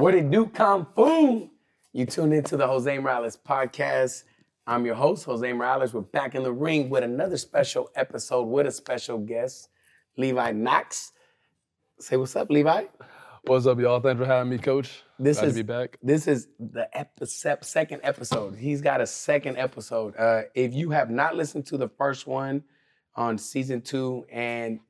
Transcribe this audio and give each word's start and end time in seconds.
What 0.00 0.14
it 0.14 0.30
do, 0.30 0.46
Kung 0.46 0.86
Fu? 0.96 1.50
You 1.92 2.06
tuned 2.06 2.32
into 2.32 2.56
the 2.56 2.66
Jose 2.66 2.98
Morales 2.98 3.36
podcast. 3.36 4.22
I'm 4.66 4.86
your 4.86 4.94
host, 4.94 5.26
Jose 5.26 5.52
Morales. 5.52 5.92
We're 5.92 6.00
back 6.00 6.34
in 6.34 6.42
the 6.42 6.52
ring 6.54 6.88
with 6.88 7.04
another 7.04 7.36
special 7.36 7.90
episode 7.94 8.44
with 8.44 8.66
a 8.66 8.70
special 8.70 9.18
guest, 9.18 9.68
Levi 10.16 10.52
Knox. 10.52 11.12
Say 11.98 12.16
what's 12.16 12.34
up, 12.34 12.48
Levi. 12.48 12.84
What's 13.44 13.66
up, 13.66 13.78
y'all? 13.78 14.00
Thanks 14.00 14.18
for 14.18 14.24
having 14.24 14.48
me, 14.48 14.56
Coach. 14.56 15.02
This 15.18 15.36
Glad 15.36 15.48
is 15.48 15.54
to 15.56 15.64
be 15.64 15.66
back. 15.66 15.98
This 16.02 16.26
is 16.26 16.48
the 16.58 16.88
episode, 16.98 17.62
second 17.62 18.00
episode. 18.02 18.56
He's 18.56 18.80
got 18.80 19.02
a 19.02 19.06
second 19.06 19.58
episode. 19.58 20.14
Uh, 20.16 20.44
if 20.54 20.72
you 20.72 20.88
have 20.92 21.10
not 21.10 21.36
listened 21.36 21.66
to 21.66 21.76
the 21.76 21.88
first 21.88 22.26
one 22.26 22.64
on 23.16 23.36
season 23.36 23.82
two, 23.82 24.24
and 24.32 24.80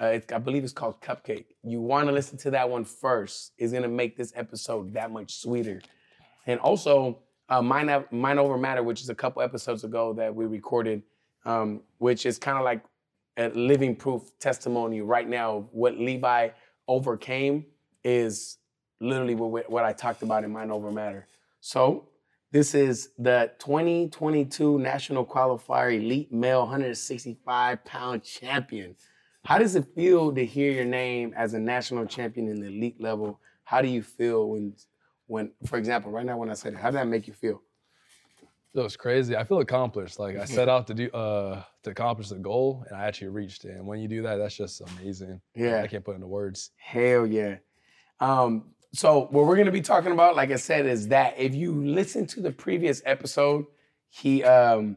uh, 0.00 0.06
it's, 0.06 0.32
I 0.32 0.38
believe 0.38 0.64
it's 0.64 0.72
called 0.72 1.00
Cupcake, 1.00 1.46
you 1.62 1.80
want 1.80 2.08
to 2.08 2.12
listen 2.12 2.38
to 2.38 2.50
that 2.52 2.68
one 2.68 2.84
first. 2.84 3.52
It's 3.58 3.72
gonna 3.72 3.88
make 3.88 4.16
this 4.16 4.32
episode 4.34 4.94
that 4.94 5.10
much 5.10 5.34
sweeter. 5.36 5.82
And 6.46 6.58
also, 6.60 7.18
uh, 7.48 7.60
Over 7.60 8.56
Matter, 8.56 8.82
which 8.82 9.00
is 9.00 9.10
a 9.10 9.14
couple 9.14 9.42
episodes 9.42 9.84
ago 9.84 10.12
that 10.14 10.34
we 10.34 10.46
recorded, 10.46 11.02
um, 11.44 11.82
which 11.98 12.24
is 12.24 12.38
kind 12.38 12.56
of 12.56 12.64
like 12.64 12.82
a 13.36 13.48
living 13.50 13.96
proof 13.96 14.22
testimony 14.38 15.00
right 15.00 15.28
now 15.28 15.68
what 15.72 15.96
Levi 15.98 16.48
overcame 16.88 17.64
is 18.04 18.58
literally 19.00 19.34
what, 19.34 19.70
what 19.70 19.84
I 19.84 19.92
talked 19.92 20.22
about 20.22 20.44
in 20.44 20.50
Mind 20.52 20.70
Over 20.72 20.90
Matter. 20.90 21.26
So 21.60 22.08
this 22.52 22.74
is 22.74 23.10
the 23.18 23.52
2022 23.58 24.78
National 24.78 25.24
Qualifier 25.24 25.96
Elite 25.96 26.32
Male 26.32 26.60
165 26.60 27.84
pound 27.84 28.24
champion. 28.24 28.96
How 29.44 29.58
does 29.58 29.74
it 29.74 29.86
feel 29.94 30.34
to 30.34 30.44
hear 30.44 30.72
your 30.72 30.84
name 30.84 31.32
as 31.36 31.54
a 31.54 31.58
national 31.58 32.06
champion 32.06 32.48
in 32.48 32.60
the 32.60 32.68
elite 32.68 33.00
level? 33.00 33.40
How 33.64 33.80
do 33.80 33.88
you 33.88 34.02
feel 34.02 34.50
when, 34.50 34.74
when, 35.26 35.52
for 35.66 35.78
example, 35.78 36.10
right 36.10 36.26
now 36.26 36.36
when 36.36 36.50
I 36.50 36.54
said 36.54 36.74
it, 36.74 36.78
how 36.78 36.90
did 36.90 36.98
that 36.98 37.08
make 37.08 37.26
you 37.26 37.32
feel? 37.32 37.62
It 38.74 38.80
was 38.80 38.96
crazy. 38.96 39.36
I 39.36 39.42
feel 39.44 39.58
accomplished. 39.58 40.18
Like 40.18 40.36
I 40.36 40.44
set 40.56 40.68
out 40.68 40.86
to 40.88 40.94
do 40.94 41.10
uh 41.10 41.62
to 41.82 41.90
accomplish 41.90 42.28
the 42.28 42.36
goal 42.36 42.84
and 42.88 42.96
I 42.96 43.04
actually 43.06 43.28
reached 43.28 43.64
it. 43.64 43.72
And 43.72 43.86
when 43.86 43.98
you 44.00 44.08
do 44.08 44.22
that, 44.22 44.36
that's 44.36 44.56
just 44.56 44.80
amazing. 44.80 45.40
Yeah. 45.54 45.82
I 45.82 45.86
can't 45.86 46.04
put 46.04 46.14
into 46.14 46.28
words. 46.28 46.70
Hell 46.76 47.26
yeah. 47.26 47.56
Um, 48.20 48.74
so 48.92 49.28
what 49.30 49.46
we're 49.46 49.56
gonna 49.56 49.72
be 49.72 49.80
talking 49.80 50.12
about, 50.12 50.36
like 50.36 50.50
I 50.50 50.56
said, 50.56 50.86
is 50.86 51.08
that 51.08 51.34
if 51.38 51.54
you 51.54 51.72
listen 51.84 52.26
to 52.28 52.40
the 52.40 52.52
previous 52.52 53.02
episode, 53.04 53.64
he 54.08 54.44
um 54.44 54.96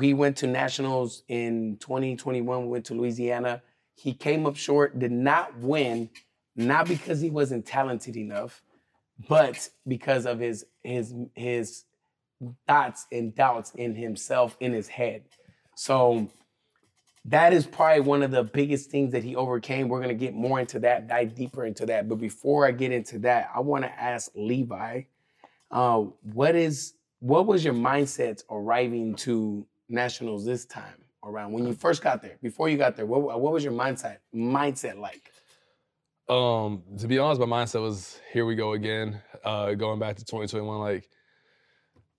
he 0.00 0.12
went 0.12 0.36
to 0.38 0.46
nationals 0.46 1.22
in 1.28 1.78
2021, 1.80 2.62
we 2.62 2.68
went 2.68 2.84
to 2.86 2.94
Louisiana. 2.94 3.62
He 3.96 4.12
came 4.12 4.46
up 4.46 4.56
short, 4.56 4.98
did 4.98 5.10
not 5.10 5.58
win, 5.58 6.10
not 6.54 6.86
because 6.86 7.20
he 7.20 7.30
wasn't 7.30 7.66
talented 7.66 8.16
enough, 8.16 8.62
but 9.28 9.68
because 9.88 10.26
of 10.26 10.38
his 10.38 10.66
his 10.84 11.14
his 11.34 11.84
thoughts 12.66 13.06
and 13.10 13.34
doubts 13.34 13.72
in 13.74 13.94
himself 13.94 14.56
in 14.60 14.72
his 14.74 14.88
head. 14.88 15.24
So 15.74 16.30
that 17.24 17.54
is 17.54 17.66
probably 17.66 18.00
one 18.00 18.22
of 18.22 18.30
the 18.30 18.44
biggest 18.44 18.90
things 18.90 19.12
that 19.12 19.24
he 19.24 19.34
overcame. 19.34 19.88
We're 19.88 20.02
gonna 20.02 20.14
get 20.14 20.34
more 20.34 20.60
into 20.60 20.78
that, 20.80 21.08
dive 21.08 21.34
deeper 21.34 21.64
into 21.64 21.86
that. 21.86 22.06
But 22.06 22.16
before 22.16 22.66
I 22.66 22.72
get 22.72 22.92
into 22.92 23.18
that, 23.20 23.50
I 23.54 23.60
want 23.60 23.84
to 23.84 24.00
ask 24.00 24.30
Levi, 24.34 25.02
uh, 25.70 26.04
what 26.34 26.54
is 26.54 26.92
what 27.20 27.46
was 27.46 27.64
your 27.64 27.74
mindset 27.74 28.44
arriving 28.50 29.14
to 29.16 29.66
nationals 29.88 30.44
this 30.44 30.66
time 30.66 31.05
around 31.26 31.52
when 31.52 31.66
you 31.66 31.72
first 31.74 32.02
got 32.02 32.22
there? 32.22 32.38
Before 32.42 32.68
you 32.68 32.78
got 32.78 32.96
there, 32.96 33.06
what, 33.06 33.40
what 33.40 33.52
was 33.52 33.64
your 33.64 33.72
mindset 33.72 34.18
mindset 34.34 34.98
like? 34.98 35.32
Um, 36.28 36.82
to 36.98 37.06
be 37.06 37.18
honest, 37.18 37.40
my 37.40 37.46
mindset 37.46 37.82
was 37.82 38.20
here 38.32 38.46
we 38.46 38.54
go 38.54 38.72
again. 38.72 39.20
Uh 39.44 39.74
going 39.74 39.98
back 39.98 40.16
to 40.16 40.24
2021, 40.24 40.80
like 40.80 41.08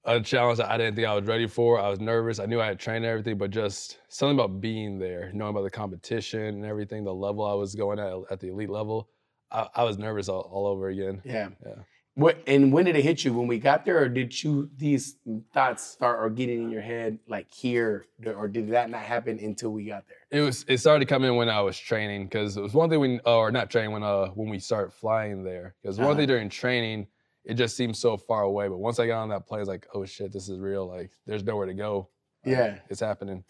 a 0.05 0.21
challenge 0.21 0.57
that 0.57 0.71
I 0.71 0.77
didn't 0.77 0.95
think 0.95 1.07
I 1.07 1.13
was 1.13 1.25
ready 1.25 1.47
for. 1.47 1.79
I 1.79 1.89
was 1.89 1.99
nervous. 1.99 2.39
I 2.39 2.45
knew 2.45 2.61
I 2.61 2.67
had 2.67 2.79
trained 2.79 3.03
and 3.03 3.11
everything, 3.11 3.37
but 3.37 3.51
just 3.51 3.99
something 4.07 4.39
about 4.39 4.61
being 4.61 4.99
there, 4.99 5.31
knowing 5.33 5.51
about 5.51 5.63
the 5.63 5.69
competition 5.69 6.39
and 6.39 6.65
everything, 6.65 7.03
the 7.03 7.13
level 7.13 7.45
I 7.45 7.53
was 7.53 7.75
going 7.75 7.99
at 7.99 8.13
at 8.31 8.39
the 8.39 8.47
elite 8.49 8.69
level. 8.69 9.09
I, 9.51 9.67
I 9.75 9.83
was 9.83 9.97
nervous 9.97 10.29
all, 10.29 10.41
all 10.51 10.67
over 10.67 10.87
again. 10.89 11.21
Yeah. 11.25 11.49
Yeah. 11.65 11.75
What 12.17 12.41
and 12.47 12.73
when 12.73 12.85
did 12.85 12.95
it 12.95 13.03
hit 13.03 13.23
you? 13.23 13.31
When 13.31 13.45
we 13.45 13.59
got 13.59 13.85
there, 13.85 13.99
or 14.01 14.09
did 14.09 14.43
you 14.43 14.71
these 14.75 15.17
thoughts 15.53 15.83
start 15.83 16.19
or 16.19 16.31
getting 16.31 16.63
in 16.63 16.71
your 16.71 16.81
head 16.81 17.19
like 17.27 17.51
here, 17.53 18.05
or 18.25 18.47
did 18.47 18.69
that 18.69 18.89
not 18.89 19.01
happen 19.01 19.37
until 19.37 19.69
we 19.71 19.85
got 19.85 20.03
there? 20.07 20.39
It 20.39 20.43
was. 20.43 20.65
It 20.67 20.79
started 20.79 21.07
coming 21.07 21.35
when 21.35 21.47
I 21.47 21.61
was 21.61 21.77
training 21.77 22.23
because 22.23 22.57
it 22.57 22.61
was 22.63 22.73
one 22.73 22.89
thing 22.89 22.99
when, 22.99 23.21
or 23.23 23.51
not 23.51 23.69
training 23.69 23.91
when, 23.91 24.01
uh, 24.01 24.29
when 24.29 24.49
we 24.49 24.57
started 24.57 24.93
flying 24.93 25.43
there. 25.43 25.75
Because 25.79 25.99
one 25.99 26.07
Uh-huh. 26.07 26.17
thing 26.17 26.27
during 26.27 26.49
training, 26.49 27.05
it 27.45 27.53
just 27.53 27.77
seemed 27.77 27.95
so 27.95 28.17
far 28.17 28.41
away. 28.41 28.67
But 28.67 28.79
once 28.79 28.97
I 28.97 29.05
got 29.05 29.21
on 29.21 29.29
that 29.29 29.45
plane, 29.45 29.61
it's 29.61 29.69
like, 29.69 29.85
oh 29.93 30.03
shit, 30.03 30.33
this 30.33 30.49
is 30.49 30.57
real. 30.59 30.87
Like, 30.87 31.11
there's 31.27 31.43
nowhere 31.43 31.67
to 31.67 31.75
go. 31.75 32.09
Yeah. 32.43 32.79
it's 32.89 32.99
happening. 33.01 33.43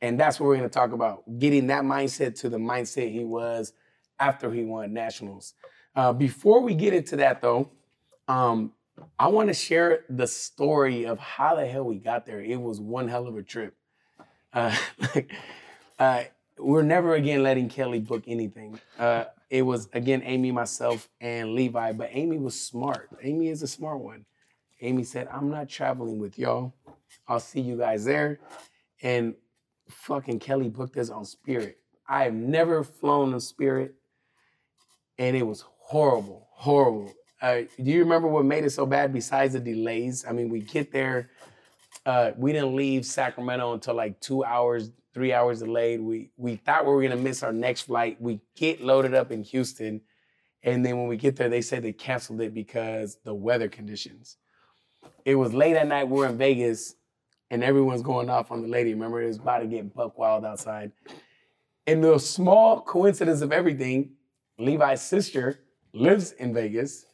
And 0.00 0.20
that's 0.20 0.38
what 0.38 0.46
we're 0.46 0.58
going 0.58 0.68
to 0.68 0.72
talk 0.72 0.92
about 0.92 1.24
getting 1.40 1.66
that 1.68 1.82
mindset 1.82 2.38
to 2.42 2.48
the 2.48 2.58
mindset 2.58 3.10
he 3.10 3.24
was 3.24 3.72
after 4.20 4.52
he 4.52 4.62
won 4.62 4.92
nationals. 4.92 5.54
Uh, 5.98 6.12
before 6.12 6.60
we 6.60 6.76
get 6.76 6.94
into 6.94 7.16
that, 7.16 7.42
though, 7.42 7.68
um, 8.28 8.72
I 9.18 9.26
want 9.26 9.48
to 9.48 9.54
share 9.54 10.04
the 10.08 10.28
story 10.28 11.04
of 11.06 11.18
how 11.18 11.56
the 11.56 11.66
hell 11.66 11.82
we 11.82 11.96
got 11.96 12.24
there. 12.24 12.40
It 12.40 12.60
was 12.60 12.80
one 12.80 13.08
hell 13.08 13.26
of 13.26 13.36
a 13.36 13.42
trip. 13.42 13.74
Uh, 14.52 14.76
like, 15.14 15.32
uh, 15.98 16.22
we're 16.56 16.82
never 16.82 17.16
again 17.16 17.42
letting 17.42 17.68
Kelly 17.68 17.98
book 17.98 18.22
anything. 18.28 18.78
Uh, 18.96 19.24
it 19.50 19.62
was 19.62 19.88
again 19.92 20.22
Amy, 20.24 20.52
myself, 20.52 21.08
and 21.20 21.56
Levi. 21.56 21.90
But 21.90 22.10
Amy 22.12 22.38
was 22.38 22.60
smart. 22.60 23.08
Amy 23.20 23.48
is 23.48 23.64
a 23.64 23.68
smart 23.68 23.98
one. 23.98 24.24
Amy 24.80 25.02
said, 25.02 25.26
"I'm 25.32 25.50
not 25.50 25.68
traveling 25.68 26.20
with 26.20 26.38
y'all. 26.38 26.74
I'll 27.26 27.40
see 27.40 27.60
you 27.60 27.76
guys 27.76 28.04
there." 28.04 28.38
And 29.02 29.34
fucking 29.88 30.38
Kelly 30.38 30.68
booked 30.68 30.96
us 30.96 31.10
on 31.10 31.24
Spirit. 31.24 31.78
I 32.08 32.22
have 32.22 32.34
never 32.34 32.84
flown 32.84 33.34
on 33.34 33.40
Spirit, 33.40 33.96
and 35.18 35.36
it 35.36 35.42
was 35.44 35.64
horrible, 35.88 36.46
horrible. 36.50 37.14
Uh, 37.40 37.62
do 37.82 37.90
you 37.90 38.00
remember 38.00 38.28
what 38.28 38.44
made 38.44 38.62
it 38.62 38.70
so 38.70 38.84
bad 38.84 39.10
besides 39.10 39.54
the 39.54 39.60
delays? 39.60 40.26
I 40.28 40.32
mean, 40.32 40.50
we 40.50 40.60
get 40.60 40.92
there, 40.92 41.30
uh, 42.04 42.32
we 42.36 42.52
didn't 42.52 42.76
leave 42.76 43.06
Sacramento 43.06 43.72
until 43.72 43.94
like 43.94 44.20
two 44.20 44.44
hours, 44.44 44.90
three 45.14 45.32
hours 45.32 45.60
delayed. 45.60 46.02
We 46.02 46.30
we 46.36 46.56
thought 46.56 46.84
we 46.84 46.92
were 46.92 47.02
gonna 47.02 47.16
miss 47.16 47.42
our 47.42 47.54
next 47.54 47.82
flight. 47.82 48.20
We 48.20 48.40
get 48.54 48.82
loaded 48.82 49.14
up 49.14 49.32
in 49.32 49.42
Houston, 49.44 50.02
and 50.62 50.84
then 50.84 50.98
when 50.98 51.08
we 51.08 51.16
get 51.16 51.36
there, 51.36 51.48
they 51.48 51.62
said 51.62 51.82
they 51.82 51.94
canceled 51.94 52.42
it 52.42 52.52
because 52.52 53.16
the 53.24 53.34
weather 53.34 53.68
conditions. 53.68 54.36
It 55.24 55.36
was 55.36 55.54
late 55.54 55.76
at 55.76 55.86
night. 55.88 56.08
We're 56.08 56.26
in 56.26 56.36
Vegas 56.36 56.96
and 57.50 57.64
everyone's 57.64 58.02
going 58.02 58.28
off 58.28 58.50
on 58.50 58.60
the 58.60 58.68
lady. 58.68 58.92
Remember, 58.92 59.22
it 59.22 59.26
was 59.26 59.38
about 59.38 59.60
to 59.60 59.66
get 59.66 59.94
buck 59.94 60.18
wild 60.18 60.44
outside. 60.44 60.92
And 61.86 62.04
the 62.04 62.18
small 62.18 62.82
coincidence 62.82 63.40
of 63.40 63.52
everything, 63.52 64.10
Levi's 64.58 65.00
sister 65.00 65.60
lives 66.00 66.32
in 66.32 66.54
Vegas, 66.54 67.06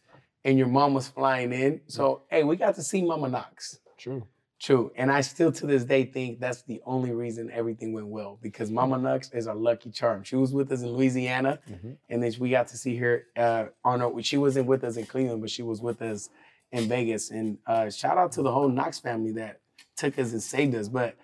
and 0.44 0.58
your 0.58 0.68
mom 0.68 0.94
was 0.94 1.08
flying 1.08 1.52
in. 1.52 1.80
So, 1.86 2.22
hey, 2.30 2.44
we 2.44 2.56
got 2.56 2.74
to 2.76 2.82
see 2.82 3.02
Mama 3.02 3.28
Knox. 3.28 3.78
True. 3.98 4.26
True. 4.60 4.92
And 4.96 5.10
I 5.10 5.20
still 5.20 5.52
to 5.52 5.66
this 5.66 5.84
day 5.84 6.04
think 6.04 6.40
that's 6.40 6.62
the 6.62 6.80
only 6.86 7.12
reason 7.12 7.50
everything 7.50 7.92
went 7.92 8.06
well 8.06 8.38
because 8.40 8.70
Mama 8.70 8.96
Knox 8.98 9.30
is 9.32 9.46
our 9.46 9.54
lucky 9.54 9.90
charm. 9.90 10.22
She 10.22 10.36
was 10.36 10.52
with 10.52 10.70
us 10.72 10.80
in 10.82 10.88
Louisiana, 10.92 11.58
Mhm. 11.70 11.96
and 12.08 12.22
then 12.22 12.32
we 12.38 12.50
got 12.50 12.68
to 12.68 12.76
see 12.78 12.96
her 12.96 13.24
uh, 13.36 13.66
on 13.84 14.00
her. 14.00 14.22
She 14.22 14.36
wasn't 14.38 14.66
with 14.66 14.84
us 14.84 14.96
in 14.96 15.06
Cleveland, 15.06 15.40
but 15.42 15.50
she 15.50 15.62
was 15.62 15.80
with 15.82 16.00
us 16.00 16.30
in 16.72 16.88
Vegas. 16.88 17.30
And 17.30 17.58
uh, 17.66 17.90
shout 17.90 18.16
out 18.16 18.32
to 18.32 18.42
the 18.42 18.52
whole 18.52 18.68
Knox 18.68 18.98
family 18.98 19.32
that 19.32 19.60
took 19.96 20.18
us 20.18 20.32
and 20.32 20.42
saved 20.42 20.74
us. 20.74 20.88
But 20.88 21.16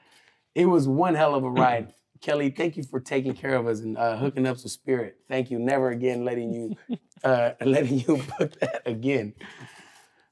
it 0.55 0.67
was 0.67 0.87
one 0.89 1.15
hell 1.15 1.35
of 1.35 1.45
a 1.45 1.51
ride. 1.51 1.95
Kelly, 2.21 2.51
thank 2.51 2.77
you 2.77 2.83
for 2.83 3.01
taking 3.01 3.35
care 3.35 3.55
of 3.55 3.67
us 3.67 3.81
and 3.81 3.97
uh, 3.97 4.17
hooking 4.17 4.47
up 4.47 4.59
to 4.59 4.69
Spirit. 4.69 5.17
Thank 5.29 5.51
you. 5.51 5.59
Never 5.59 5.91
again 5.91 6.25
letting 6.25 6.53
you 6.53 6.77
uh, 7.25 7.53
letting 7.65 8.01
you 8.01 8.23
book 8.39 8.59
that 8.61 8.83
again. 8.87 9.35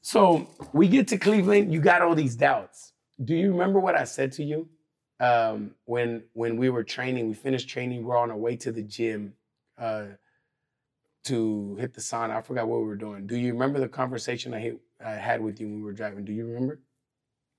So 0.03 0.49
we 0.73 0.89
get 0.89 1.09
to 1.09 1.19
Cleveland. 1.19 1.73
You 1.73 1.81
got 1.81 2.03
all 2.03 2.15
these 2.15 2.37
doubts. 2.37 2.93
Do 3.23 3.35
you 3.35 3.53
remember 3.53 3.81
what 3.81 3.97
I 3.97 4.05
said 4.05 4.33
to 4.33 4.45
you 4.45 4.69
um, 5.19 5.75
when 5.87 6.25
when 6.35 6.57
we 6.59 6.69
were 6.69 6.85
training? 6.85 7.29
We 7.29 7.35
finished 7.35 7.69
training. 7.69 8.05
We're 8.05 8.19
on 8.19 8.31
our 8.31 8.37
way 8.37 8.57
to 8.57 8.71
the 8.71 8.83
gym 8.83 9.33
uh, 9.79 10.05
to 11.25 11.77
hit 11.81 11.95
the 11.95 12.01
sauna. 12.01 12.37
I 12.37 12.43
forgot 12.43 12.69
what 12.69 12.81
we 12.81 12.87
were 12.87 12.97
doing. 12.97 13.27
Do 13.27 13.37
you 13.37 13.53
remember 13.53 13.81
the 13.81 13.89
conversation 13.89 14.53
I, 14.55 14.61
hit, 14.61 14.81
I 15.05 15.13
had 15.13 15.41
with 15.41 15.61
you 15.61 15.67
when 15.69 15.77
we 15.79 15.83
were 15.83 15.93
driving? 15.93 16.25
Do 16.25 16.33
you 16.33 16.47
remember? 16.47 16.81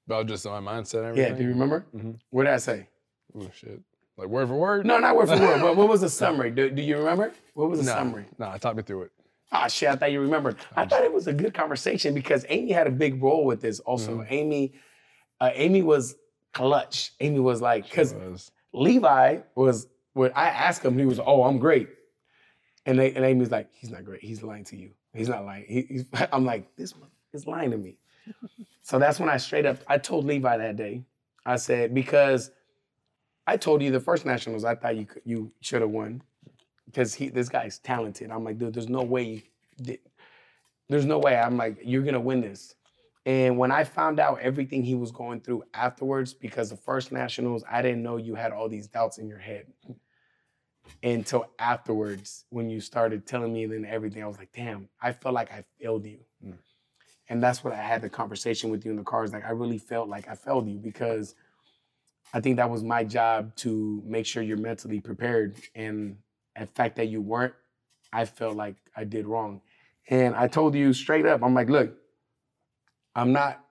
About 0.07 0.27
just 0.27 0.45
my 0.45 0.59
mindset 0.59 1.07
and 1.07 1.17
Yeah. 1.17 1.23
everything. 1.25 1.35
Do 1.37 1.43
you 1.43 1.49
remember? 1.49 1.85
Mhm. 1.95 2.19
What 2.29 2.43
did 2.45 2.53
I 2.53 2.57
say? 2.57 2.87
Oh 3.35 3.49
shit. 3.53 3.79
Like 4.19 4.27
word 4.27 4.49
for 4.49 4.55
word? 4.55 4.85
No, 4.85 4.99
not 4.99 5.15
word 5.15 5.29
for 5.29 5.39
word. 5.39 5.61
But 5.61 5.77
what 5.77 5.87
was 5.87 6.01
the 6.01 6.09
summary? 6.23 6.51
Do, 6.51 6.69
do 6.69 6.81
you 6.81 6.97
remember? 6.97 7.31
What 7.53 7.69
was 7.69 7.79
the 7.79 7.85
Nah, 7.85 7.93
summary? 7.93 8.25
Nah, 8.37 8.57
talk 8.57 8.75
me 8.75 8.83
through 8.83 9.03
it. 9.03 9.11
Ah, 9.51 9.67
shit, 9.67 9.89
I 9.89 9.95
thought 9.95 10.11
you 10.11 10.19
remembered. 10.19 10.57
I 10.75 10.85
thought 10.85 11.03
it 11.03 11.11
was 11.13 11.27
a 11.27 11.33
good 11.33 11.53
conversation 11.53 12.13
because 12.13 12.45
Amy 12.49 12.71
had 12.73 12.85
a 12.85 12.91
big 12.91 13.23
role 13.23 13.45
with 13.45 13.61
this 13.61 13.79
also. 13.79 14.17
Mhm. 14.19 14.27
Amy, 14.29 14.73
uh, 15.39 15.51
Amy 15.53 15.81
was 15.83 16.15
clutch. 16.53 17.13
Amy 17.21 17.39
was 17.39 17.61
like, 17.61 17.85
because 17.85 18.13
Levi 18.73 19.39
was, 19.55 19.87
when 20.13 20.31
I 20.35 20.49
asked 20.49 20.83
him, 20.83 20.99
he 20.99 21.05
was, 21.05 21.19
oh, 21.19 21.43
I'm 21.43 21.57
great. 21.57 21.87
And, 22.85 22.99
they, 22.99 23.13
and 23.13 23.23
Amy's 23.23 23.51
like, 23.51 23.69
he's 23.73 23.89
not 23.89 24.03
great. 24.03 24.21
He's 24.21 24.43
lying 24.43 24.65
to 24.65 24.75
you. 24.75 24.91
He's 25.13 25.29
not 25.29 25.45
lying. 25.45 25.65
He, 25.67 25.81
he's, 25.83 26.05
I'm 26.33 26.45
like, 26.45 26.75
this 26.75 26.93
one 26.95 27.09
is 27.33 27.47
lying 27.47 27.71
to 27.71 27.77
me. 27.77 27.97
so 28.81 28.99
that's 28.99 29.17
when 29.19 29.29
I 29.29 29.37
straight 29.37 29.65
up, 29.65 29.77
I 29.87 29.97
told 29.97 30.25
Levi 30.25 30.57
that 30.57 30.75
day. 30.75 31.03
I 31.45 31.55
said, 31.55 31.93
because 31.95 32.51
I 33.49 33.57
told 33.57 33.81
you 33.81 33.89
the 33.89 33.99
first 33.99 34.27
nationals, 34.27 34.63
I 34.63 34.75
thought 34.75 34.95
you 34.95 35.07
could, 35.07 35.23
you 35.25 35.51
should 35.59 35.81
have 35.81 35.89
won 35.89 36.21
because 36.85 37.15
he 37.15 37.29
this 37.29 37.49
guy's 37.49 37.79
talented. 37.79 38.29
I'm 38.29 38.43
like, 38.43 38.59
dude, 38.59 38.75
there's 38.75 38.89
no 38.89 39.01
way 39.01 39.23
you 39.23 39.41
did. 39.81 39.99
There's 40.87 41.05
no 41.05 41.17
way. 41.17 41.35
I'm 41.35 41.57
like, 41.57 41.79
you're 41.83 42.03
gonna 42.03 42.19
win 42.19 42.41
this. 42.41 42.75
And 43.25 43.57
when 43.57 43.71
I 43.71 43.85
found 43.85 44.19
out 44.19 44.39
everything 44.39 44.83
he 44.83 44.93
was 44.93 45.11
going 45.11 45.41
through 45.41 45.63
afterwards, 45.73 46.31
because 46.31 46.69
the 46.69 46.77
first 46.77 47.11
nationals, 47.11 47.63
I 47.67 47.81
didn't 47.81 48.03
know 48.03 48.17
you 48.17 48.35
had 48.35 48.51
all 48.51 48.69
these 48.69 48.87
doubts 48.87 49.17
in 49.17 49.27
your 49.27 49.39
head 49.39 49.65
until 51.01 51.49
afterwards 51.57 52.45
when 52.51 52.69
you 52.69 52.79
started 52.79 53.25
telling 53.25 53.51
me 53.51 53.65
then 53.65 53.83
everything. 53.83 54.21
I 54.21 54.27
was 54.27 54.37
like, 54.37 54.53
damn, 54.53 54.89
I 55.01 55.11
felt 55.11 55.33
like 55.33 55.51
I 55.51 55.63
failed 55.81 56.05
you. 56.05 56.19
Mm. 56.45 56.57
And 57.29 57.41
that's 57.41 57.63
what 57.63 57.73
I 57.73 57.81
had 57.81 58.03
the 58.03 58.09
conversation 58.09 58.69
with 58.69 58.85
you 58.85 58.91
in 58.91 58.97
the 58.97 59.03
car. 59.03 59.23
Is 59.23 59.33
like 59.33 59.45
I 59.45 59.51
really 59.51 59.79
felt 59.79 60.07
like 60.07 60.27
I 60.27 60.35
failed 60.35 60.69
you 60.69 60.77
because 60.77 61.33
I 62.33 62.39
think 62.39 62.57
that 62.57 62.69
was 62.69 62.83
my 62.83 63.03
job 63.03 63.55
to 63.57 64.03
make 64.05 64.25
sure 64.25 64.43
you're 64.43 64.57
mentally 64.57 64.99
prepared. 64.99 65.57
And 65.75 66.17
the 66.57 66.67
fact 66.67 66.95
that 66.97 67.07
you 67.07 67.21
weren't, 67.21 67.53
I 68.13 68.25
felt 68.25 68.55
like 68.55 68.75
I 68.95 69.03
did 69.03 69.25
wrong. 69.25 69.61
And 70.09 70.35
I 70.35 70.47
told 70.47 70.75
you 70.75 70.93
straight 70.93 71.25
up, 71.25 71.43
I'm 71.43 71.53
like, 71.53 71.69
look, 71.69 71.93
I'm 73.15 73.31
not, 73.31 73.63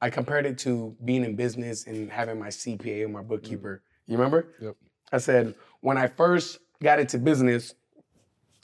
I 0.00 0.10
compared 0.10 0.46
it 0.46 0.58
to 0.58 0.96
being 1.04 1.24
in 1.24 1.36
business 1.36 1.86
and 1.86 2.10
having 2.10 2.38
my 2.38 2.48
CPA 2.48 3.04
or 3.04 3.08
my 3.08 3.22
bookkeeper. 3.22 3.82
Mm-hmm. 3.82 4.12
You 4.12 4.18
remember? 4.18 4.54
Yep. 4.60 4.76
I 5.12 5.18
said, 5.18 5.54
when 5.80 5.98
I 5.98 6.06
first 6.06 6.58
got 6.82 6.98
into 6.98 7.18
business, 7.18 7.74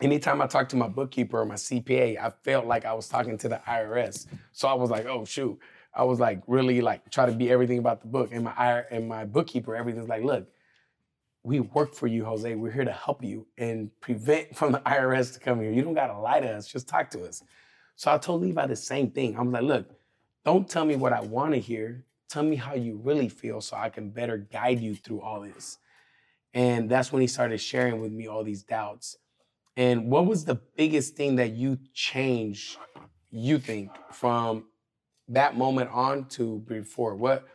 anytime 0.00 0.40
I 0.40 0.46
talked 0.46 0.70
to 0.70 0.76
my 0.76 0.88
bookkeeper 0.88 1.40
or 1.40 1.44
my 1.44 1.56
CPA, 1.56 2.18
I 2.18 2.30
felt 2.42 2.66
like 2.66 2.84
I 2.84 2.92
was 2.92 3.08
talking 3.08 3.38
to 3.38 3.48
the 3.48 3.60
IRS. 3.66 4.26
So 4.52 4.68
I 4.68 4.74
was 4.74 4.90
like, 4.90 5.06
oh 5.06 5.24
shoot. 5.24 5.58
I 5.94 6.04
was 6.04 6.20
like 6.20 6.42
really 6.46 6.80
like 6.80 7.10
try 7.10 7.26
to 7.26 7.32
be 7.32 7.50
everything 7.50 7.78
about 7.78 8.00
the 8.00 8.06
book. 8.08 8.30
And 8.32 8.44
my 8.44 8.84
and 8.90 9.08
my 9.08 9.24
bookkeeper, 9.24 9.74
everything's 9.74 10.08
like, 10.08 10.22
look, 10.22 10.48
we 11.42 11.60
work 11.60 11.94
for 11.94 12.06
you, 12.06 12.24
Jose. 12.24 12.54
We're 12.54 12.72
here 12.72 12.84
to 12.84 12.92
help 12.92 13.24
you 13.24 13.46
and 13.56 13.90
prevent 14.00 14.56
from 14.56 14.72
the 14.72 14.80
IRS 14.80 15.34
to 15.34 15.40
come 15.40 15.60
here. 15.60 15.72
You 15.72 15.82
don't 15.82 15.94
gotta 15.94 16.18
lie 16.18 16.40
to 16.40 16.50
us. 16.50 16.66
Just 16.66 16.88
talk 16.88 17.10
to 17.10 17.24
us. 17.24 17.42
So 17.96 18.12
I 18.12 18.18
told 18.18 18.42
Levi 18.42 18.66
the 18.66 18.76
same 18.76 19.10
thing. 19.10 19.36
I 19.36 19.42
was 19.42 19.52
like, 19.52 19.62
look, 19.62 19.90
don't 20.44 20.68
tell 20.68 20.84
me 20.84 20.96
what 20.96 21.12
I 21.12 21.20
want 21.20 21.52
to 21.54 21.60
hear. 21.60 22.04
Tell 22.28 22.42
me 22.42 22.56
how 22.56 22.74
you 22.74 23.00
really 23.02 23.28
feel 23.28 23.60
so 23.60 23.76
I 23.76 23.88
can 23.88 24.10
better 24.10 24.36
guide 24.38 24.80
you 24.80 24.94
through 24.94 25.20
all 25.20 25.40
this. 25.40 25.78
And 26.54 26.88
that's 26.88 27.12
when 27.12 27.22
he 27.22 27.26
started 27.26 27.58
sharing 27.58 28.00
with 28.00 28.12
me 28.12 28.28
all 28.28 28.44
these 28.44 28.62
doubts. 28.62 29.16
And 29.76 30.10
what 30.10 30.26
was 30.26 30.44
the 30.44 30.56
biggest 30.76 31.16
thing 31.16 31.36
that 31.36 31.52
you 31.52 31.78
changed, 31.94 32.78
you 33.30 33.58
think, 33.58 33.90
from 34.12 34.64
that 35.28 35.56
moment 35.56 35.90
on 35.92 36.26
to 36.30 36.58
before? 36.66 37.14
What 37.14 37.46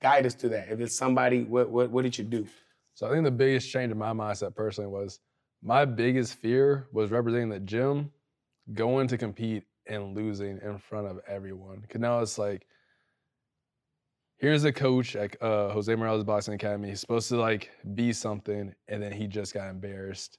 guide 0.00 0.26
us 0.26 0.34
to 0.34 0.48
that? 0.50 0.68
If 0.70 0.80
it's 0.80 0.96
somebody, 0.96 1.44
what 1.44 1.70
what 1.70 1.90
what 1.90 2.02
did 2.02 2.18
you 2.18 2.24
do? 2.24 2.46
So 2.94 3.06
I 3.06 3.10
think 3.10 3.24
the 3.24 3.30
biggest 3.30 3.70
change 3.70 3.90
in 3.90 3.98
my 3.98 4.12
mindset 4.12 4.54
personally 4.54 4.90
was 4.90 5.20
my 5.62 5.84
biggest 5.84 6.34
fear 6.34 6.88
was 6.92 7.10
representing 7.10 7.48
the 7.48 7.60
gym, 7.60 8.10
going 8.74 9.08
to 9.08 9.18
compete 9.18 9.64
and 9.86 10.14
losing 10.14 10.58
in 10.62 10.78
front 10.78 11.06
of 11.06 11.20
everyone. 11.26 11.84
Cause 11.88 12.00
now 12.00 12.20
it's 12.20 12.38
like 12.38 12.66
here's 14.42 14.64
a 14.64 14.72
coach 14.72 15.14
at 15.16 15.40
uh, 15.40 15.70
Jose 15.70 15.94
Morales 15.94 16.24
Boxing 16.24 16.54
Academy. 16.54 16.88
He's 16.88 17.00
supposed 17.00 17.28
to 17.28 17.36
like 17.36 17.70
be 17.94 18.12
something, 18.12 18.74
and 18.88 19.02
then 19.02 19.12
he 19.12 19.26
just 19.26 19.54
got 19.54 19.70
embarrassed, 19.70 20.38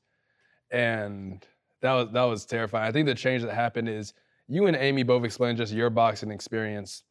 and 0.69 1.43
that 1.81 1.93
was 1.93 2.09
that 2.11 2.23
was 2.23 2.45
terrifying. 2.45 2.87
I 2.87 2.91
think 2.91 3.07
the 3.07 3.15
change 3.15 3.41
that 3.43 3.53
happened 3.53 3.89
is 3.89 4.13
you 4.47 4.67
and 4.67 4.75
Amy 4.75 5.03
both 5.03 5.23
explained 5.23 5.57
just 5.57 5.73
your 5.73 5.89
boxing 5.89 6.31
experience. 6.31 7.03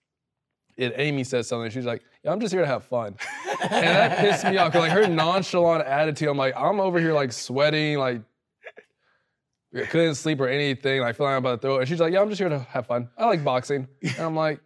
And 0.79 0.95
Amy 0.97 1.25
said 1.25 1.45
something. 1.45 1.71
She's 1.71 1.85
like, 1.85 2.03
"Yeah, 2.25 2.33
I'm 2.33 2.41
just 2.41 2.53
here 2.53 2.63
to 2.63 2.67
have 2.67 2.85
fun," 2.85 3.17
and 3.63 3.87
that 3.87 4.19
pissed 4.19 4.45
me 4.45 4.57
off. 4.57 4.73
Cause 4.73 4.81
like 4.81 4.93
her 4.93 5.07
nonchalant 5.07 5.87
attitude, 5.87 6.29
I'm 6.29 6.39
like, 6.39 6.57
I'm 6.57 6.81
over 6.81 6.99
here 6.99 7.13
like 7.13 7.31
sweating, 7.33 7.99
like 7.99 8.23
couldn't 9.91 10.15
sleep 10.15 10.41
or 10.41 10.49
anything, 10.49 11.01
like 11.01 11.17
feeling 11.17 11.33
like 11.33 11.37
I'm 11.37 11.45
about 11.45 11.61
to 11.61 11.67
throw. 11.67 11.79
And 11.79 11.89
she's 11.89 12.01
like, 12.01 12.13
"Yeah, 12.13 12.23
I'm 12.23 12.29
just 12.31 12.41
here 12.41 12.49
to 12.49 12.61
have 12.61 12.87
fun. 12.87 13.11
I 13.19 13.27
like 13.27 13.45
boxing." 13.45 13.87
And 14.03 14.21
I'm 14.21 14.35
like, 14.35 14.61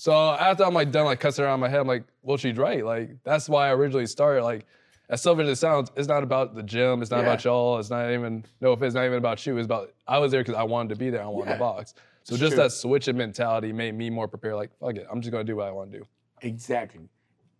so 0.00 0.14
after 0.14 0.64
I'm 0.64 0.72
like 0.72 0.90
done 0.90 1.04
like 1.04 1.20
cussing 1.20 1.44
around 1.44 1.60
my 1.60 1.68
head, 1.68 1.80
I'm 1.80 1.86
like, 1.86 2.04
well, 2.22 2.38
she's 2.38 2.56
right. 2.56 2.82
Like 2.82 3.10
that's 3.22 3.50
why 3.50 3.68
I 3.68 3.74
originally 3.74 4.06
started. 4.06 4.44
Like 4.44 4.64
as 5.10 5.20
selfish 5.20 5.44
as 5.44 5.58
it 5.58 5.60
sounds, 5.60 5.90
it's 5.94 6.08
not 6.08 6.22
about 6.22 6.54
the 6.54 6.62
gym. 6.62 7.02
It's 7.02 7.10
not 7.10 7.18
yeah. 7.18 7.24
about 7.24 7.44
y'all. 7.44 7.78
It's 7.78 7.90
not 7.90 8.10
even 8.10 8.46
no. 8.62 8.72
If 8.72 8.80
it's 8.80 8.94
not 8.94 9.04
even 9.04 9.18
about 9.18 9.44
you, 9.44 9.58
it's 9.58 9.66
about 9.66 9.92
I 10.08 10.18
was 10.18 10.32
there 10.32 10.40
because 10.40 10.54
I 10.54 10.62
wanted 10.62 10.88
to 10.90 10.96
be 10.96 11.10
there. 11.10 11.22
I 11.22 11.26
wanted 11.26 11.50
yeah. 11.50 11.56
to 11.56 11.58
box. 11.58 11.92
So 12.30 12.34
it's 12.34 12.40
just 12.40 12.54
true. 12.54 12.62
that 12.62 12.70
switch 12.70 13.08
of 13.08 13.16
mentality 13.16 13.72
made 13.72 13.94
me 13.94 14.08
more 14.08 14.28
prepared. 14.28 14.54
Like 14.54 14.70
fuck 14.78 14.96
it, 14.96 15.06
I'm 15.10 15.20
just 15.20 15.32
gonna 15.32 15.44
do 15.44 15.56
what 15.56 15.66
I 15.66 15.72
want 15.72 15.90
to 15.92 15.98
do. 15.98 16.06
Exactly. 16.42 17.08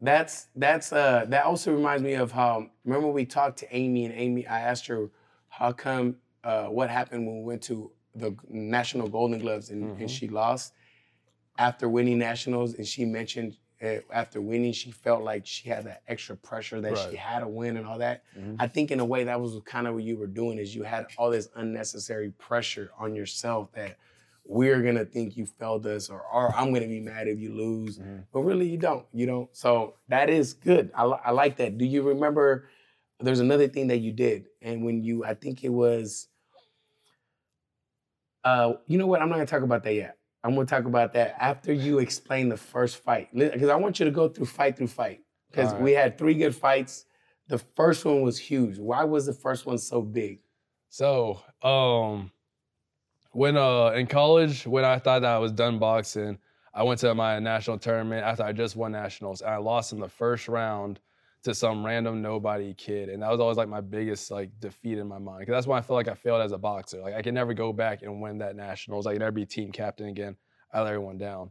That's 0.01 0.47
that's 0.55 0.93
uh 0.93 1.27
that 1.29 1.45
also 1.45 1.75
reminds 1.75 2.03
me 2.03 2.15
of 2.15 2.33
how 2.33 2.71
remember 2.85 3.09
we 3.09 3.27
talked 3.27 3.59
to 3.59 3.77
Amy 3.77 4.05
and 4.05 4.15
Amy. 4.15 4.47
I 4.47 4.61
asked 4.61 4.87
her 4.87 5.11
how 5.49 5.73
come 5.73 6.17
uh, 6.45 6.67
what 6.67 6.89
happened 6.89 7.27
when 7.27 7.39
we 7.39 7.45
went 7.45 7.63
to 7.63 7.91
the 8.15 8.35
National 8.49 9.09
Golden 9.09 9.39
Gloves 9.39 9.71
and, 9.71 9.85
mm-hmm. 9.85 10.01
and 10.01 10.11
she 10.11 10.29
lost 10.29 10.73
after 11.59 11.89
winning 11.89 12.19
nationals, 12.19 12.75
and 12.75 12.87
she 12.87 13.05
mentioned 13.05 13.57
uh, 13.83 13.97
after 14.13 14.41
winning, 14.41 14.73
she 14.73 14.91
felt 14.91 15.23
like 15.23 15.47
she 15.47 15.69
had 15.69 15.85
that 15.85 16.03
extra 16.09 16.37
pressure 16.37 16.81
that 16.81 16.93
right. 16.93 17.11
she 17.11 17.17
had 17.17 17.41
to 17.41 17.49
win 17.49 17.77
and 17.77 17.87
all 17.87 17.99
that. 17.99 18.25
Mm-hmm. 18.39 18.57
I 18.59 18.67
think 18.67 18.91
in 18.91 19.01
a 19.01 19.05
way 19.05 19.25
that 19.25 19.41
was 19.41 19.59
kind 19.65 19.87
of 19.87 19.95
what 19.95 20.05
you 20.05 20.17
were 20.17 20.27
doing 20.27 20.59
is 20.59 20.75
you 20.75 20.83
had 20.83 21.07
all 21.17 21.31
this 21.31 21.49
unnecessary 21.57 22.31
pressure 22.33 22.91
on 22.99 23.15
yourself 23.15 23.73
that 23.73 23.97
we're 24.51 24.83
gonna 24.83 25.05
think 25.05 25.37
you 25.37 25.47
failed 25.47 25.87
us 25.87 26.11
or, 26.11 26.21
or 26.21 26.53
I'm 26.57 26.75
gonna 26.75 26.89
be 26.89 26.99
mad 26.99 27.29
if 27.29 27.39
you 27.39 27.55
lose, 27.55 27.99
mm-hmm. 27.99 28.23
but 28.33 28.41
really 28.41 28.69
you 28.69 28.79
don't. 28.79 29.07
You 29.13 29.25
don't. 29.25 29.49
So 29.57 29.95
that 30.09 30.29
is 30.29 30.55
good. 30.55 30.91
I, 30.93 31.05
I 31.05 31.31
like 31.31 31.57
that. 31.59 31.79
Do 31.79 31.85
you 31.85 32.03
remember? 32.03 32.69
There's 33.21 33.39
another 33.39 33.69
thing 33.69 33.87
that 33.89 33.99
you 33.99 34.13
did, 34.13 34.47
and 34.61 34.83
when 34.85 35.05
you, 35.05 35.25
I 35.25 35.35
think 35.35 35.63
it 35.63 35.69
was. 35.69 36.27
Uh, 38.43 38.73
you 38.89 38.99
know 38.99 39.07
what? 39.07 39.23
I'm 39.23 39.29
not 39.29 39.37
gonna 39.37 39.47
talk 39.47 39.63
about 39.63 39.85
that 39.85 39.95
yet. 39.95 40.19
I'm 40.43 40.55
gonna 40.55 40.67
talk 40.67 40.85
about 40.85 41.13
that 41.13 41.37
after 41.39 41.73
you 41.73 42.01
explain 42.01 42.49
the 42.49 42.57
first 42.57 42.97
fight, 42.97 43.29
because 43.33 43.69
I 43.69 43.77
want 43.77 44.01
you 44.01 44.05
to 44.07 44.11
go 44.11 44.29
through 44.29 44.47
fight 44.47 44.77
through 44.77 44.89
fight. 44.89 45.21
Because 45.53 45.73
right. 45.75 45.83
we 45.83 45.93
had 45.93 46.19
three 46.19 46.35
good 46.35 46.57
fights. 46.57 47.05
The 47.47 47.59
first 47.59 48.05
one 48.05 48.23
was 48.23 48.37
huge. 48.37 48.79
Why 48.79 49.05
was 49.05 49.27
the 49.27 49.33
first 49.33 49.65
one 49.65 49.79
so 49.79 50.03
big? 50.03 50.41
So, 50.89 51.41
um, 51.63 52.33
when 53.33 53.57
uh 53.57 53.91
in 53.91 54.07
college, 54.07 54.67
when 54.67 54.85
I 54.85 54.99
thought 54.99 55.23
that 55.23 55.33
I 55.33 55.39
was 55.39 55.53
done 55.53 55.79
boxing, 55.79 56.39
I 56.75 56.83
went 56.83 57.01
to 57.01 57.15
my 57.15 57.39
national 57.39 57.79
tournament 57.79 58.25
after 58.25 58.43
I 58.43 58.53
just 58.53 58.77
won 58.77 58.93
nationals, 58.93 59.41
and 59.41 59.51
I 59.51 59.57
lost 59.57 59.93
in 59.93 60.01
the 60.01 60.09
first 60.09 60.49
round 60.49 61.01
to 61.43 61.55
some 61.55 61.85
random 61.85 62.21
nobody 62.21 62.75
kid, 62.75 63.09
and 63.09 63.23
that 63.23 63.31
was 63.31 63.41
always 63.41 63.57
like 63.57 63.69
my 63.69 63.81
biggest 63.81 64.31
like 64.31 64.51
defeat 64.61 64.99
in 64.99 65.07
my 65.09 65.19
mind. 65.19 65.41
Because 65.41 65.53
that's 65.53 65.67
why 65.67 65.79
I 65.79 65.81
feel 65.81 65.97
like 65.97 66.09
I 66.09 66.15
failed 66.15 66.43
as 66.43 66.53
a 66.53 66.59
boxer. 66.59 67.01
Like 67.01 67.15
I 67.15 67.23
can 67.23 67.35
never 67.35 67.55
go 67.55 67.73
back 67.73 68.03
and 68.03 68.21
win 68.21 68.39
that 68.39 68.57
nationals. 68.57 69.07
I 69.07 69.13
can 69.13 69.21
never 69.21 69.33
be 69.33 69.47
team 69.47 69.73
captain 69.73 70.09
again. 70.09 70.37
I 70.73 70.81
let 70.81 70.89
everyone 70.89 71.19
down. 71.19 71.51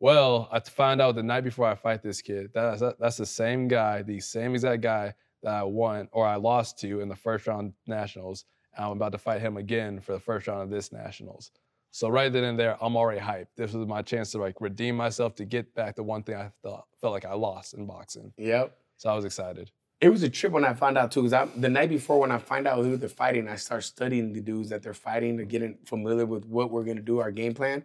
Well, 0.00 0.48
I 0.52 0.60
find 0.60 1.00
out 1.00 1.14
the 1.14 1.22
night 1.22 1.44
before 1.44 1.66
I 1.66 1.74
fight 1.74 2.02
this 2.02 2.20
kid, 2.20 2.50
that's 2.52 2.82
that's 3.00 3.16
the 3.16 3.26
same 3.26 3.68
guy, 3.68 4.02
the 4.02 4.20
same 4.20 4.54
exact 4.54 4.82
guy 4.82 5.14
that 5.42 5.54
I 5.54 5.62
won 5.62 6.08
or 6.12 6.26
I 6.26 6.36
lost 6.36 6.78
to 6.80 7.00
in 7.00 7.08
the 7.08 7.16
first 7.16 7.46
round 7.46 7.72
nationals. 7.86 8.44
I'm 8.78 8.92
about 8.92 9.12
to 9.12 9.18
fight 9.18 9.40
him 9.40 9.56
again 9.56 10.00
for 10.00 10.12
the 10.12 10.20
first 10.20 10.46
round 10.46 10.62
of 10.62 10.70
this 10.70 10.92
nationals. 10.92 11.50
So 11.90 12.08
right 12.08 12.32
then 12.32 12.42
and 12.42 12.58
there, 12.58 12.76
I'm 12.82 12.96
already 12.96 13.20
hyped. 13.20 13.48
This 13.56 13.72
was 13.72 13.86
my 13.86 14.02
chance 14.02 14.32
to 14.32 14.38
like 14.38 14.60
redeem 14.60 14.96
myself 14.96 15.36
to 15.36 15.44
get 15.44 15.72
back 15.74 15.94
the 15.94 16.02
one 16.02 16.24
thing 16.24 16.34
I 16.34 16.50
thought 16.62 16.86
felt 17.00 17.12
like 17.12 17.24
I 17.24 17.34
lost 17.34 17.74
in 17.74 17.86
boxing. 17.86 18.32
Yep. 18.36 18.76
So 18.96 19.10
I 19.10 19.14
was 19.14 19.24
excited. 19.24 19.70
It 20.00 20.08
was 20.08 20.22
a 20.24 20.28
trip 20.28 20.52
when 20.52 20.64
I 20.64 20.74
found 20.74 20.98
out 20.98 21.12
too, 21.12 21.22
because 21.22 21.48
the 21.56 21.68
night 21.68 21.88
before 21.88 22.18
when 22.18 22.32
I 22.32 22.38
find 22.38 22.66
out 22.66 22.84
who 22.84 22.96
they're 22.96 23.08
fighting, 23.08 23.48
I 23.48 23.56
start 23.56 23.84
studying 23.84 24.32
the 24.32 24.40
dudes 24.40 24.70
that 24.70 24.82
they're 24.82 24.92
fighting 24.92 25.38
to 25.38 25.44
get 25.44 25.88
familiar 25.88 26.26
with 26.26 26.44
what 26.46 26.70
we're 26.70 26.84
gonna 26.84 27.00
do, 27.00 27.20
our 27.20 27.30
game 27.30 27.54
plan. 27.54 27.84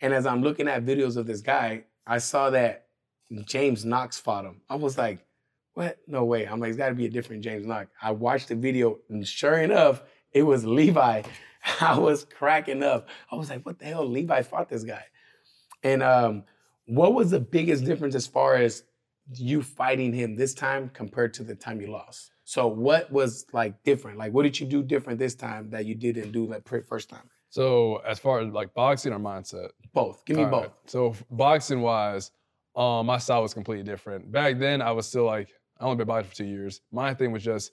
And 0.00 0.12
as 0.12 0.26
I'm 0.26 0.42
looking 0.42 0.68
at 0.68 0.84
videos 0.84 1.16
of 1.16 1.26
this 1.26 1.40
guy, 1.40 1.84
I 2.06 2.18
saw 2.18 2.50
that 2.50 2.88
James 3.46 3.84
Knox 3.84 4.18
fought 4.18 4.44
him. 4.44 4.60
I 4.68 4.76
was 4.76 4.98
like, 4.98 5.24
what? 5.74 5.98
No 6.06 6.24
way. 6.24 6.44
I'm 6.44 6.60
like, 6.60 6.68
it's 6.68 6.76
gotta 6.76 6.94
be 6.94 7.06
a 7.06 7.10
different 7.10 7.42
James 7.42 7.66
Knox. 7.66 7.90
I 8.02 8.10
watched 8.10 8.48
the 8.48 8.56
video, 8.56 8.98
and 9.08 9.26
sure 9.26 9.58
enough, 9.58 10.02
it 10.32 10.42
was 10.42 10.64
Levi. 10.64 11.22
I 11.80 11.98
was 11.98 12.24
cracking 12.24 12.82
up. 12.82 13.08
I 13.30 13.36
was 13.36 13.50
like, 13.50 13.64
what 13.64 13.78
the 13.78 13.86
hell? 13.86 14.06
Levi 14.06 14.42
fought 14.42 14.68
this 14.68 14.84
guy. 14.84 15.04
And 15.82 16.02
um, 16.02 16.44
what 16.86 17.14
was 17.14 17.30
the 17.30 17.40
biggest 17.40 17.84
difference 17.84 18.14
as 18.14 18.26
far 18.26 18.56
as 18.56 18.84
you 19.34 19.62
fighting 19.62 20.12
him 20.12 20.36
this 20.36 20.54
time 20.54 20.90
compared 20.94 21.34
to 21.34 21.44
the 21.44 21.54
time 21.54 21.80
you 21.80 21.88
lost? 21.88 22.30
So 22.44 22.66
what 22.66 23.12
was 23.12 23.46
like 23.52 23.82
different? 23.84 24.18
Like 24.18 24.32
what 24.32 24.44
did 24.44 24.58
you 24.58 24.66
do 24.66 24.82
different 24.82 25.18
this 25.18 25.34
time 25.34 25.70
that 25.70 25.84
you 25.84 25.94
didn't 25.94 26.32
do 26.32 26.46
that 26.48 26.66
first 26.86 27.10
time? 27.10 27.28
So 27.50 27.96
as 28.06 28.18
far 28.18 28.40
as 28.40 28.52
like 28.52 28.74
boxing 28.74 29.12
or 29.12 29.18
mindset? 29.18 29.70
Both. 29.92 30.24
Give 30.24 30.36
me 30.36 30.44
All 30.44 30.50
both. 30.50 30.62
Right. 30.62 30.72
So 30.86 31.14
boxing 31.30 31.80
wise, 31.80 32.30
um, 32.76 33.06
my 33.06 33.18
style 33.18 33.42
was 33.42 33.54
completely 33.54 33.84
different. 33.84 34.30
Back 34.30 34.58
then, 34.58 34.80
I 34.80 34.92
was 34.92 35.06
still 35.06 35.24
like, 35.24 35.48
I 35.80 35.84
only 35.84 35.96
been 35.96 36.06
boxing 36.06 36.30
for 36.30 36.36
two 36.36 36.44
years. 36.44 36.80
My 36.92 37.14
thing 37.14 37.32
was 37.32 37.42
just 37.42 37.72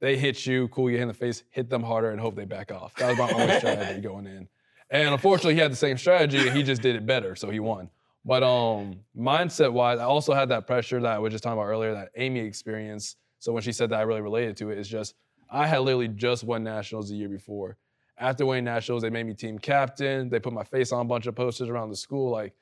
they 0.00 0.16
hit 0.16 0.46
you, 0.46 0.68
cool, 0.68 0.90
you 0.90 0.96
hit 0.96 1.02
in 1.02 1.08
the 1.08 1.14
face, 1.14 1.42
hit 1.50 1.70
them 1.70 1.82
harder 1.82 2.10
and 2.10 2.20
hope 2.20 2.36
they 2.36 2.44
back 2.44 2.70
off. 2.70 2.94
That 2.96 3.08
was 3.08 3.18
my 3.18 3.30
only 3.30 3.54
strategy 3.58 4.00
going 4.00 4.26
in. 4.26 4.48
And 4.90 5.08
unfortunately, 5.08 5.54
he 5.54 5.60
had 5.60 5.72
the 5.72 5.76
same 5.76 5.98
strategy, 5.98 6.46
and 6.46 6.56
he 6.56 6.62
just 6.62 6.82
did 6.82 6.94
it 6.94 7.06
better, 7.06 7.34
so 7.34 7.50
he 7.50 7.58
won. 7.58 7.90
But 8.24 8.42
um, 8.42 9.00
mindset 9.16 9.72
wise, 9.72 9.98
I 9.98 10.04
also 10.04 10.34
had 10.34 10.48
that 10.50 10.66
pressure 10.66 11.00
that 11.00 11.12
I 11.12 11.18
was 11.18 11.32
just 11.32 11.44
talking 11.44 11.58
about 11.58 11.68
earlier, 11.68 11.92
that 11.94 12.10
Amy 12.16 12.40
experience. 12.40 13.16
So 13.38 13.52
when 13.52 13.62
she 13.62 13.72
said 13.72 13.90
that, 13.90 14.00
I 14.00 14.02
really 14.02 14.20
related 14.20 14.56
to 14.58 14.70
it. 14.70 14.78
It's 14.78 14.88
just 14.88 15.14
I 15.50 15.66
had 15.66 15.78
literally 15.78 16.08
just 16.08 16.44
won 16.44 16.64
nationals 16.64 17.08
the 17.08 17.16
year 17.16 17.28
before. 17.28 17.76
After 18.18 18.46
winning 18.46 18.64
nationals, 18.64 19.02
they 19.02 19.10
made 19.10 19.26
me 19.26 19.34
team 19.34 19.58
captain. 19.58 20.28
They 20.28 20.40
put 20.40 20.52
my 20.52 20.64
face 20.64 20.90
on 20.90 21.02
a 21.02 21.08
bunch 21.08 21.26
of 21.26 21.34
posters 21.34 21.68
around 21.68 21.90
the 21.90 21.96
school. 21.96 22.30
Like 22.30 22.54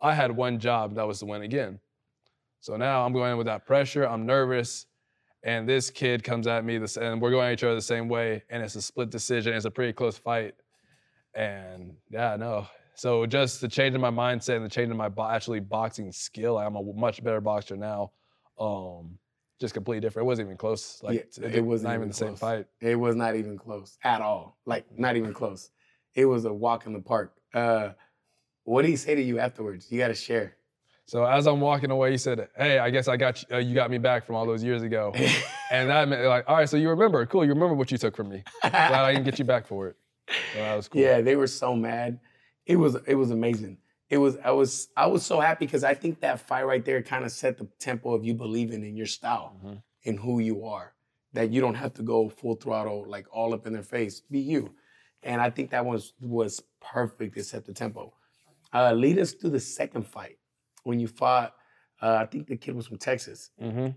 I 0.00 0.14
had 0.14 0.30
one 0.30 0.58
job, 0.58 0.94
that 0.94 1.06
was 1.06 1.18
to 1.20 1.26
win 1.26 1.42
again. 1.42 1.80
So 2.60 2.76
now 2.76 3.04
I'm 3.04 3.12
going 3.12 3.32
in 3.32 3.38
with 3.38 3.46
that 3.46 3.66
pressure. 3.66 4.06
I'm 4.06 4.26
nervous, 4.26 4.86
and 5.42 5.68
this 5.68 5.90
kid 5.90 6.24
comes 6.24 6.46
at 6.46 6.64
me, 6.64 6.78
this, 6.78 6.96
and 6.96 7.20
we're 7.20 7.30
going 7.30 7.46
at 7.46 7.52
each 7.52 7.64
other 7.64 7.74
the 7.74 7.80
same 7.82 8.08
way, 8.08 8.42
and 8.50 8.62
it's 8.62 8.74
a 8.74 8.82
split 8.82 9.10
decision. 9.10 9.54
It's 9.54 9.64
a 9.64 9.70
pretty 9.70 9.92
close 9.92 10.18
fight, 10.18 10.54
and 11.34 11.94
yeah, 12.10 12.36
no. 12.36 12.66
So 12.94 13.26
just 13.26 13.60
the 13.60 13.68
change 13.68 13.94
in 13.94 14.00
my 14.00 14.10
mindset 14.10 14.56
and 14.56 14.64
the 14.64 14.68
change 14.68 14.90
in 14.90 14.96
my 14.96 15.08
bo- 15.08 15.28
actually 15.28 15.60
boxing 15.60 16.10
skill, 16.10 16.58
I'm 16.58 16.74
a 16.74 16.82
much 16.82 17.22
better 17.22 17.40
boxer 17.40 17.76
now. 17.76 18.10
Um, 18.58 19.18
just 19.60 19.74
completely 19.74 20.00
different. 20.00 20.24
It 20.24 20.28
wasn't 20.28 20.46
even 20.46 20.56
close. 20.56 21.00
Like 21.02 21.14
Yeah, 21.40 21.48
it 21.48 21.64
wasn't 21.64 21.88
not 21.88 21.94
even 21.94 22.02
even 22.02 22.08
the 22.08 22.14
same 22.14 22.34
fight. 22.34 22.66
It 22.80 22.96
was 22.96 23.14
not 23.14 23.36
even 23.36 23.56
close 23.56 23.98
at 24.02 24.20
all. 24.20 24.58
Like 24.66 24.86
not 24.96 25.16
even 25.16 25.32
close. 25.32 25.70
It 26.14 26.24
was 26.24 26.44
a 26.44 26.52
walk 26.52 26.86
in 26.86 26.92
the 26.92 27.00
park. 27.00 27.34
Uh, 27.54 27.90
what 28.64 28.82
did 28.82 28.88
he 28.88 28.96
say 28.96 29.14
to 29.14 29.22
you 29.22 29.38
afterwards? 29.38 29.90
You 29.90 29.98
got 29.98 30.08
to 30.08 30.14
share. 30.14 30.56
So 31.08 31.24
as 31.24 31.46
I'm 31.46 31.58
walking 31.62 31.90
away, 31.90 32.10
he 32.10 32.18
said, 32.18 32.48
"Hey, 32.54 32.78
I 32.78 32.90
guess 32.90 33.08
I 33.08 33.16
got 33.16 33.42
you, 33.42 33.56
uh, 33.56 33.58
you 33.60 33.74
got 33.74 33.90
me 33.90 33.96
back 33.96 34.26
from 34.26 34.36
all 34.36 34.44
those 34.44 34.62
years 34.62 34.82
ago." 34.82 35.10
and 35.72 35.88
that 35.88 36.06
meant 36.06 36.22
like, 36.26 36.44
all 36.46 36.56
right, 36.56 36.68
so 36.68 36.76
you 36.76 36.90
remember? 36.90 37.24
Cool, 37.24 37.44
you 37.46 37.54
remember 37.54 37.74
what 37.74 37.90
you 37.90 37.96
took 37.96 38.14
from 38.14 38.28
me. 38.28 38.44
Glad 38.60 38.92
I 38.92 39.14
can 39.14 39.24
get 39.24 39.38
you 39.38 39.46
back 39.46 39.66
for 39.66 39.88
it. 39.88 39.96
So 40.52 40.58
that 40.58 40.76
was 40.76 40.86
cool. 40.86 41.00
Yeah, 41.00 41.22
they 41.22 41.34
were 41.34 41.46
so 41.46 41.74
mad. 41.74 42.20
It 42.66 42.76
was 42.76 42.98
it 43.06 43.14
was 43.14 43.30
amazing. 43.30 43.78
It 44.10 44.18
was 44.18 44.36
I 44.44 44.50
was 44.50 44.88
I 44.98 45.06
was 45.06 45.24
so 45.24 45.40
happy 45.40 45.64
because 45.64 45.82
I 45.82 45.94
think 45.94 46.20
that 46.20 46.40
fight 46.40 46.66
right 46.66 46.84
there 46.84 47.02
kind 47.02 47.24
of 47.24 47.32
set 47.32 47.56
the 47.56 47.66
tempo 47.78 48.12
of 48.12 48.22
you 48.22 48.34
believing 48.34 48.84
in 48.84 48.94
your 48.94 49.06
style 49.06 49.56
Mhm. 49.64 49.82
and 50.04 50.18
who 50.20 50.40
you 50.40 50.66
are. 50.66 50.92
That 51.32 51.50
you 51.50 51.62
don't 51.62 51.74
have 51.76 51.94
to 51.94 52.02
go 52.02 52.28
full 52.28 52.56
throttle 52.56 53.06
like 53.08 53.26
all 53.32 53.54
up 53.54 53.66
in 53.66 53.72
their 53.72 53.82
face. 53.82 54.20
Be 54.20 54.40
you. 54.40 54.74
And 55.22 55.40
I 55.40 55.48
think 55.48 55.70
that 55.70 55.86
was 55.86 56.12
was 56.20 56.62
perfect 56.82 57.34
to 57.36 57.42
set 57.44 57.64
the 57.64 57.72
tempo. 57.72 58.12
Uh, 58.74 58.92
lead 58.92 59.18
us 59.18 59.32
through 59.32 59.50
the 59.50 59.60
second 59.60 60.02
fight 60.06 60.36
when 60.88 60.98
you 60.98 61.06
fought. 61.06 61.54
Uh, 62.00 62.14
I 62.14 62.26
think 62.26 62.46
the 62.46 62.56
kid 62.56 62.74
was 62.74 62.86
from 62.86 62.96
Texas. 62.96 63.50
Mm-hmm. 63.62 63.88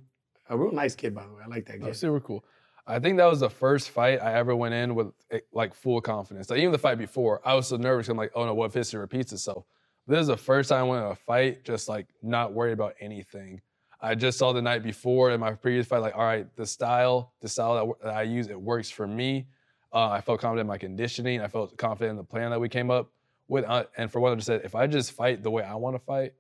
A 0.50 0.57
real 0.57 0.71
nice 0.74 0.93
kid, 0.93 1.15
by 1.15 1.24
the 1.25 1.33
way. 1.33 1.41
I 1.43 1.48
like 1.48 1.65
that 1.67 1.74
That 1.74 1.79
kid. 1.79 1.88
was 1.88 2.00
super 2.00 2.19
cool. 2.19 2.43
I 2.86 3.00
think 3.00 3.17
that 3.17 3.25
was 3.25 3.39
the 3.39 3.50
first 3.50 3.91
fight 3.91 4.21
I 4.21 4.33
ever 4.33 4.55
went 4.55 4.74
in 4.74 4.93
with 4.95 5.13
eh, 5.31 5.39
like 5.53 5.74
full 5.74 6.01
confidence. 6.01 6.50
Like 6.50 6.60
even 6.60 6.71
the 6.74 6.77
fight 6.77 6.98
before, 6.98 7.39
I 7.45 7.53
was 7.53 7.67
so 7.67 7.77
nervous. 7.77 8.10
I'm 8.10 8.17
like, 8.17 8.31
oh 8.36 8.45
no, 8.45 8.53
what 8.53 8.65
if 8.65 8.74
history 8.74 9.00
repeats 9.00 9.31
itself? 9.31 9.65
This 10.07 10.19
is 10.19 10.27
the 10.27 10.36
first 10.36 10.69
time 10.69 10.81
I 10.86 10.88
went 10.88 11.05
in 11.05 11.12
a 11.12 11.15
fight, 11.15 11.63
just 11.63 11.88
like 11.88 12.07
not 12.21 12.51
worried 12.53 12.74
about 12.74 12.95
anything. 13.00 13.62
I 14.01 14.15
just 14.15 14.38
saw 14.39 14.51
the 14.51 14.62
night 14.63 14.83
before 14.83 15.31
in 15.31 15.39
my 15.39 15.51
previous 15.53 15.86
fight, 15.88 16.00
like, 16.00 16.15
all 16.15 16.24
right, 16.25 16.48
the 16.57 16.65
style, 16.65 17.33
the 17.39 17.48
style 17.48 17.95
that, 18.01 18.05
that 18.07 18.13
I 18.15 18.24
use, 18.24 18.48
it 18.48 18.60
works 18.60 18.89
for 18.89 19.07
me. 19.07 19.45
Uh, 19.93 20.10
I 20.10 20.21
felt 20.21 20.41
confident 20.41 20.62
in 20.62 20.67
my 20.67 20.79
conditioning. 20.79 21.39
I 21.39 21.48
felt 21.48 21.77
confident 21.77 22.12
in 22.12 22.17
the 22.17 22.24
plan 22.24 22.50
that 22.50 22.60
we 22.60 22.67
came 22.67 22.89
up 22.89 23.12
with. 23.48 23.63
Uh, 23.63 23.83
and 23.95 24.12
for 24.12 24.19
what 24.19 24.31
I 24.31 24.36
just 24.36 24.48
said, 24.48 24.62
if 24.65 24.74
I 24.74 24.88
just 24.88 25.12
fight 25.12 25.43
the 25.43 25.51
way 25.51 25.62
I 25.63 25.75
want 25.75 25.95
to 25.95 26.00
fight, 26.03 26.33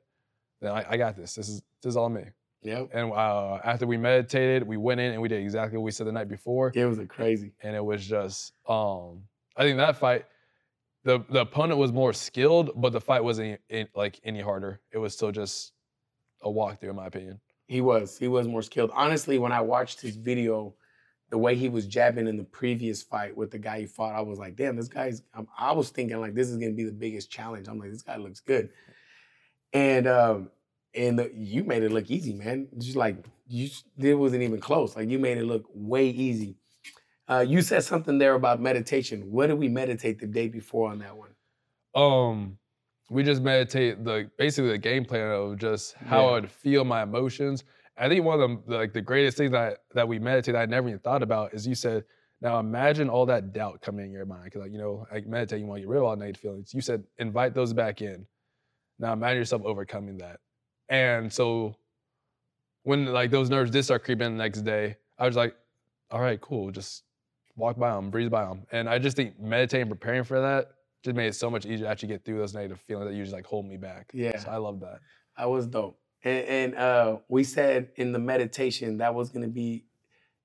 then 0.61 0.71
I, 0.71 0.85
I 0.91 0.97
got 0.97 1.15
this. 1.15 1.35
This 1.35 1.49
is 1.49 1.61
this 1.81 1.91
is 1.91 1.97
all 1.97 2.09
me. 2.09 2.23
Yep. 2.63 2.89
And 2.93 3.11
uh, 3.11 3.59
after 3.63 3.87
we 3.87 3.97
meditated, 3.97 4.67
we 4.67 4.77
went 4.77 4.99
in 4.99 5.13
and 5.13 5.21
we 5.21 5.27
did 5.27 5.41
exactly 5.41 5.77
what 5.77 5.83
we 5.83 5.91
said 5.91 6.05
the 6.07 6.11
night 6.11 6.27
before. 6.27 6.71
It 6.75 6.85
was 6.85 6.99
a 6.99 7.05
crazy. 7.05 7.53
And 7.63 7.75
it 7.75 7.83
was 7.83 8.05
just, 8.05 8.53
um, 8.67 9.23
I 9.57 9.63
think 9.63 9.77
that 9.77 9.97
fight, 9.97 10.25
the 11.03 11.23
the 11.29 11.41
opponent 11.41 11.79
was 11.79 11.91
more 11.91 12.13
skilled, 12.13 12.71
but 12.75 12.93
the 12.93 13.01
fight 13.01 13.23
wasn't 13.23 13.59
any, 13.69 13.87
like 13.95 14.19
any 14.23 14.41
harder. 14.41 14.79
It 14.91 14.99
was 14.99 15.13
still 15.13 15.31
just 15.31 15.73
a 16.43 16.49
walkthrough, 16.49 16.91
in 16.91 16.95
my 16.95 17.07
opinion. 17.07 17.39
He 17.67 17.81
was. 17.81 18.19
He 18.19 18.27
was 18.27 18.47
more 18.47 18.61
skilled. 18.61 18.91
Honestly, 18.93 19.39
when 19.39 19.51
I 19.51 19.61
watched 19.61 19.99
his 19.99 20.15
video, 20.15 20.75
the 21.31 21.39
way 21.39 21.55
he 21.55 21.69
was 21.69 21.87
jabbing 21.87 22.27
in 22.27 22.37
the 22.37 22.43
previous 22.43 23.01
fight 23.01 23.35
with 23.35 23.49
the 23.49 23.57
guy 23.57 23.79
he 23.79 23.85
fought, 23.87 24.13
I 24.13 24.21
was 24.21 24.37
like, 24.37 24.55
damn, 24.55 24.75
this 24.75 24.89
guy's. 24.89 25.23
I 25.57 25.71
was 25.71 25.89
thinking 25.89 26.19
like 26.19 26.35
this 26.35 26.49
is 26.49 26.57
gonna 26.57 26.73
be 26.73 26.83
the 26.83 26.91
biggest 26.91 27.31
challenge. 27.31 27.67
I'm 27.67 27.79
like, 27.79 27.89
this 27.89 28.03
guy 28.03 28.17
looks 28.17 28.41
good, 28.41 28.69
and 29.73 30.07
um, 30.07 30.49
and 30.93 31.19
the, 31.19 31.31
you 31.33 31.63
made 31.63 31.83
it 31.83 31.91
look 31.91 32.09
easy, 32.09 32.33
man. 32.33 32.67
Just 32.77 32.95
like 32.95 33.25
you, 33.47 33.69
it 33.97 34.15
wasn't 34.15 34.43
even 34.43 34.59
close. 34.59 34.95
Like 34.95 35.09
you 35.09 35.19
made 35.19 35.37
it 35.37 35.45
look 35.45 35.65
way 35.73 36.09
easy. 36.09 36.57
Uh, 37.27 37.45
you 37.47 37.61
said 37.61 37.83
something 37.83 38.17
there 38.17 38.33
about 38.35 38.59
meditation. 38.61 39.31
What 39.31 39.47
did 39.47 39.57
we 39.57 39.69
meditate 39.69 40.19
the 40.19 40.27
day 40.27 40.47
before 40.49 40.91
on 40.91 40.99
that 40.99 41.15
one? 41.15 41.29
Um, 41.95 42.57
we 43.09 43.23
just 43.23 43.41
meditate 43.41 44.03
the 44.03 44.29
basically 44.37 44.71
the 44.71 44.77
game 44.77 45.05
plan 45.05 45.31
of 45.31 45.57
just 45.57 45.95
how 45.95 46.21
Yeah. 46.21 46.27
I 46.27 46.31
would 46.33 46.51
feel 46.51 46.83
my 46.83 47.03
emotions. 47.03 47.63
I 47.97 48.09
think 48.09 48.25
one 48.25 48.41
of 48.41 48.65
the 48.65 48.75
like 48.77 48.93
the 48.93 49.01
greatest 49.01 49.37
things 49.37 49.51
that 49.51 49.79
that 49.93 50.07
we 50.07 50.19
meditate 50.19 50.53
that 50.53 50.61
I 50.61 50.65
never 50.65 50.87
even 50.87 50.99
thought 50.99 51.23
about 51.23 51.53
is 51.53 51.67
you 51.67 51.75
said, 51.75 52.03
now 52.41 52.59
imagine 52.59 53.09
all 53.09 53.25
that 53.27 53.53
doubt 53.53 53.81
coming 53.81 54.05
in 54.05 54.11
your 54.11 54.25
mind. 54.25 54.51
Cause 54.51 54.61
like, 54.63 54.71
you 54.71 54.77
know, 54.79 55.05
like 55.11 55.27
meditate, 55.27 55.59
you 55.59 55.65
want 55.67 55.77
to 55.77 55.81
get 55.81 55.89
rid 55.89 55.97
of 55.99 56.03
all 56.05 56.15
negative 56.15 56.41
feelings. 56.41 56.73
You 56.73 56.81
said 56.81 57.03
invite 57.17 57.53
those 57.53 57.73
back 57.73 58.01
in. 58.01 58.25
Now 59.01 59.13
imagine 59.13 59.39
yourself 59.39 59.63
overcoming 59.65 60.19
that. 60.19 60.39
And 60.89 61.33
so 61.33 61.75
when 62.83 63.05
like 63.07 63.31
those 63.31 63.49
nerves 63.49 63.71
did 63.71 63.83
start 63.83 64.03
creeping 64.03 64.27
in 64.27 64.37
the 64.37 64.43
next 64.43 64.61
day, 64.61 64.97
I 65.19 65.25
was 65.25 65.35
like, 65.35 65.55
all 66.11 66.21
right, 66.21 66.39
cool. 66.39 66.71
Just 66.71 67.03
walk 67.55 67.77
by 67.77 67.91
them, 67.91 68.11
breathe 68.11 68.31
by 68.31 68.45
them. 68.45 68.63
And 68.71 68.87
I 68.87 68.99
just 68.99 69.17
think 69.17 69.39
meditating, 69.39 69.89
preparing 69.89 70.23
for 70.23 70.39
that 70.41 70.71
just 71.03 71.15
made 71.17 71.27
it 71.27 71.35
so 71.35 71.49
much 71.49 71.65
easier 71.65 71.85
to 71.85 71.87
actually 71.87 72.09
get 72.09 72.23
through 72.23 72.37
those 72.37 72.53
negative 72.53 72.79
feelings 72.81 73.09
that 73.09 73.15
usually 73.15 73.37
like 73.37 73.45
hold 73.45 73.65
me 73.65 73.75
back. 73.77 74.11
Yeah. 74.13 74.37
So 74.37 74.49
I 74.51 74.57
love 74.57 74.79
that. 74.81 74.99
That 75.37 75.49
was 75.49 75.65
dope. 75.65 75.99
And, 76.23 76.45
and 76.45 76.75
uh, 76.75 77.17
we 77.27 77.43
said 77.43 77.89
in 77.95 78.11
the 78.11 78.19
meditation 78.19 78.97
that 78.99 79.15
was 79.15 79.29
gonna 79.31 79.47
be 79.47 79.85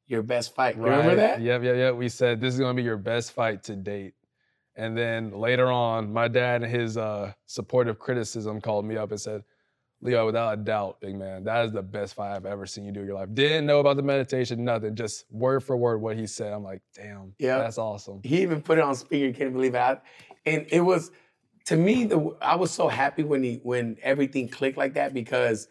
your 0.06 0.22
best 0.22 0.54
fight. 0.54 0.78
Remember 0.78 1.08
Right. 1.08 1.16
that? 1.16 1.40
Yep, 1.42 1.62
yep, 1.62 1.76
yep. 1.76 1.94
We 1.96 2.08
said 2.08 2.40
this 2.40 2.54
is 2.54 2.60
gonna 2.60 2.74
be 2.74 2.82
your 2.82 2.96
best 2.96 3.32
fight 3.32 3.64
to 3.64 3.76
date. 3.76 4.14
And 4.76 4.96
then 4.96 5.30
later 5.32 5.70
on, 5.70 6.12
my 6.12 6.28
dad 6.28 6.62
and 6.62 6.70
his 6.70 6.96
uh, 6.96 7.32
supportive 7.46 7.98
criticism 7.98 8.60
called 8.60 8.84
me 8.84 8.96
up 8.96 9.10
and 9.10 9.20
said, 9.20 9.42
Leo, 10.02 10.26
without 10.26 10.52
a 10.52 10.56
doubt, 10.58 11.00
big 11.00 11.16
man, 11.16 11.44
that 11.44 11.64
is 11.64 11.72
the 11.72 11.82
best 11.82 12.14
fight 12.14 12.36
I've 12.36 12.44
ever 12.44 12.66
seen 12.66 12.84
you 12.84 12.92
do 12.92 13.00
in 13.00 13.06
your 13.06 13.14
life. 13.14 13.30
Didn't 13.32 13.64
know 13.64 13.80
about 13.80 13.96
the 13.96 14.02
meditation, 14.02 14.62
nothing. 14.62 14.94
Just 14.94 15.24
word 15.30 15.60
for 15.64 15.74
word 15.76 16.02
what 16.02 16.16
he 16.18 16.26
said. 16.26 16.52
I'm 16.52 16.62
like, 16.62 16.82
damn, 16.94 17.32
Yep. 17.38 17.60
that's 17.62 17.78
awesome. 17.78 18.20
He 18.22 18.42
even 18.42 18.60
put 18.60 18.76
it 18.76 18.84
on 18.84 18.94
speaker. 18.94 19.36
Can't 19.36 19.54
believe 19.54 19.74
it. 19.74 19.78
I- 19.78 19.98
and 20.44 20.66
it 20.70 20.80
was 20.82 21.10
to 21.64 21.76
me 21.76 22.04
the 22.04 22.36
I 22.40 22.54
was 22.56 22.70
so 22.70 22.86
happy 22.88 23.24
when 23.24 23.42
he 23.42 23.60
when 23.62 23.96
everything 24.02 24.48
clicked 24.48 24.76
like 24.78 24.94
that 24.94 25.12
because 25.14 25.66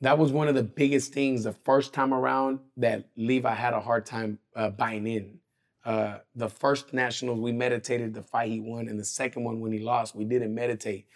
that 0.00 0.16
was 0.16 0.30
one 0.30 0.46
of 0.48 0.54
the 0.54 0.62
biggest 0.62 1.12
things 1.12 1.44
the 1.44 1.52
first 1.52 1.92
time 1.92 2.14
around 2.14 2.60
that 2.76 3.08
Levi 3.16 3.52
had 3.52 3.74
a 3.74 3.80
hard 3.80 4.06
time 4.06 4.38
uh, 4.54 4.70
buying 4.70 5.06
in. 5.06 5.38
Uh, 5.86 6.18
the 6.34 6.48
first 6.48 6.92
nationals 6.92 7.38
we 7.38 7.52
meditated 7.52 8.12
the 8.12 8.20
fight 8.20 8.50
he 8.50 8.58
won, 8.58 8.88
and 8.88 8.98
the 8.98 9.04
second 9.04 9.44
one 9.44 9.60
when 9.60 9.70
he 9.70 9.78
lost 9.78 10.16
we 10.16 10.24
didn't 10.24 10.52
meditate. 10.52 11.06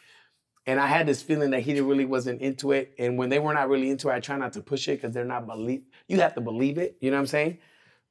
And 0.64 0.78
I 0.78 0.86
had 0.86 1.08
this 1.08 1.20
feeling 1.20 1.50
that 1.50 1.62
he 1.62 1.80
really 1.80 2.04
wasn't 2.04 2.40
into 2.40 2.70
it. 2.70 2.94
And 2.96 3.18
when 3.18 3.30
they 3.30 3.40
were 3.40 3.52
not 3.52 3.68
really 3.68 3.90
into 3.90 4.10
it, 4.10 4.12
I 4.12 4.20
try 4.20 4.36
not 4.36 4.52
to 4.52 4.60
push 4.60 4.86
it 4.86 4.98
because 5.00 5.12
they're 5.12 5.24
not 5.24 5.44
believe. 5.44 5.82
You 6.06 6.20
have 6.20 6.34
to 6.34 6.40
believe 6.40 6.78
it. 6.78 6.96
You 7.00 7.10
know 7.10 7.16
what 7.16 7.22
I'm 7.22 7.26
saying? 7.26 7.58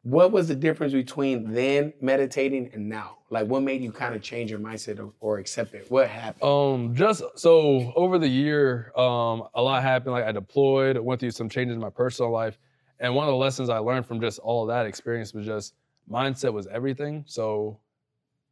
What 0.02 0.34
was 0.34 0.50
the 0.50 0.56
difference 0.56 0.92
between 0.92 1.54
then 1.54 1.94
meditating 2.02 2.72
and 2.74 2.90
now? 2.90 3.20
Like, 3.30 3.48
what 3.48 3.64
made 3.64 3.82
you 3.82 3.94
kind 3.94 4.14
of 4.14 4.22
change 4.22 4.52
your 4.52 4.60
mindset 4.60 5.00
or, 5.00 5.14
or 5.22 5.38
accept 5.38 5.74
it? 5.74 5.90
What 5.90 6.10
happened? 6.10 6.44
Um, 6.44 6.94
just 6.94 7.24
so 7.36 7.94
over 7.96 8.18
the 8.18 8.28
year, 8.28 8.92
um, 8.98 9.44
a 9.54 9.62
lot 9.62 9.82
happened. 9.82 10.12
Like 10.12 10.26
I 10.26 10.34
deployed, 10.34 10.98
went 10.98 11.22
through 11.22 11.32
some 11.32 11.48
changes 11.48 11.76
in 11.76 11.82
my 11.82 11.90
personal 11.90 12.32
life, 12.32 12.58
and 13.00 13.16
one 13.16 13.28
of 13.28 13.32
the 13.32 13.38
lessons 13.38 13.70
I 13.70 13.78
learned 13.78 14.06
from 14.06 14.20
just 14.20 14.40
all 14.40 14.64
of 14.64 14.68
that 14.68 14.86
experience 14.86 15.34
was 15.34 15.46
just 15.46 15.76
mindset 16.10 16.54
was 16.54 16.68
everything. 16.68 17.24
So 17.28 17.80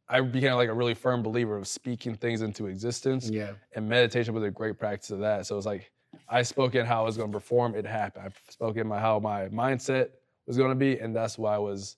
I 0.08 0.20
became 0.20 0.54
like 0.54 0.68
a 0.68 0.74
really 0.74 0.94
firm 0.94 1.22
believer 1.22 1.56
of 1.56 1.66
speaking 1.66 2.14
things 2.14 2.42
into 2.42 2.66
existence, 2.66 3.28
yeah, 3.28 3.52
and 3.74 3.88
meditation 3.88 4.34
was 4.34 4.44
a 4.44 4.50
great 4.50 4.78
practice 4.78 5.10
of 5.10 5.20
that. 5.20 5.46
So 5.46 5.56
it's 5.56 5.66
like 5.66 5.90
I 6.28 6.42
spoke 6.42 6.74
in 6.74 6.86
how 6.86 7.02
I 7.02 7.04
was 7.04 7.16
going 7.16 7.30
to 7.30 7.36
perform, 7.38 7.74
it 7.74 7.86
happened. 7.86 8.26
I 8.26 8.52
spoke 8.52 8.76
in 8.76 8.86
my 8.86 8.98
how 8.98 9.18
my 9.18 9.48
mindset 9.48 10.10
was 10.46 10.56
going 10.56 10.70
to 10.70 10.74
be, 10.74 10.98
and 10.98 11.14
that's 11.14 11.36
why 11.38 11.54
I 11.54 11.58
was. 11.58 11.96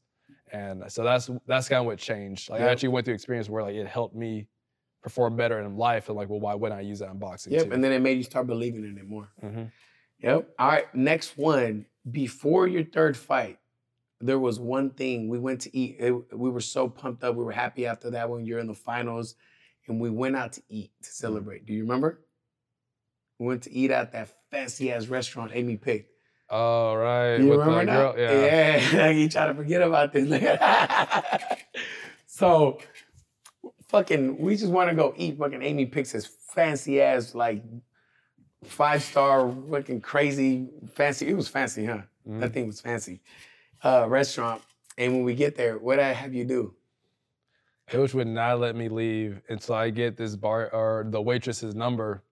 And 0.53 0.83
so 0.89 1.05
that's 1.05 1.31
that's 1.47 1.69
kind 1.69 1.81
of 1.81 1.87
what 1.87 1.99
changed. 1.99 2.51
Like 2.51 2.61
I 2.61 2.69
actually 2.69 2.89
went 2.89 3.05
through 3.05 3.15
experience 3.15 3.49
where 3.49 3.63
like 3.63 3.77
it 3.77 3.87
helped 3.87 4.17
me 4.17 4.49
perform 5.03 5.37
better 5.37 5.61
in 5.61 5.77
life. 5.77 6.09
And 6.09 6.17
like, 6.17 6.29
well, 6.29 6.41
why 6.41 6.55
wouldn't 6.55 6.79
I 6.79 6.83
use 6.83 6.99
that 6.99 7.11
in 7.11 7.19
boxing? 7.19 7.53
yep. 7.53 7.67
too? 7.67 7.73
And 7.73 7.85
then 7.85 7.93
it 7.93 8.01
made 8.01 8.17
you 8.17 8.25
start 8.25 8.49
believing 8.49 8.85
in 8.85 8.99
it 8.99 9.09
more. 9.09 9.29
Mhm. 9.43 9.71
Yep. 10.19 10.51
All 10.59 10.69
right. 10.69 10.95
Next 10.95 11.39
one. 11.39 11.87
Before 12.11 12.67
your 12.67 12.83
third 12.83 13.17
fight, 13.17 13.59
there 14.21 14.39
was 14.39 14.61
one 14.61 14.91
thing 14.91 15.29
we 15.29 15.39
went 15.39 15.61
to 15.63 15.77
eat. 15.77 15.97
It- 15.99 16.37
we 16.37 16.51
were 16.51 16.61
so 16.61 16.89
pumped 16.89 17.25
up. 17.25 17.35
We 17.37 17.45
were 17.45 17.53
happy 17.53 17.87
after 17.87 18.11
that 18.11 18.29
when 18.29 18.45
you're 18.45 18.59
in 18.59 18.67
the 18.67 18.75
finals, 18.75 19.35
and 19.89 20.01
we 20.01 20.11
went 20.11 20.37
out 20.37 20.53
to 20.55 20.63
eat 20.69 20.93
to 21.03 21.11
celebrate. 21.11 21.67
Do 21.67 21.73
you 21.73 21.83
remember? 21.83 22.21
We 23.39 23.47
went 23.47 23.63
to 23.63 23.73
eat 23.73 23.91
at 23.91 24.13
that 24.13 24.29
fancy 24.51 24.93
ass 24.93 25.07
restaurant 25.07 25.53
Amy 25.55 25.77
picked. 25.77 26.11
Oh 26.51 26.95
right, 26.95 27.37
You 27.37 27.49
with 27.49 27.61
remember 27.61 27.87
that? 27.87 28.15
girl, 28.17 28.19
yeah. 28.19 28.77
Yeah. 28.93 29.11
you 29.19 29.29
try 29.29 29.47
to 29.47 29.55
forget 29.55 29.81
about 29.83 30.13
this. 30.13 30.29
so 32.27 32.79
fucking, 33.89 34.39
we 34.39 34.57
just 34.57 34.73
want 34.73 34.91
to 34.91 34.97
go 34.97 35.15
eat. 35.17 35.39
Fucking 35.39 35.63
Amy 35.63 35.87
picks 35.87 36.13
this 36.13 36.27
fancy 36.27 37.01
ass 37.01 37.35
like 37.35 37.63
five 38.65 39.03
star 39.03 39.51
fucking 39.71 40.01
crazy 40.01 40.69
fancy. 40.93 41.29
It 41.29 41.35
was 41.37 41.49
fancy, 41.49 41.87
huh? 41.87 42.03
Mhm. 42.29 42.41
That 42.41 42.53
thing 42.53 42.67
was 42.67 42.81
fancy. 42.81 43.21
Uh, 43.83 44.07
restaurant. 44.09 44.63
And 44.99 45.13
when 45.15 45.25
we 45.25 45.35
get 45.35 45.57
there, 45.57 45.79
what 45.79 45.99
I 45.99 46.13
have 46.13 46.35
you 46.35 46.45
do? 46.45 46.75
Coach 47.89 48.15
would 48.15 48.27
not 48.27 48.61
let 48.61 48.77
me 48.77 48.89
leave 48.89 49.41
until 49.49 49.75
I 49.75 49.91
get 49.91 50.17
this 50.17 50.37
bar 50.37 50.71
or 50.73 51.07
the 51.09 51.21
waitress's 51.21 51.75
number. 51.75 52.23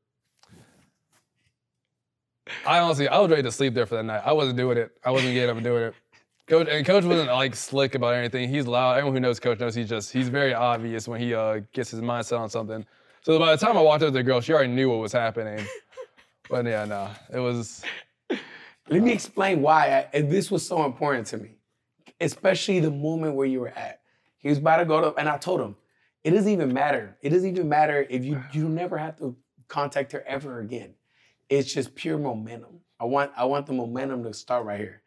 I 2.66 2.78
honestly, 2.78 3.08
I 3.08 3.18
was 3.18 3.30
ready 3.30 3.42
to 3.42 3.52
sleep 3.52 3.74
there 3.74 3.86
for 3.86 3.96
that 3.96 4.04
night. 4.04 4.22
I 4.24 4.32
wasn't 4.32 4.56
doing 4.56 4.78
it. 4.78 4.92
I 5.04 5.10
wasn't 5.10 5.34
getting 5.34 5.50
up 5.50 5.56
and 5.56 5.64
doing 5.64 5.82
it. 5.84 5.94
Coach 6.46 6.68
and 6.70 6.86
Coach 6.86 7.04
wasn't 7.04 7.28
like 7.28 7.54
slick 7.54 7.94
about 7.94 8.14
anything. 8.14 8.48
He's 8.48 8.66
loud. 8.66 8.92
Everyone 8.92 9.14
who 9.14 9.20
knows 9.20 9.38
Coach 9.38 9.58
knows 9.58 9.74
he's 9.74 9.88
just 9.88 10.12
he's 10.12 10.28
very 10.28 10.54
obvious 10.54 11.06
when 11.06 11.20
he 11.20 11.34
uh, 11.34 11.60
gets 11.72 11.90
his 11.90 12.00
mindset 12.00 12.38
on 12.38 12.48
something. 12.48 12.86
So 13.22 13.38
by 13.38 13.54
the 13.54 13.66
time 13.66 13.76
I 13.76 13.82
walked 13.82 14.02
up 14.02 14.08
to 14.08 14.12
the 14.12 14.22
girl, 14.22 14.40
she 14.40 14.54
already 14.54 14.72
knew 14.72 14.88
what 14.88 14.98
was 14.98 15.12
happening. 15.12 15.66
But 16.48 16.64
yeah, 16.64 16.86
no, 16.86 17.10
it 17.30 17.40
was 17.40 17.82
Let 18.90 19.02
me 19.02 19.12
explain 19.12 19.60
why 19.60 19.88
I, 19.88 20.06
and 20.14 20.30
this 20.30 20.50
was 20.50 20.66
so 20.66 20.84
important 20.86 21.26
to 21.28 21.36
me, 21.36 21.56
especially 22.20 22.80
the 22.80 22.90
moment 22.90 23.34
where 23.34 23.46
you 23.46 23.60
were 23.60 23.68
at. 23.68 24.00
He 24.38 24.48
was 24.48 24.58
about 24.58 24.78
to 24.78 24.86
go 24.86 25.00
to, 25.00 25.14
and 25.18 25.28
I 25.28 25.36
told 25.36 25.60
him, 25.60 25.76
it 26.24 26.30
doesn't 26.30 26.50
even 26.50 26.72
matter. 26.72 27.16
It 27.20 27.30
doesn't 27.30 27.48
even 27.48 27.68
matter 27.68 28.06
if 28.08 28.24
you 28.24 28.42
you 28.52 28.68
never 28.68 28.96
have 28.96 29.18
to 29.18 29.36
contact 29.68 30.12
her 30.12 30.24
ever 30.26 30.60
again. 30.60 30.94
It's 31.50 31.72
just 31.72 31.94
pure 31.94 32.18
momentum. 32.18 32.80
I 32.98 33.04
want 33.04 33.32
I 33.36 33.44
want 33.44 33.66
the 33.66 33.74
momentum 33.74 34.24
to 34.24 34.32
start 34.32 34.64
right 34.64 34.80
here, 34.80 35.02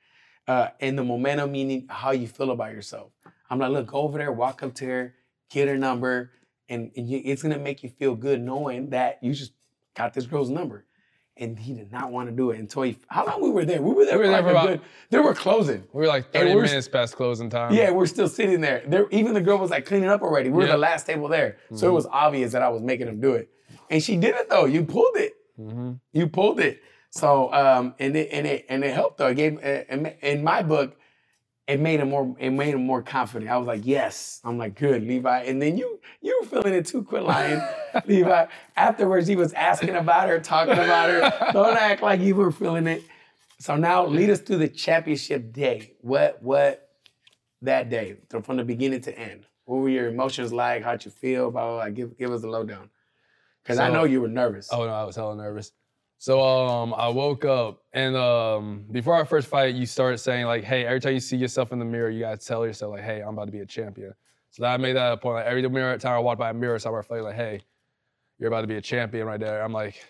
uh, 0.47 0.69
and 0.79 0.97
the 0.97 1.03
momentum 1.03 1.51
meaning 1.51 1.87
how 1.89 2.11
you 2.11 2.27
feel 2.27 2.51
about 2.51 2.73
yourself. 2.73 3.11
I'm 3.49 3.59
like, 3.59 3.71
look, 3.71 3.87
go 3.87 4.01
over 4.01 4.17
there, 4.17 4.31
walk 4.31 4.61
up 4.63 4.75
to 4.75 4.85
her, 4.85 5.15
get 5.49 5.67
her 5.67 5.77
number, 5.77 6.31
and, 6.69 6.91
and 6.95 7.09
you, 7.09 7.21
it's 7.25 7.41
gonna 7.41 7.59
make 7.59 7.83
you 7.83 7.89
feel 7.89 8.15
good 8.15 8.41
knowing 8.41 8.91
that 8.91 9.19
you 9.23 9.33
just 9.33 9.53
got 9.95 10.13
this 10.13 10.25
girl's 10.27 10.49
number. 10.49 10.85
And 11.37 11.57
he 11.57 11.73
did 11.73 11.91
not 11.91 12.11
want 12.11 12.29
to 12.29 12.35
do 12.35 12.51
it 12.51 12.59
until 12.59 12.81
he. 12.83 12.97
How 13.07 13.25
long 13.25 13.41
we 13.41 13.49
were 13.49 13.63
there? 13.63 13.81
We 13.81 13.93
were 13.93 14.05
there 14.05 14.19
We 14.19 14.25
were 14.27 14.31
for 14.31 14.31
there 14.31 14.41
like 14.41 14.43
for 14.43 14.51
about- 14.51 14.67
good. 14.67 14.81
They 15.11 15.19
were 15.19 15.33
closing. 15.33 15.83
we 15.93 16.01
were 16.01 16.07
like 16.07 16.31
30 16.33 16.53
we're- 16.55 16.67
minutes 16.67 16.87
past 16.89 17.15
closing 17.15 17.49
time. 17.49 17.73
Yeah, 17.73 17.89
we're 17.91 18.05
still 18.05 18.27
sitting 18.27 18.59
there. 18.61 18.83
There, 18.85 19.07
even 19.11 19.33
the 19.33 19.41
girl 19.41 19.57
was 19.57 19.71
like 19.71 19.85
cleaning 19.85 20.09
up 20.09 20.21
already. 20.21 20.49
We 20.49 20.57
were 20.57 20.65
Yeah. 20.65 20.73
the 20.73 20.77
last 20.77 21.05
table 21.07 21.29
there, 21.29 21.57
so 21.73 21.87
it 21.87 21.91
Mhm. 21.91 21.93
was 21.95 22.05
obvious 22.11 22.51
that 22.51 22.61
I 22.61 22.69
was 22.69 22.81
making 22.81 23.07
him 23.07 23.21
do 23.21 23.33
it. 23.33 23.49
And 23.89 24.03
she 24.03 24.17
did 24.17 24.35
it 24.35 24.49
though. 24.49 24.65
You 24.65 24.83
pulled 24.83 25.15
it. 25.15 25.33
hmm 25.55 25.93
You 26.11 26.27
pulled 26.27 26.59
it. 26.59 26.81
So 27.11 27.51
um, 27.53 27.95
and 27.97 28.15
it 28.15 28.29
and 28.31 28.45
it 28.45 28.65
and 28.69 28.83
it 28.83 28.93
helped 28.93 29.17
though. 29.17 29.27
It 29.27 29.35
gave 29.35 29.57
in 29.63 30.43
my 30.43 30.61
book, 30.63 30.97
it 31.71 31.79
made 31.79 32.01
him 32.01 32.09
more. 32.09 32.35
It 32.37 32.49
made 32.49 32.73
him 32.73 32.85
more 32.85 33.01
confident. 33.01 33.49
I 33.49 33.57
was 33.57 33.65
like, 33.65 33.85
yes. 33.85 34.41
I'm 34.43 34.57
like, 34.57 34.75
good, 34.75 35.03
Levi. 35.03 35.43
And 35.43 35.61
then 35.61 35.77
you 35.77 35.99
you 36.21 36.37
were 36.41 36.47
feeling 36.47 36.73
it 36.73 36.85
too. 36.85 37.03
Quit 37.03 37.23
lying, 37.23 37.61
Levi. 38.05 38.45
Afterwards, 38.75 39.27
he 39.27 39.37
was 39.37 39.53
asking 39.53 39.95
about 39.95 40.27
her, 40.27 40.39
talking 40.39 40.73
about 40.73 41.09
her. 41.09 41.51
Don't 41.53 41.77
act 41.77 42.01
like 42.01 42.19
you 42.19 42.35
were 42.35 42.51
feeling 42.51 42.87
it. 42.87 43.03
So 43.59 43.77
now 43.77 44.05
lead 44.05 44.29
us 44.29 44.39
through 44.39 44.57
the 44.57 44.67
championship 44.67 45.53
day. 45.53 45.93
What 46.01 46.43
what 46.43 46.89
that 47.61 47.89
day 47.89 48.17
from 48.43 48.57
the 48.57 48.65
beginning 48.65 49.01
to 49.01 49.17
end? 49.17 49.45
What 49.63 49.77
were 49.77 49.89
your 49.89 50.09
emotions 50.09 50.51
like? 50.51 50.83
How'd 50.83 51.05
you 51.05 51.11
feel? 51.11 51.51
Blah 51.51 51.67
blah. 51.67 51.75
blah. 51.77 51.89
Give 51.89 52.17
give 52.17 52.31
us 52.31 52.43
a 52.43 52.49
lowdown. 52.49 52.89
Because 53.63 53.79
I 53.79 53.89
know 53.89 54.03
you 54.03 54.19
were 54.19 54.27
nervous. 54.27 54.67
Oh 54.73 54.85
no, 54.85 54.91
I 54.91 55.05
was 55.05 55.15
hella 55.15 55.35
nervous. 55.37 55.71
So 56.21 56.39
um, 56.39 56.93
I 56.93 57.07
woke 57.07 57.45
up 57.45 57.81
and 57.93 58.15
um, 58.15 58.85
before 58.91 59.15
our 59.15 59.25
first 59.25 59.47
fight, 59.47 59.73
you 59.73 59.87
started 59.87 60.19
saying 60.19 60.45
like, 60.45 60.63
"Hey, 60.63 60.85
every 60.85 60.99
time 60.99 61.15
you 61.15 61.19
see 61.19 61.35
yourself 61.35 61.71
in 61.71 61.79
the 61.79 61.85
mirror, 61.85 62.11
you 62.11 62.19
gotta 62.19 62.37
tell 62.37 62.63
yourself 62.63 62.91
like, 62.91 63.01
hey, 63.01 63.21
I'm 63.21 63.29
about 63.29 63.45
to 63.45 63.51
be 63.51 63.61
a 63.61 63.65
champion." 63.65 64.13
So 64.51 64.63
I 64.63 64.77
made 64.77 64.95
that 64.97 65.13
a 65.13 65.17
point. 65.17 65.37
Like 65.37 65.47
every 65.47 65.67
mirror 65.67 65.97
time 65.97 66.13
I 66.13 66.19
walked 66.19 66.37
by 66.37 66.51
a 66.51 66.53
mirror, 66.53 66.77
so 66.77 66.91
I 66.91 66.93
reflect 66.93 67.23
like, 67.23 67.35
"Hey, 67.35 67.61
you're 68.37 68.49
about 68.49 68.61
to 68.61 68.67
be 68.67 68.75
a 68.75 68.81
champion 68.81 69.25
right 69.25 69.39
there." 69.39 69.63
I'm 69.63 69.73
like, 69.73 70.05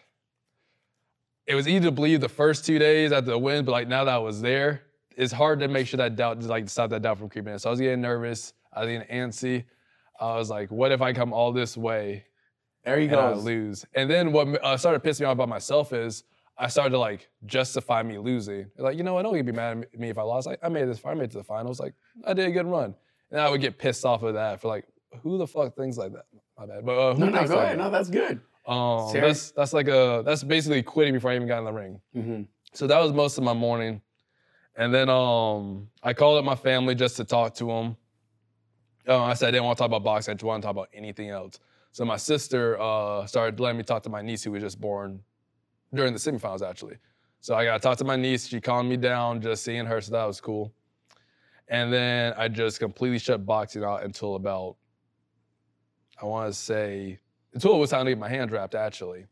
it 1.47 1.55
was 1.55 1.65
easy 1.65 1.85
to 1.85 1.91
believe 1.91 2.19
the 2.19 2.27
first 2.27 2.65
two 2.65 2.77
days 2.77 3.13
after 3.13 3.31
the 3.31 3.39
win, 3.39 3.63
but 3.63 3.71
like 3.71 3.87
now 3.87 4.03
that 4.03 4.15
I 4.15 4.17
was 4.17 4.41
there, 4.41 4.81
it's 5.15 5.31
hard 5.31 5.61
to 5.61 5.69
make 5.69 5.87
sure 5.87 5.97
that 5.99 6.17
doubt, 6.17 6.43
like 6.43 6.67
stop 6.67 6.89
that 6.89 7.03
doubt 7.03 7.19
from 7.19 7.29
creeping 7.29 7.53
in. 7.53 7.59
So 7.59 7.69
I 7.69 7.71
was 7.71 7.79
getting 7.79 8.01
nervous. 8.01 8.51
I 8.73 8.81
was 8.81 8.89
getting 8.89 9.07
antsy. 9.07 9.63
I 10.19 10.35
was 10.35 10.49
like, 10.49 10.71
what 10.71 10.91
if 10.91 11.01
I 11.01 11.13
come 11.13 11.31
all 11.31 11.53
this 11.53 11.77
way 11.77 12.25
there 12.83 12.99
you 12.99 13.07
go. 13.07 13.33
lose. 13.33 13.85
And 13.95 14.09
then 14.09 14.31
what 14.31 14.47
uh, 14.63 14.77
started 14.77 15.03
pissing 15.03 15.21
me 15.21 15.25
off 15.27 15.33
about 15.33 15.49
myself 15.49 15.93
is 15.93 16.23
I 16.57 16.67
started 16.67 16.91
to 16.91 16.99
like 16.99 17.29
justify 17.45 18.03
me 18.03 18.17
losing. 18.17 18.67
Like, 18.77 18.97
you 18.97 19.03
know 19.03 19.13
what? 19.15 19.23
Don't 19.23 19.33
get 19.35 19.45
be 19.45 19.51
mad 19.51 19.85
at 19.93 19.99
me 19.99 20.09
if 20.09 20.17
I 20.17 20.23
lost. 20.23 20.47
Like, 20.47 20.59
I 20.63 20.69
made 20.69 20.85
this. 20.87 21.01
I 21.05 21.13
made 21.13 21.25
it 21.25 21.31
to 21.31 21.37
the 21.39 21.43
finals. 21.43 21.79
Like, 21.79 21.93
I 22.25 22.33
did 22.33 22.47
a 22.47 22.51
good 22.51 22.65
run. 22.67 22.93
And 23.31 23.39
I 23.39 23.49
would 23.49 23.61
get 23.61 23.77
pissed 23.77 24.05
off 24.05 24.23
of 24.23 24.33
that 24.33 24.61
for 24.61 24.67
like, 24.67 24.85
who 25.23 25.37
the 25.37 25.47
fuck 25.47 25.75
thinks 25.75 25.97
like 25.97 26.11
that? 26.13 26.25
My 26.57 26.65
bad. 26.65 26.85
But 26.85 26.97
uh, 26.97 27.13
who 27.13 27.19
No, 27.21 27.25
no, 27.27 27.31
go 27.31 27.37
like 27.37 27.49
ahead. 27.49 27.79
that? 27.79 27.83
No, 27.83 27.89
that's 27.89 28.09
good. 28.09 28.41
Um, 28.67 29.11
that's 29.13 29.51
that's 29.51 29.73
like 29.73 29.87
a 29.87 30.21
that's 30.23 30.43
basically 30.43 30.83
quitting 30.83 31.13
before 31.15 31.31
I 31.31 31.35
even 31.35 31.47
got 31.47 31.59
in 31.59 31.65
the 31.65 31.71
ring. 31.73 31.99
Mm-hmm. 32.15 32.41
So 32.73 32.85
that 32.87 32.99
was 32.99 33.11
most 33.11 33.37
of 33.37 33.43
my 33.43 33.53
morning. 33.53 34.01
And 34.75 34.93
then 34.93 35.09
um, 35.09 35.87
I 36.03 36.13
called 36.13 36.37
up 36.37 36.45
my 36.45 36.55
family 36.55 36.93
just 36.95 37.17
to 37.17 37.25
talk 37.25 37.55
to 37.55 37.65
them. 37.65 37.97
Uh, 39.07 39.23
I 39.23 39.33
said 39.33 39.47
I 39.47 39.51
didn't 39.51 39.65
want 39.65 39.77
to 39.77 39.81
talk 39.81 39.87
about 39.87 40.03
boxing. 40.03 40.31
I 40.31 40.35
just 40.35 40.43
want 40.43 40.61
to 40.61 40.65
talk 40.65 40.75
about 40.75 40.89
anything 40.93 41.29
else. 41.29 41.59
So 41.91 42.05
my 42.05 42.17
sister 42.17 42.79
uh, 42.79 43.25
started 43.25 43.59
letting 43.59 43.77
me 43.77 43.83
talk 43.83 44.03
to 44.03 44.09
my 44.09 44.21
niece 44.21 44.43
who 44.43 44.51
was 44.51 44.63
just 44.63 44.79
born 44.79 45.19
during 45.93 46.13
the 46.13 46.19
semifinals, 46.19 46.67
actually. 46.67 46.95
So 47.41 47.55
I 47.55 47.65
got 47.65 47.73
to 47.73 47.79
talk 47.79 47.97
to 47.97 48.05
my 48.05 48.15
niece. 48.15 48.47
She 48.47 48.61
calmed 48.61 48.89
me 48.89 48.97
down 48.97 49.41
just 49.41 49.63
seeing 49.63 49.85
her, 49.85 49.99
so 49.99 50.11
that 50.13 50.25
was 50.25 50.39
cool. 50.39 50.73
And 51.67 51.91
then 51.91 52.33
I 52.37 52.47
just 52.47 52.79
completely 52.79 53.19
shut 53.19 53.45
boxing 53.45 53.83
out 53.83 54.03
until 54.03 54.35
about, 54.35 54.75
I 56.21 56.25
want 56.25 56.53
to 56.53 56.57
say, 56.57 57.19
until 57.53 57.75
it 57.75 57.79
was 57.79 57.89
time 57.89 58.05
to 58.05 58.11
get 58.11 58.19
my 58.19 58.29
hands 58.29 58.51
wrapped, 58.51 58.75
actually. 58.75 59.25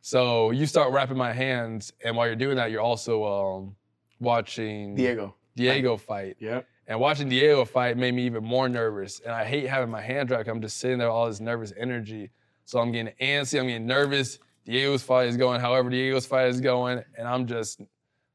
So 0.00 0.50
you 0.52 0.66
start 0.66 0.92
wrapping 0.92 1.16
my 1.16 1.32
hands, 1.32 1.92
and 2.04 2.16
while 2.16 2.26
you're 2.26 2.36
doing 2.36 2.56
that, 2.56 2.70
you're 2.70 2.80
also 2.80 3.24
um, 3.24 3.76
watching 4.20 4.94
Diego. 4.94 5.34
Diego 5.56 5.96
fight. 5.96 6.36
Yep. 6.38 6.66
And 6.88 7.00
watching 7.00 7.28
Diego 7.28 7.64
fight 7.64 7.96
made 7.96 8.14
me 8.14 8.24
even 8.26 8.44
more 8.44 8.68
nervous. 8.68 9.20
And 9.20 9.32
I 9.32 9.44
hate 9.44 9.66
having 9.68 9.90
my 9.90 10.00
hand 10.00 10.30
wrapped. 10.30 10.48
I'm 10.48 10.60
just 10.60 10.76
sitting 10.78 10.98
there, 10.98 11.08
with 11.08 11.14
all 11.14 11.26
this 11.26 11.40
nervous 11.40 11.72
energy. 11.76 12.30
So 12.64 12.78
I'm 12.78 12.92
getting 12.92 13.12
antsy, 13.20 13.58
I'm 13.58 13.66
getting 13.66 13.86
nervous. 13.86 14.38
Diego's 14.64 15.02
fight 15.02 15.28
is 15.28 15.36
going 15.36 15.60
however 15.60 15.90
Diego's 15.90 16.26
fight 16.26 16.48
is 16.48 16.60
going. 16.60 17.02
And 17.18 17.26
I'm 17.28 17.46
just 17.46 17.80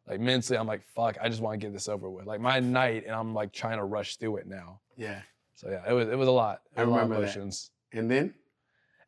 like 0.07 0.19
mentally, 0.19 0.57
I'm 0.57 0.67
like, 0.67 0.83
fuck, 0.95 1.17
I 1.21 1.29
just 1.29 1.41
want 1.41 1.59
to 1.59 1.65
get 1.67 1.73
this 1.73 1.87
over 1.87 2.09
with. 2.09 2.25
Like 2.25 2.39
my 2.41 2.59
night, 2.59 3.03
and 3.05 3.15
I'm 3.15 3.33
like 3.33 3.51
trying 3.53 3.77
to 3.77 3.83
rush 3.85 4.17
through 4.17 4.37
it 4.37 4.47
now. 4.47 4.79
Yeah. 4.97 5.21
So 5.55 5.69
yeah, 5.69 5.83
it 5.89 5.93
was 5.93 6.07
it 6.09 6.17
was 6.17 6.27
a 6.27 6.31
lot. 6.31 6.61
I 6.75 6.81
a 6.81 6.85
lot 6.85 7.03
of 7.03 7.09
remember 7.09 7.15
that. 7.25 7.35
emotions. 7.35 7.71
And 7.93 8.09
then 8.09 8.33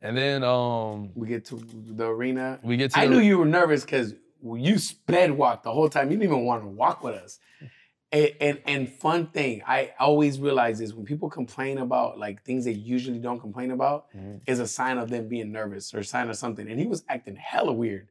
And 0.02 0.16
then 0.18 0.44
um 0.44 1.12
we 1.16 1.28
get 1.28 1.46
to 1.46 1.56
the 1.58 2.08
arena. 2.08 2.60
we 2.64 2.78
get 2.78 2.92
to 2.92 3.00
I 3.00 3.08
the- 3.08 3.12
knew 3.16 3.20
you 3.22 3.38
were 3.40 3.46
nervous 3.46 3.84
because 3.84 4.14
you 4.42 4.78
sped 4.78 5.32
walked 5.32 5.64
the 5.64 5.72
whole 5.72 5.88
time. 5.90 6.12
You 6.12 6.18
didn't 6.18 6.32
even 6.32 6.46
want 6.46 6.64
to 6.64 6.68
walk 6.68 7.04
with 7.04 7.16
us. 7.16 7.40
And, 8.14 8.32
and 8.40 8.60
and 8.68 8.90
fun 8.90 9.28
thing, 9.28 9.64
I 9.68 9.94
always 10.00 10.40
realize 10.40 10.80
is 10.82 10.94
when 10.94 11.04
people 11.06 11.30
complain 11.30 11.80
about 11.80 12.20
like 12.20 12.44
things 12.44 12.64
they 12.66 12.72
usually 12.72 13.18
don't 13.18 13.40
complain 13.40 13.72
about, 13.72 14.06
Mhm. 14.16 14.40
is 14.46 14.60
a 14.60 14.68
sign 14.68 15.00
of 15.00 15.10
them 15.10 15.28
being 15.28 15.52
nervous 15.52 15.94
or 15.96 16.00
a 16.00 16.04
sign 16.06 16.30
of 16.30 16.36
something. 16.38 16.70
And 16.70 16.80
he 16.80 16.86
was 16.86 17.04
acting 17.10 17.36
hella 17.36 17.74
weird. 17.74 18.08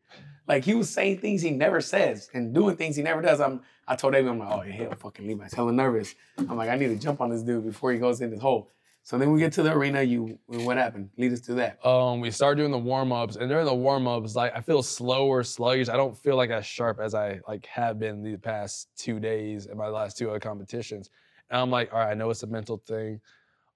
Like 0.48 0.64
he 0.64 0.74
was 0.74 0.90
saying 0.90 1.18
things 1.18 1.40
he 1.40 1.50
never 1.52 1.80
says 1.80 2.28
and 2.34 2.52
doing 2.52 2.76
things 2.76 2.96
he 2.96 3.02
never 3.04 3.22
does. 3.22 3.40
I'm 3.40 3.62
I 3.86 3.94
told 3.96 4.12
David, 4.14 4.28
I'm 4.30 4.38
like, 4.40 4.48
oh 4.50 4.62
yeah, 4.62 4.72
hell 4.72 4.94
fucking 4.98 5.26
Levi's 5.26 5.54
hella 5.54 5.72
nervous. 5.72 6.14
I'm 6.36 6.56
like, 6.56 6.68
I 6.68 6.76
need 6.76 6.88
to 6.88 6.96
jump 6.96 7.20
on 7.20 7.30
this 7.30 7.42
dude 7.42 7.64
before 7.64 7.92
he 7.92 7.98
goes 7.98 8.20
in 8.20 8.30
this 8.30 8.40
hole. 8.40 8.70
So 9.04 9.18
then 9.18 9.32
we 9.32 9.40
get 9.40 9.52
to 9.54 9.62
the 9.64 9.72
arena. 9.72 10.02
You 10.02 10.38
what 10.46 10.76
happened? 10.76 11.10
Lead 11.18 11.32
us 11.32 11.40
to 11.42 11.54
that. 11.54 11.84
um, 11.84 12.20
we 12.20 12.30
start 12.30 12.56
doing 12.56 12.70
the 12.70 12.78
warm 12.78 13.10
ups, 13.12 13.36
and 13.36 13.48
during 13.48 13.66
the 13.66 13.74
warm 13.74 14.06
ups, 14.06 14.36
like 14.36 14.56
I 14.56 14.60
feel 14.60 14.82
slower, 14.82 15.42
sluggish. 15.42 15.88
I 15.88 15.96
don't 15.96 16.16
feel 16.16 16.36
like 16.36 16.50
as 16.50 16.64
sharp 16.64 17.00
as 17.00 17.14
I 17.14 17.40
like 17.48 17.66
have 17.66 17.98
been 17.98 18.22
the 18.22 18.36
past 18.36 18.88
two 18.96 19.18
days 19.18 19.66
in 19.66 19.76
my 19.76 19.88
last 19.88 20.16
two 20.16 20.30
other 20.30 20.40
competitions. 20.40 21.10
And 21.50 21.60
I'm 21.60 21.70
like, 21.70 21.92
all 21.92 21.98
right, 21.98 22.12
I 22.12 22.14
know 22.14 22.30
it's 22.30 22.44
a 22.44 22.46
mental 22.46 22.82
thing. 22.86 23.20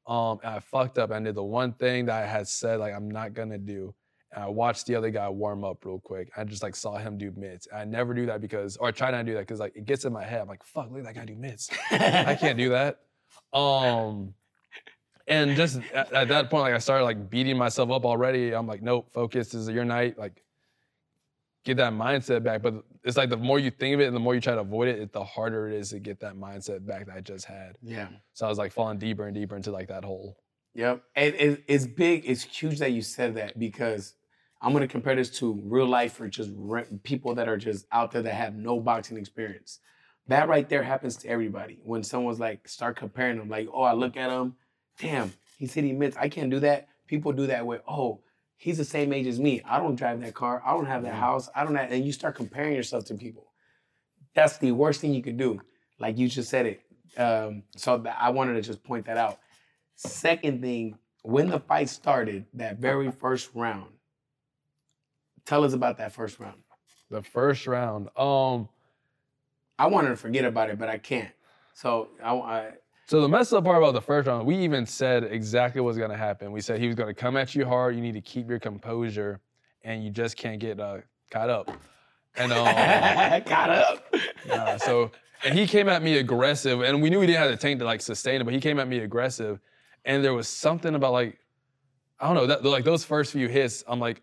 Um, 0.07 0.39
and 0.45 0.55
I 0.55 0.61
fucked 0.61 0.99
up. 0.99 1.11
I 1.11 1.19
did 1.19 1.35
the 1.35 1.43
one 1.43 1.73
thing 1.73 2.07
that 2.07 2.23
I 2.23 2.27
had 2.27 2.47
said 2.47 2.79
like 2.79 2.95
I'm 2.95 3.11
not 3.11 3.35
gonna 3.35 3.59
do. 3.59 3.93
And 4.33 4.45
I 4.45 4.49
watched 4.49 4.87
the 4.87 4.95
other 4.95 5.11
guy 5.11 5.29
warm 5.29 5.65
up 5.65 5.85
real 5.85 5.99
quick. 5.99 6.31
I 6.37 6.45
just 6.45 6.62
like 6.62 6.77
saw 6.77 6.97
him 6.99 7.19
do 7.19 7.33
mitts. 7.37 7.67
And 7.67 7.81
I 7.81 7.85
never 7.85 8.15
do 8.15 8.27
that 8.27 8.41
because, 8.41 8.77
or 8.77 8.89
I 8.89 8.91
try 8.93 9.11
not 9.11 9.19
to 9.19 9.25
do 9.25 9.35
that 9.35 9.41
because 9.41 9.59
like 9.59 9.77
it 9.77 9.85
gets 9.87 10.05
in 10.05 10.12
my 10.12 10.25
head. 10.25 10.41
I'm 10.41 10.49
like, 10.49 10.62
fuck, 10.62 10.89
look 10.91 11.01
at 11.01 11.05
that 11.07 11.15
guy 11.17 11.25
do 11.25 11.35
mitts. 11.35 11.69
I 11.91 12.37
can't 12.39 12.57
do 12.57 12.69
that. 12.71 13.01
Um, 13.53 14.35
and 15.27 15.57
just 15.57 15.81
at, 15.93 16.12
at 16.12 16.29
that 16.29 16.51
point, 16.51 16.62
like 16.62 16.75
I 16.75 16.79
started 16.79 17.05
like 17.05 17.31
beating 17.31 17.57
myself 17.57 17.91
up 17.91 18.05
already. 18.05 18.55
I'm 18.55 18.67
like, 18.67 18.83
nope, 18.83 19.11
focus. 19.12 19.49
This 19.49 19.62
is 19.62 19.69
your 19.71 19.85
night. 19.85 20.19
Like, 20.19 20.43
get 21.65 21.77
that 21.79 21.93
mindset 21.93 22.43
back. 22.43 22.62
But 22.62 22.75
it's 23.05 23.17
like 23.17 23.31
the 23.31 23.37
more 23.37 23.59
you 23.59 23.71
think 23.71 23.95
of 23.95 24.01
it 24.01 24.07
and 24.07 24.17
the 24.17 24.21
more 24.21 24.35
you 24.35 24.41
try 24.41 24.55
to 24.55 24.61
avoid 24.61 24.89
it, 24.89 25.01
it 25.01 25.12
the 25.12 25.25
harder 25.25 25.69
it 25.69 25.75
is 25.75 25.91
to 25.91 25.99
get 25.99 26.21
that 26.21 26.35
mindset 26.35 26.87
back 26.87 27.07
that 27.07 27.17
I 27.17 27.21
just 27.21 27.45
had. 27.45 27.77
Yeah. 27.83 28.09
So 28.33 28.47
I 28.47 28.49
was 28.49 28.59
like 28.59 28.73
falling 28.73 28.99
deeper 28.99 29.27
and 29.27 29.35
deeper 29.35 29.57
into 29.57 29.71
like 29.71 29.89
that 29.89 30.05
hole. 30.05 30.39
Yep. 30.75 31.03
And 31.15 31.35
it, 31.35 31.65
it's 31.67 31.87
big, 31.87 32.25
it's 32.27 32.43
huge 32.43 32.79
that 32.79 32.93
you 32.93 33.03
said 33.03 33.35
that 33.37 33.59
because 33.59 34.15
I'm 34.61 34.73
going 34.73 34.83
to 34.83 34.89
compare 34.89 35.15
this 35.17 35.31
to 35.39 35.61
real 35.65 35.87
life 35.87 36.15
for 36.15 36.29
just 36.29 36.51
re- 36.55 36.85
people 37.03 37.35
that 37.35 37.49
are 37.49 37.57
just 37.57 37.87
out 37.93 38.11
there 38.12 38.23
that 38.23 38.35
have 38.35 38.55
no 38.55 38.79
boxing 38.81 39.17
experience. 39.17 39.81
That 40.29 40.49
right 40.49 40.69
there 40.69 40.83
happens 40.83 41.17
to 41.19 41.29
everybody. 41.29 41.79
When 41.85 42.03
someone's 42.03 42.41
like, 42.41 42.69
start 42.69 42.97
comparing 42.97 43.39
them, 43.39 43.49
like, 43.49 43.69
oh, 43.73 43.83
I 43.83 43.93
look 43.93 44.17
at 44.17 44.31
him, 44.31 44.57
damn, 44.99 45.33
He's 45.57 45.73
hitting 45.73 45.99
mitts. 45.99 46.17
I 46.17 46.29
can't 46.29 46.51
do 46.51 46.61
that. 46.61 46.89
People 47.07 47.33
do 47.33 47.47
that 47.47 47.67
with, 47.67 47.81
oh, 47.89 48.21
he's 48.57 48.79
the 48.79 48.85
same 48.85 49.13
age 49.13 49.27
as 49.27 49.41
me. 49.41 49.63
I 49.65 49.79
don't 49.79 49.97
drive 49.97 50.21
that 50.21 50.35
car. 50.35 50.63
I 50.65 50.73
don't 50.73 50.87
have 50.87 51.03
that 51.05 51.15
house. 51.15 51.49
I 51.55 51.65
don't 51.65 51.75
have, 51.75 51.91
and 51.91 52.05
you 52.05 52.13
start 52.13 52.35
comparing 52.35 52.75
yourself 52.75 53.07
to 53.07 53.15
people. 53.15 53.47
That's 54.35 54.59
the 54.59 54.73
worst 54.73 55.01
thing 55.01 55.15
you 55.15 55.23
could 55.23 55.39
do. 55.39 55.61
Like 55.99 56.19
you 56.19 56.29
just 56.29 56.51
said 56.51 56.67
it. 56.67 56.81
Um, 57.19 57.63
so 57.77 57.97
that, 57.99 58.19
I 58.21 58.31
wanted 58.31 58.55
to 58.55 58.63
just 58.63 58.85
point 58.85 59.07
that 59.07 59.17
out. 59.17 59.39
Second 59.95 60.61
thing, 60.61 60.99
when 61.23 61.49
the 61.49 61.59
fight 61.59 61.89
started, 61.89 62.45
that 62.55 62.79
very 62.79 63.11
first 63.11 63.51
round, 63.55 63.91
tell 65.47 65.65
us 65.65 65.73
about 65.73 65.97
that 65.99 66.13
first 66.13 66.39
round. 66.39 66.59
The 67.09 67.23
first 67.23 67.67
round. 67.67 68.11
Um, 68.17 68.69
I 69.79 69.87
wanted 69.87 70.11
to 70.11 70.17
forget 70.17 70.45
about 70.45 70.69
it, 70.69 70.79
but 70.79 70.91
I 70.91 70.99
can't. 70.99 71.31
So 71.73 72.09
I, 72.23 72.35
I 72.35 72.71
So 73.09 73.21
the 73.21 73.29
messed 73.29 73.53
up 73.53 73.62
part 73.64 73.79
about 73.79 73.95
the 73.95 74.01
first 74.01 74.27
round, 74.27 74.45
we 74.47 74.57
even 74.57 74.85
said 74.85 75.23
exactly 75.23 75.81
what's 75.81 75.97
gonna 75.97 76.16
happen. 76.16 76.51
We 76.51 76.61
said 76.61 76.81
he 76.81 76.88
was 76.88 76.97
gonna 76.97 77.14
come 77.14 77.37
at 77.37 77.55
you 77.55 77.64
hard. 77.64 77.95
You 77.95 78.01
need 78.01 78.14
to 78.14 78.21
keep 78.21 78.49
your 78.49 78.59
composure, 78.59 79.40
and 79.83 80.03
you 80.03 80.11
just 80.11 80.37
can't 80.37 80.59
get 80.59 80.81
uh, 80.81 80.99
caught 81.31 81.49
up. 81.49 81.71
And 82.35 82.53
um, 82.53 82.64
got 83.45 83.71
up. 83.71 84.12
nah, 84.49 84.77
so 84.77 85.12
and 85.45 85.57
he 85.57 85.69
came 85.69 85.88
at 85.88 86.03
me 86.03 86.19
aggressive, 86.19 86.81
and 86.83 87.01
we 87.01 87.09
knew 87.09 87.21
he 87.21 87.29
didn't 87.29 87.38
have 87.38 87.51
the 87.51 87.57
tank 87.57 87.79
to 87.79 87.85
like 87.85 88.01
sustain 88.01 88.40
it, 88.40 88.45
but 88.45 88.53
he 88.53 88.61
came 88.61 88.81
at 88.81 88.88
me 88.88 88.99
aggressive, 88.99 89.61
and 90.05 90.25
there 90.25 90.35
was 90.35 90.49
something 90.49 90.97
about 90.97 91.12
like 91.12 91.38
I 92.19 92.27
don't 92.27 92.35
know 92.35 92.47
that 92.49 92.64
like 92.64 92.85
those 92.85 93.05
first 93.05 93.31
few 93.31 93.47
hits, 93.47 93.85
I'm 93.87 94.01
like 94.01 94.21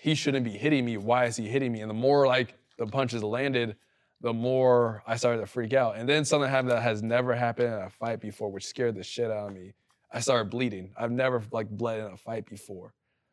he 0.00 0.14
shouldn't 0.14 0.44
be 0.44 0.52
hitting 0.52 0.84
me. 0.84 0.98
Why 0.98 1.24
is 1.24 1.36
he 1.36 1.48
hitting 1.48 1.72
me? 1.72 1.80
And 1.80 1.90
the 1.90 1.94
more 1.94 2.28
like 2.28 2.54
the 2.78 2.86
punches 2.86 3.24
landed, 3.24 3.74
the 4.20 4.32
more 4.32 5.02
I 5.06 5.16
started 5.16 5.40
to 5.40 5.46
freak 5.46 5.72
out. 5.72 5.96
And 5.96 6.08
then 6.08 6.24
something 6.24 6.50
happened 6.50 6.70
that 6.70 6.82
has 6.82 7.02
never 7.02 7.34
happened 7.34 7.68
in 7.74 7.80
a 7.80 7.90
fight 7.90 8.20
before, 8.20 8.50
which 8.50 8.66
scared 8.66 8.94
the 8.94 9.02
shit 9.02 9.30
out 9.30 9.48
of 9.48 9.54
me. 9.54 9.72
I 10.12 10.20
started 10.20 10.50
bleeding. 10.50 10.92
I've 10.98 11.12
never 11.12 11.42
like 11.52 11.68
bled 11.70 12.00
in 12.00 12.12
a 12.12 12.16
fight 12.16 12.46
before. 12.46 12.92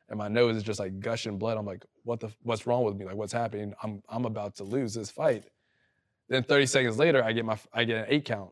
And 0.10 0.18
my 0.18 0.30
nose 0.30 0.56
is 0.56 0.64
just 0.64 0.80
like 0.80 1.00
gushing 1.00 1.38
blood. 1.38 1.58
I'm 1.58 1.66
like, 1.66 1.84
what 2.04 2.22
the 2.22 2.32
what's 2.44 2.66
wrong 2.66 2.84
with 2.84 2.96
me? 2.96 3.06
Like 3.06 3.16
what's 3.16 3.34
happening? 3.34 3.74
I'm 3.84 4.02
I'm 4.08 4.26
about 4.26 4.56
to 4.58 4.64
lose 4.64 4.94
this 4.94 5.12
fight. 5.12 5.44
Then 6.30 6.44
30 6.44 6.66
seconds 6.66 6.98
later, 6.98 7.24
I 7.24 7.34
get 7.34 7.44
my 7.44 7.58
I 7.74 7.84
get 7.84 7.98
an 7.98 8.06
eight 8.08 8.24
count. 8.24 8.52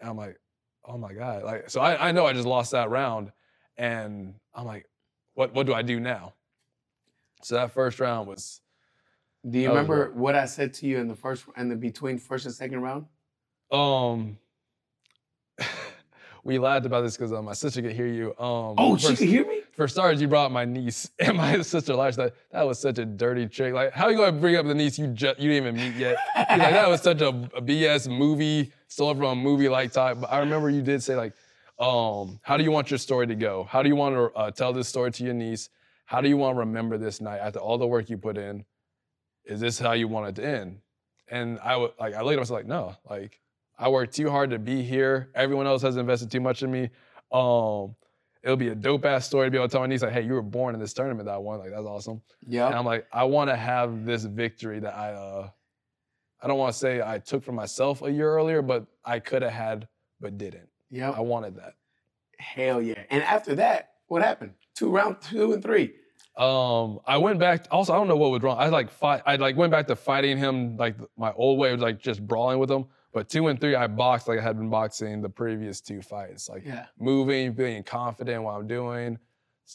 And 0.00 0.08
I'm 0.08 0.16
like, 0.16 0.38
oh 0.84 0.96
my 0.96 1.12
God. 1.12 1.42
Like, 1.42 1.68
so 1.68 1.80
I, 1.80 2.08
I 2.08 2.12
know 2.12 2.26
I 2.26 2.32
just 2.32 2.46
lost 2.46 2.70
that 2.72 2.90
round. 2.90 3.32
And 3.76 4.34
I'm 4.54 4.64
like, 4.64 4.86
what 5.34 5.52
what 5.54 5.66
do 5.66 5.74
I 5.74 5.82
do 5.82 6.00
now? 6.00 6.32
So 7.42 7.56
that 7.56 7.72
first 7.72 8.00
round 8.00 8.26
was 8.26 8.62
Do 9.48 9.58
you 9.58 9.68
remember 9.68 10.10
what 10.12 10.34
I 10.34 10.46
said 10.46 10.74
to 10.74 10.86
you 10.86 10.98
in 10.98 11.06
the 11.06 11.14
first 11.14 11.44
and 11.56 11.70
the 11.70 11.76
between 11.76 12.18
first 12.18 12.46
and 12.46 12.54
second 12.54 12.80
round? 12.82 13.06
Um, 13.70 14.38
we 16.44 16.58
laughed 16.58 16.84
about 16.86 17.02
this 17.02 17.16
because 17.16 17.32
uh, 17.32 17.40
my 17.42 17.52
sister 17.52 17.80
could 17.80 17.92
hear 17.92 18.06
you. 18.06 18.30
Um, 18.38 18.74
Oh, 18.76 18.96
she 18.96 19.14
could 19.14 19.28
hear 19.28 19.46
me. 19.46 19.62
For 19.72 19.86
starters, 19.86 20.20
you 20.20 20.26
brought 20.26 20.50
my 20.50 20.64
niece, 20.64 21.10
and 21.20 21.36
my 21.36 21.60
sister 21.62 21.94
laughed. 21.94 22.16
That 22.16 22.34
that 22.50 22.66
was 22.66 22.78
such 22.80 22.98
a 22.98 23.04
dirty 23.04 23.46
trick. 23.46 23.72
Like, 23.72 23.92
how 23.92 24.08
you 24.08 24.16
gonna 24.16 24.32
bring 24.32 24.56
up 24.56 24.66
the 24.66 24.74
niece 24.74 24.98
you 24.98 25.08
just 25.08 25.38
you 25.38 25.50
didn't 25.50 25.66
even 25.68 25.76
meet 25.76 25.96
yet? 25.96 26.16
Like, 26.36 26.58
that 26.58 26.88
was 26.88 27.02
such 27.02 27.20
a, 27.20 27.28
a 27.28 27.62
BS 27.62 28.08
movie, 28.08 28.72
stole 28.88 29.14
from 29.14 29.38
a 29.38 29.40
movie 29.40 29.68
like 29.68 29.92
type. 29.92 30.18
But 30.20 30.32
I 30.32 30.38
remember 30.40 30.70
you 30.70 30.82
did 30.82 31.02
say 31.02 31.14
like, 31.14 31.34
um, 31.78 32.40
how 32.42 32.56
do 32.56 32.64
you 32.64 32.72
want 32.72 32.90
your 32.90 32.98
story 32.98 33.26
to 33.28 33.34
go? 33.36 33.64
How 33.64 33.82
do 33.82 33.88
you 33.88 33.96
want 33.96 34.16
to 34.16 34.36
uh, 34.36 34.50
tell 34.50 34.72
this 34.72 34.88
story 34.88 35.12
to 35.12 35.24
your 35.24 35.34
niece? 35.34 35.68
How 36.06 36.20
do 36.20 36.28
you 36.28 36.36
want 36.36 36.56
to 36.56 36.60
remember 36.60 36.98
this 36.98 37.20
night 37.20 37.38
after 37.38 37.58
all 37.58 37.78
the 37.78 37.86
work 37.86 38.08
you 38.08 38.16
put 38.16 38.38
in? 38.38 38.64
Is 39.46 39.60
this 39.60 39.78
how 39.78 39.92
you 39.92 40.08
want 40.08 40.28
it 40.28 40.40
to 40.42 40.46
end? 40.46 40.80
And 41.28 41.58
I 41.60 41.76
would 41.76 41.92
like 41.98 42.14
I 42.14 42.22
looked 42.22 42.34
at 42.34 42.38
myself 42.38 42.58
like, 42.58 42.66
no, 42.66 42.96
like 43.08 43.40
I 43.78 43.88
worked 43.88 44.14
too 44.14 44.30
hard 44.30 44.50
to 44.50 44.58
be 44.58 44.82
here. 44.82 45.30
Everyone 45.34 45.66
else 45.66 45.82
has 45.82 45.96
invested 45.96 46.30
too 46.30 46.40
much 46.40 46.62
in 46.62 46.70
me. 46.70 46.90
Um, 47.32 47.94
it'll 48.42 48.56
be 48.56 48.68
a 48.68 48.74
dope 48.74 49.04
ass 49.04 49.26
story 49.26 49.46
to 49.48 49.50
be 49.50 49.56
able 49.56 49.68
to 49.68 49.72
tell 49.72 49.80
my 49.80 49.86
niece 49.86 50.02
like, 50.02 50.12
hey, 50.12 50.22
you 50.22 50.34
were 50.34 50.42
born 50.42 50.74
in 50.74 50.80
this 50.80 50.92
tournament 50.92 51.26
that 51.26 51.34
I 51.34 51.38
won. 51.38 51.58
Like 51.58 51.70
that's 51.70 51.84
awesome. 51.86 52.22
And 52.44 52.52
Yeah. 52.52 52.66
I'm 52.68 52.84
like, 52.84 53.06
I 53.12 53.24
want 53.24 53.50
to 53.50 53.56
have 53.56 54.04
this 54.04 54.24
victory 54.24 54.78
that 54.80 54.94
I 54.96 55.12
uh 55.12 55.50
I 56.40 56.48
don't 56.48 56.58
want 56.58 56.72
to 56.72 56.78
say 56.78 57.00
I 57.02 57.18
took 57.18 57.42
for 57.42 57.52
myself 57.52 58.02
a 58.02 58.10
year 58.10 58.30
earlier, 58.30 58.62
but 58.62 58.86
I 59.04 59.18
could 59.18 59.42
have 59.42 59.52
had 59.52 59.88
but 60.20 60.38
didn't. 60.38 60.68
Yeah. 60.90 61.10
I 61.10 61.20
wanted 61.20 61.56
that. 61.56 61.74
Hell 62.38 62.80
yeah. 62.82 63.02
And 63.10 63.22
after 63.22 63.54
that, 63.56 63.94
what 64.06 64.22
happened? 64.22 64.52
Two 64.74 64.90
round 64.90 65.20
two 65.20 65.52
and 65.54 65.62
three. 65.62 65.94
Um, 66.36 67.00
I 67.06 67.16
went 67.16 67.38
back. 67.38 67.66
Also, 67.70 67.94
I 67.94 67.96
don't 67.96 68.08
know 68.08 68.16
what 68.16 68.30
was 68.30 68.42
wrong. 68.42 68.58
I 68.58 68.68
like 68.68 68.90
fight. 68.90 69.22
I 69.24 69.36
like 69.36 69.56
went 69.56 69.70
back 69.72 69.86
to 69.86 69.96
fighting 69.96 70.36
him 70.36 70.76
like 70.76 70.96
my 71.16 71.32
old 71.32 71.58
way, 71.58 71.72
was 71.72 71.80
like 71.80 71.98
just 71.98 72.26
brawling 72.26 72.58
with 72.58 72.70
him. 72.70 72.86
But 73.12 73.30
two 73.30 73.48
and 73.48 73.58
three, 73.58 73.74
I 73.74 73.86
boxed 73.86 74.28
like 74.28 74.38
I 74.38 74.42
had 74.42 74.58
been 74.58 74.68
boxing 74.68 75.22
the 75.22 75.30
previous 75.30 75.80
two 75.80 76.02
fights, 76.02 76.50
like 76.50 76.64
Yeah. 76.66 76.86
moving, 76.98 77.54
being 77.54 77.82
confident 77.82 78.42
what 78.42 78.52
I'm 78.52 78.66
doing, 78.66 79.18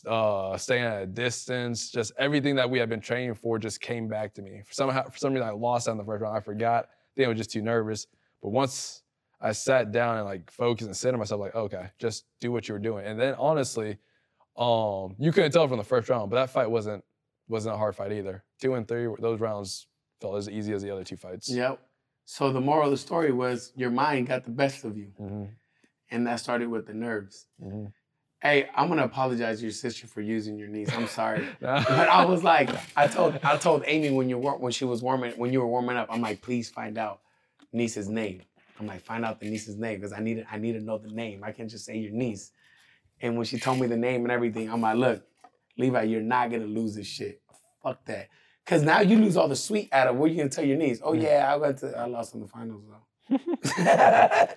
uh, 0.06 0.56
staying 0.58 0.84
at 0.84 1.02
a 1.02 1.08
distance. 1.08 1.90
Just 1.90 2.12
everything 2.20 2.56
that 2.58 2.70
we 2.70 2.78
had 2.78 2.90
been 2.90 3.02
training 3.02 3.34
for 3.34 3.58
just 3.58 3.82
came 3.82 4.08
back 4.08 4.36
to 4.36 4.44
me. 4.44 4.62
For 4.64 4.74
somehow, 4.74 5.10
for 5.10 5.18
some 5.18 5.34
reason, 5.34 5.48
I 5.48 5.52
lost 5.52 5.86
that 5.86 5.94
in 5.94 5.98
the 5.98 6.04
first 6.04 6.22
round. 6.22 6.38
I 6.38 6.42
forgot. 6.42 6.86
I 6.86 6.90
think 7.16 7.26
I 7.26 7.30
was 7.30 7.38
just 7.40 7.50
too 7.52 7.64
nervous. 7.64 8.06
But 8.44 8.50
once 8.50 9.02
I 9.42 9.54
sat 9.54 9.92
down 9.92 10.18
and 10.18 10.26
like 10.26 10.52
focused 10.52 10.86
and 10.86 10.96
said 10.96 11.12
to 11.12 11.18
myself, 11.18 11.42
like, 11.42 11.56
okay, 11.56 11.88
just 11.98 12.26
do 12.40 12.52
what 12.52 12.68
you 12.68 12.74
were 12.76 12.80
doing. 12.80 13.08
And 13.08 13.20
then 13.20 13.34
honestly, 13.40 13.98
um, 14.58 15.16
you 15.20 15.32
couldn't 15.32 15.52
tell 15.52 15.68
from 15.68 15.78
the 15.78 15.84
first 15.84 16.10
round, 16.10 16.30
but 16.30 16.36
that 16.38 16.50
fight 16.50 16.70
wasn't 16.70 17.04
wasn't 17.48 17.76
a 17.76 17.78
hard 17.78 17.96
fight 17.96 18.12
either. 18.12 18.44
Two 18.62 18.74
and 18.76 18.88
three, 18.88 19.08
those 19.20 19.40
rounds 19.40 19.88
felt 20.22 20.38
as 20.38 20.50
easy 20.50 20.74
as 20.74 20.82
the 20.82 20.90
other 20.92 21.04
two 21.04 21.18
fights. 21.18 21.50
Yep. 21.50 21.80
So 22.26 22.52
the 22.54 22.62
moral 22.62 22.86
of 22.86 22.92
the 22.92 22.98
story 22.98 23.32
was 23.32 23.74
your 23.76 23.90
mind 23.90 24.28
got 24.28 24.44
the 24.46 24.52
best 24.52 24.86
of 24.86 24.98
you. 24.98 25.08
hmm 25.18 25.46
And 26.10 26.28
that 26.28 26.40
started 26.40 26.70
with 26.70 26.86
the 26.88 26.94
nerves. 26.94 27.48
hmm 27.62 27.86
Hey, 28.42 28.70
I'm 28.76 28.88
gonna 28.90 29.04
apologize 29.04 29.60
to 29.60 29.66
your 29.66 29.72
sister 29.72 30.08
for 30.08 30.22
using 30.22 30.58
your 30.58 30.68
niece. 30.68 30.92
I'm 30.94 31.06
sorry. 31.08 31.48
Nah. 31.62 31.84
But 31.88 32.10
I 32.10 32.26
was 32.26 32.44
like, 32.44 32.70
I 32.98 33.06
told 33.08 33.38
I 33.44 33.56
told 33.58 33.84
Amy 33.86 34.10
when 34.10 34.30
you 34.30 34.38
were 34.40 34.58
when 34.58 34.72
she 34.72 34.84
was 34.86 35.04
warming 35.04 35.34
when 35.34 35.54
you 35.54 35.60
were 35.60 35.68
warming 35.68 35.96
up, 35.98 36.08
I'm 36.10 36.22
like, 36.22 36.42
please 36.42 36.70
find 36.70 36.98
out 36.98 37.22
niece's 37.72 38.10
name. 38.10 38.42
I'm 38.80 38.88
like, 38.88 39.02
find 39.02 39.24
out 39.24 39.40
the 39.40 39.48
niece's 39.50 39.78
name 39.78 40.00
because 40.00 40.12
I 40.12 40.20
need 40.22 40.36
to, 40.36 40.46
I 40.52 40.58
need 40.58 40.74
to 40.74 40.80
know 40.82 40.98
the 40.98 41.10
name. 41.10 41.44
I 41.44 41.52
can't 41.52 41.70
just 41.70 41.86
say 41.86 41.98
your 41.98 42.12
niece. 42.14 42.52
And 43.22 43.36
when 43.38 43.46
she 43.46 43.60
told 43.60 43.80
me 43.80 43.88
the 43.88 43.98
name 43.98 44.24
and 44.24 44.32
everything, 44.32 44.70
I'm 44.70 44.82
like, 44.82 44.98
look, 44.98 45.24
Levi, 45.78 46.04
you're 46.04 46.22
not 46.22 46.52
gonna 46.52 46.66
lose 46.66 46.96
this 46.96 47.08
shit. 47.08 47.42
Fuck 47.84 48.06
that. 48.06 48.28
Cause 48.66 48.84
now 48.84 49.02
you 49.02 49.18
lose 49.18 49.38
all 49.38 49.48
the 49.48 49.56
sweet 49.56 49.90
out 49.92 50.08
of 50.08 50.16
what 50.16 50.32
you 50.32 50.38
gonna 50.38 50.50
tell 50.50 50.64
your 50.66 50.78
niece. 50.78 51.00
Oh 51.04 51.14
yeah, 51.14 51.50
I 51.52 51.56
went 51.58 51.80
to 51.80 51.98
I 51.98 52.06
lost 52.06 52.34
in 52.36 52.42
the 52.42 52.48
finals 52.48 52.84
though. 52.88 53.38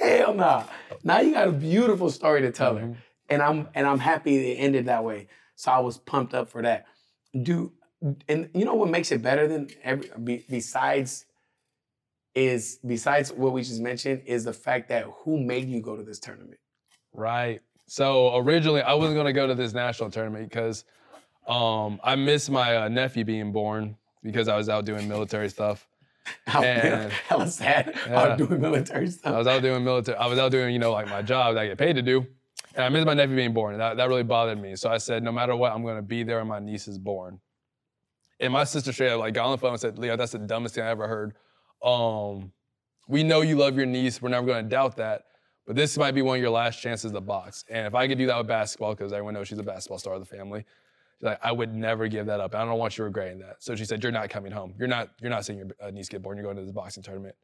Hell 0.00 0.34
no. 0.34 0.64
Now 1.02 1.20
you 1.20 1.32
got 1.32 1.48
a 1.48 1.52
beautiful 1.52 2.10
story 2.10 2.42
to 2.42 2.50
tell 2.52 2.76
her 2.76 2.86
Mhm. 2.86 2.96
and 3.30 3.42
I'm 3.42 3.68
and 3.74 3.86
I'm 3.86 3.98
happy 3.98 4.52
it 4.52 4.56
ended 4.56 4.86
that 4.86 5.02
way. 5.04 5.28
So 5.56 5.70
I 5.72 5.78
was 5.78 5.98
pumped 5.98 6.34
up 6.34 6.48
for 6.50 6.62
that. 6.62 6.86
Do 7.42 7.72
and 8.28 8.50
you 8.54 8.64
know 8.64 8.74
what 8.74 8.90
makes 8.90 9.10
it 9.12 9.22
better 9.22 9.48
than 9.48 9.68
every 9.82 10.10
be, 10.22 10.44
besides 10.48 11.24
is 12.34 12.78
besides 12.86 13.32
what 13.32 13.52
we 13.52 13.62
just 13.62 13.80
mentioned 13.80 14.22
is 14.26 14.44
the 14.44 14.52
fact 14.52 14.88
that 14.90 15.04
who 15.22 15.38
made 15.42 15.68
you 15.68 15.80
go 15.80 15.96
to 15.96 16.02
this 16.02 16.18
tournament. 16.18 16.58
Right. 17.12 17.60
So 17.94 18.36
originally, 18.38 18.82
I 18.82 18.92
wasn't 18.94 19.16
gonna 19.16 19.32
go 19.32 19.46
to 19.46 19.54
this 19.54 19.72
national 19.72 20.10
tournament 20.10 20.48
because 20.48 20.84
um, 21.46 22.00
I 22.02 22.16
missed 22.16 22.50
my 22.50 22.76
uh, 22.76 22.88
nephew 22.88 23.24
being 23.24 23.52
born 23.52 23.96
because 24.20 24.48
I 24.48 24.56
was 24.56 24.68
out 24.68 24.84
doing 24.84 25.08
military 25.08 25.48
stuff. 25.48 25.86
How 26.44 26.60
And- 26.64 27.12
hella 27.12 27.46
sad. 27.46 27.94
Yeah. 28.08 28.20
I'm 28.20 28.36
doing 28.36 28.60
military 28.60 29.06
stuff. 29.10 29.32
I 29.32 29.38
was 29.38 29.46
out 29.46 29.62
doing 29.62 29.84
military. 29.84 30.18
I 30.18 30.26
was 30.26 30.40
out 30.40 30.50
doing, 30.50 30.72
you 30.72 30.80
know, 30.80 30.90
like 30.90 31.08
my 31.08 31.22
job 31.22 31.54
that 31.54 31.60
I 31.60 31.66
get 31.68 31.78
paid 31.78 31.92
to 31.92 32.02
do. 32.02 32.26
And 32.74 32.84
I 32.84 32.88
missed 32.88 33.06
my 33.06 33.14
nephew 33.14 33.36
being 33.36 33.54
born. 33.54 33.74
And 33.74 33.80
that, 33.80 33.96
that 33.98 34.08
really 34.08 34.24
bothered 34.24 34.60
me. 34.60 34.74
So 34.74 34.90
I 34.90 34.98
said, 34.98 35.22
no 35.22 35.30
matter 35.30 35.54
what, 35.54 35.70
I'm 35.70 35.84
going 35.84 35.94
to 35.94 36.02
be 36.02 36.24
there 36.24 36.38
when 36.38 36.48
my 36.48 36.58
niece 36.58 36.88
is 36.88 36.98
born. 36.98 37.38
And 38.40 38.52
my 38.52 38.64
sister 38.64 38.92
straight 38.92 39.10
up 39.12 39.20
like 39.20 39.34
got 39.34 39.44
on 39.44 39.52
the 39.52 39.58
phone 39.58 39.70
and 39.70 39.80
said, 39.80 40.00
Leo, 40.00 40.16
that's 40.16 40.32
the 40.32 40.40
dumbest 40.40 40.74
thing 40.74 40.82
I 40.82 40.88
ever 40.88 41.06
heard. 41.06 41.34
Um, 41.80 42.50
we 43.06 43.22
know 43.22 43.42
you 43.42 43.54
love 43.54 43.76
your 43.76 43.86
niece. 43.86 44.20
We're 44.20 44.30
never 44.30 44.46
going 44.46 44.64
to 44.64 44.68
doubt 44.68 44.96
that. 44.96 45.26
But 45.66 45.76
this 45.76 45.96
might 45.96 46.12
be 46.12 46.22
one 46.22 46.36
of 46.36 46.42
your 46.42 46.50
last 46.50 46.80
chances 46.80 47.12
to 47.12 47.20
box. 47.20 47.64
And 47.70 47.86
if 47.86 47.94
I 47.94 48.06
could 48.06 48.18
do 48.18 48.26
that 48.26 48.36
with 48.36 48.46
basketball, 48.46 48.94
because 48.94 49.12
everyone 49.12 49.34
knows 49.34 49.48
she's 49.48 49.58
a 49.58 49.62
basketball 49.62 49.98
star 49.98 50.14
of 50.14 50.20
the 50.20 50.26
family, 50.26 50.64
she's 51.18 51.24
like, 51.24 51.38
I 51.42 51.52
would 51.52 51.74
never 51.74 52.06
give 52.06 52.26
that 52.26 52.40
up. 52.40 52.54
I 52.54 52.64
don't 52.64 52.78
want 52.78 52.98
you 52.98 53.04
regretting 53.04 53.38
that. 53.38 53.56
So 53.62 53.74
she 53.74 53.84
said, 53.84 54.02
You're 54.02 54.12
not 54.12 54.28
coming 54.28 54.52
home. 54.52 54.74
You're 54.78 54.88
not, 54.88 55.10
you're 55.20 55.30
not 55.30 55.44
seeing 55.44 55.58
your 55.58 55.68
uh, 55.80 55.90
niece 55.90 56.08
get 56.08 56.22
born. 56.22 56.36
You're 56.36 56.44
going 56.44 56.56
to 56.56 56.62
this 56.62 56.72
boxing 56.72 57.02
tournament. 57.02 57.34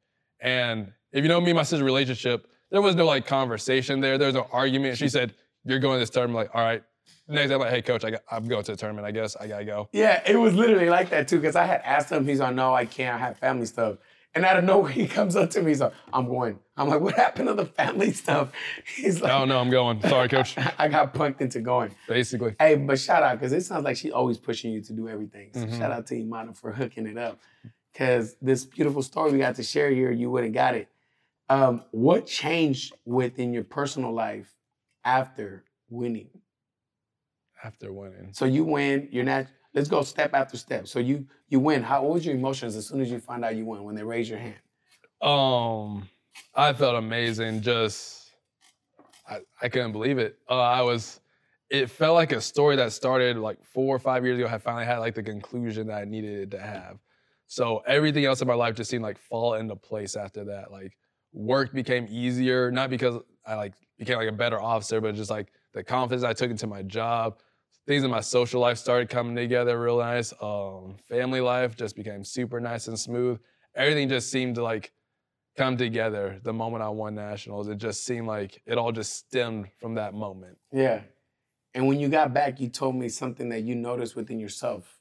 And 0.41 0.93
if 1.13 1.23
you 1.23 1.29
know 1.29 1.41
me 1.41 1.53
my 1.53 1.63
sister's 1.63 1.83
relationship, 1.83 2.47
there 2.71 2.83
was 2.83 2.95
no 2.95 3.07
like 3.07 3.27
conversation 3.27 4.01
there. 4.01 4.19
There 4.19 4.27
was 4.27 4.35
no 4.35 4.49
argument. 4.53 4.99
She 4.99 5.09
said, 5.09 5.35
You're 5.65 5.79
going 5.79 5.97
to 5.97 6.01
this 6.01 6.11
tournament. 6.11 6.49
Like, 6.49 6.55
all 6.55 6.63
right. 6.63 6.83
Next 7.27 7.49
day, 7.49 7.55
I'm 7.55 7.61
like, 7.61 7.71
Hey, 7.71 7.83
coach, 7.83 8.05
I 8.05 8.11
got, 8.11 8.23
I'm 8.31 8.49
going 8.49 8.65
to 8.65 8.73
the 8.73 8.77
tournament. 8.77 9.07
I 9.07 9.13
guess 9.13 9.35
I 9.37 9.47
got 9.47 9.59
to 9.61 9.65
go. 9.65 9.89
Yeah, 9.93 10.23
it 10.27 10.37
was 10.37 10.55
literally 10.55 10.91
like 10.91 11.09
that 11.11 11.27
too. 11.27 11.39
Because 11.39 11.57
I 11.57 11.65
had 11.65 11.81
asked 11.85 12.13
him, 12.13 12.27
he's 12.27 12.41
like, 12.41 12.55
"No, 12.55 12.75
I 12.75 12.85
can't. 12.85 13.15
I 13.15 13.19
have 13.19 13.39
family 13.39 13.67
stuff." 13.67 13.97
And 14.35 14.45
out 14.45 14.57
of 14.59 14.65
nowhere, 14.65 14.93
he 15.03 15.07
comes 15.07 15.37
up 15.37 15.51
to 15.51 15.63
me, 15.63 15.71
he's 15.71 15.81
like, 15.81 15.93
"I'm 16.13 16.27
going." 16.29 16.59
I'm 16.77 16.89
like, 16.89 17.01
"What 17.01 17.15
happened 17.15 17.49
to 17.49 17.55
the 17.55 17.67
family 17.67 18.13
stuff?" 18.13 18.53
He's 18.97 19.21
like, 19.21 19.33
Oh, 19.33 19.45
no, 19.45 19.59
I'm 19.59 19.71
going. 19.71 20.01
Sorry, 20.03 20.29
coach. 20.29 20.57
I 20.79 20.89
got 20.89 21.13
punked 21.15 21.41
into 21.41 21.61
going. 21.61 21.95
Basically. 22.09 22.55
Hey, 22.59 22.77
but 22.77 22.99
shout 22.99 23.23
out 23.23 23.39
because 23.39 23.53
it 23.53 23.63
sounds 23.63 23.85
like 23.85 23.97
she's 23.97 24.13
always 24.13 24.39
pushing 24.39 24.73
you 24.73 24.81
to 24.83 24.93
do 24.93 25.09
everything. 25.09 25.51
So 25.53 25.61
Mhm. 25.67 25.79
shout 25.79 25.91
out 25.93 26.07
to 26.09 26.15
Imana 26.15 26.57
for 26.57 26.73
hooking 26.73 27.07
it 27.07 27.19
up. 27.19 27.39
Because 27.93 28.37
this 28.41 28.65
beautiful 28.65 29.03
story 29.03 29.33
we 29.33 29.39
got 29.39 29.57
to 29.57 29.63
share 29.65 29.91
here, 29.91 30.13
you 30.13 30.31
wouldn't 30.31 30.55
got 30.55 30.75
it. 30.77 30.89
Um, 31.49 31.83
what 31.91 32.27
changed 32.27 32.95
within 33.05 33.53
your 33.53 33.65
personal 33.65 34.13
life 34.13 34.55
after 35.05 35.65
winning? 35.89 36.29
After 37.63 37.93
winning. 37.93 38.33
So 38.33 38.45
you 38.45 38.65
win. 38.65 39.09
You're 39.11 39.25
not. 39.25 39.47
Let's 39.73 39.89
go 39.89 40.03
step 40.03 40.35
after 40.35 40.57
step. 40.57 40.89
So 40.89 40.99
you 40.99 41.27
you 41.49 41.61
win. 41.61 41.83
How 41.83 42.03
what 42.03 42.15
was 42.15 42.27
your 42.27 42.35
emotions 42.35 42.77
as 42.77 42.87
soon 42.87 43.01
as 43.01 43.11
you 43.11 43.21
find 43.21 43.45
out 43.45 43.55
you 43.57 43.65
win 43.65 43.85
when 43.85 43.95
they 43.95 44.03
raise 44.03 44.29
your 44.29 44.39
hand? 44.39 44.57
Um, 45.21 46.09
I 46.55 46.73
felt 46.73 46.97
amazing. 46.97 47.61
Just, 47.61 48.33
I, 49.29 49.41
I 49.61 49.69
couldn't 49.69 49.93
believe 49.93 50.19
it. 50.19 50.39
Uh, 50.49 50.61
I 50.61 50.83
was, 50.83 51.21
it 51.69 51.91
felt 51.91 52.15
like 52.15 52.33
a 52.33 52.41
story 52.41 52.77
that 52.77 52.93
started 52.93 53.37
like 53.37 53.63
four 53.65 53.95
or 53.95 53.99
five 53.99 54.25
years 54.25 54.39
ago. 54.39 54.49
Had 54.49 54.63
finally 54.63 54.87
had 54.87 54.99
like 54.99 55.15
the 55.15 55.23
conclusion 55.23 55.87
that 55.89 55.99
I 55.99 56.05
needed 56.05 56.41
it 56.41 56.51
to 56.53 56.61
have. 56.61 56.99
So 57.47 57.83
everything 57.87 58.25
else 58.25 58.41
in 58.41 58.49
my 58.49 58.55
life 58.55 58.75
just 58.75 58.91
seemed 58.91 59.03
like 59.03 59.19
fall 59.19 59.55
into 59.55 59.77
place 59.77 60.17
after 60.17 60.45
that. 60.47 60.71
Like 60.71 60.97
work 61.33 61.73
became 61.73 62.07
easier, 62.09 62.71
not 62.71 62.91
because 62.91 63.23
I 63.47 63.55
like 63.55 63.75
became 63.99 64.17
like 64.17 64.29
a 64.29 64.33
better 64.33 64.61
officer, 64.61 65.01
but 65.01 65.15
just 65.15 65.31
like 65.31 65.53
the 65.75 65.85
confidence 65.85 66.25
I 66.25 66.33
took 66.33 66.51
into 66.51 66.67
my 66.67 66.83
job. 66.83 67.41
Things 67.87 68.05
in 68.05 68.11
my 68.11 68.21
social 68.21 68.61
life 68.61 68.79
started 68.79 69.09
coming 69.09 69.35
together 69.35 69.81
real 69.81 69.99
nice. 69.99 70.33
Um, 70.41 70.97
family 71.09 71.41
life 71.41 71.77
just 71.77 71.97
became 71.97 72.25
super 72.25 72.61
nice 72.61 72.89
and 72.89 72.99
smooth. 72.99 73.41
Everything 73.75 74.09
just 74.09 74.31
seemed 74.31 74.57
to 74.57 74.63
like 74.63 74.93
come 75.57 75.77
together 75.77 76.39
the 76.43 76.53
moment 76.53 76.83
I 76.83 76.89
won 76.89 77.15
nationals. 77.15 77.69
It 77.69 77.79
just 77.79 78.05
seemed 78.05 78.27
like 78.27 78.63
it 78.67 78.79
all 78.79 78.93
just 78.93 79.15
stemmed 79.17 79.69
from 79.79 79.95
that 79.95 80.15
moment. 80.15 80.59
Yeah. 80.73 81.01
And 81.75 81.87
when 81.87 82.01
you 82.01 82.09
got 82.09 82.35
back, 82.35 82.61
you 82.61 82.69
told 82.69 82.97
me 82.97 83.09
something 83.09 83.49
that 83.51 83.63
you 83.63 83.75
noticed 83.75 84.17
within 84.17 84.41
yourself. 84.41 84.99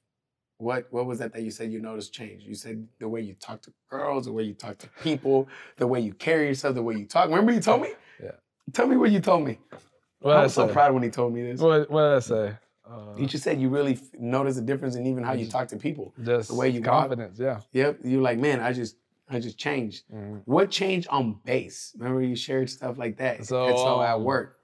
What 0.58 0.88
what 0.92 1.06
was 1.06 1.20
that 1.20 1.34
that 1.34 1.42
you 1.42 1.52
said 1.52 1.72
you 1.72 1.80
noticed 1.80 2.13
change? 2.13 2.44
You 2.44 2.54
said 2.54 2.86
the 3.00 3.08
way 3.08 3.22
you 3.22 3.34
talk 3.36 3.62
to 3.63 3.74
girls, 3.89 4.26
the 4.26 4.34
way 4.34 4.44
you 4.44 4.54
talk 4.54 4.78
to 4.80 4.89
people, 5.02 5.48
the 5.78 5.88
way 5.88 6.02
you 6.02 6.13
carry 6.13 6.48
yourself, 6.48 6.76
the 6.76 6.84
way 6.84 6.96
you 6.96 7.06
talk. 7.06 7.30
Remember 7.30 7.54
you 7.54 7.62
told 7.62 7.82
me? 7.82 7.94
Yeah. 8.22 8.32
Tell 8.74 8.86
me 8.86 8.98
what 8.98 9.12
you 9.12 9.22
told 9.22 9.46
me. 9.46 9.58
What 10.20 10.34
I 10.34 10.36
did 10.36 10.42
I 10.42 10.44
was 10.44 10.54
so 10.54 10.68
proud 10.68 10.94
when 10.94 11.04
he 11.04 11.10
told 11.10 11.34
me 11.34 11.44
this. 11.44 11.62
What, 11.62 11.89
what 11.89 12.02
did 12.02 12.15
I 12.15 12.20
say? 12.20 12.58
Uh, 12.89 13.15
You 13.17 13.28
just 13.28 13.43
said 13.43 13.62
you 13.62 13.69
really 13.69 13.93
f- 13.93 14.02
noticed 14.19 14.58
a 14.58 14.62
difference 14.62 14.95
in 14.95 15.06
even 15.06 15.23
how 15.23 15.34
you 15.34 15.47
talk 15.47 15.67
to 15.69 15.78
people. 15.78 16.13
just 16.23 16.49
the 16.49 16.56
way 16.56 16.69
you 16.69 16.82
walk. 16.82 17.02
confidence, 17.02 17.38
yeah. 17.39 17.60
Yep. 17.73 17.99
You're 18.04 18.21
like, 18.21 18.39
man, 18.39 18.60
I 18.62 18.73
just 18.73 18.95
I 19.30 19.39
just 19.39 19.58
changed. 19.60 20.06
Mhm. 20.12 20.41
What 20.45 20.71
changed 20.71 21.08
on 21.10 21.39
base? 21.45 21.93
Remember 21.99 22.21
you 22.21 22.36
shared 22.36 22.67
stuff 22.69 22.97
like 22.97 23.17
that. 23.17 23.45
So, 23.45 23.67
so 23.75 24.02
at 24.02 24.15
um, 24.15 24.23
work. 24.23 24.56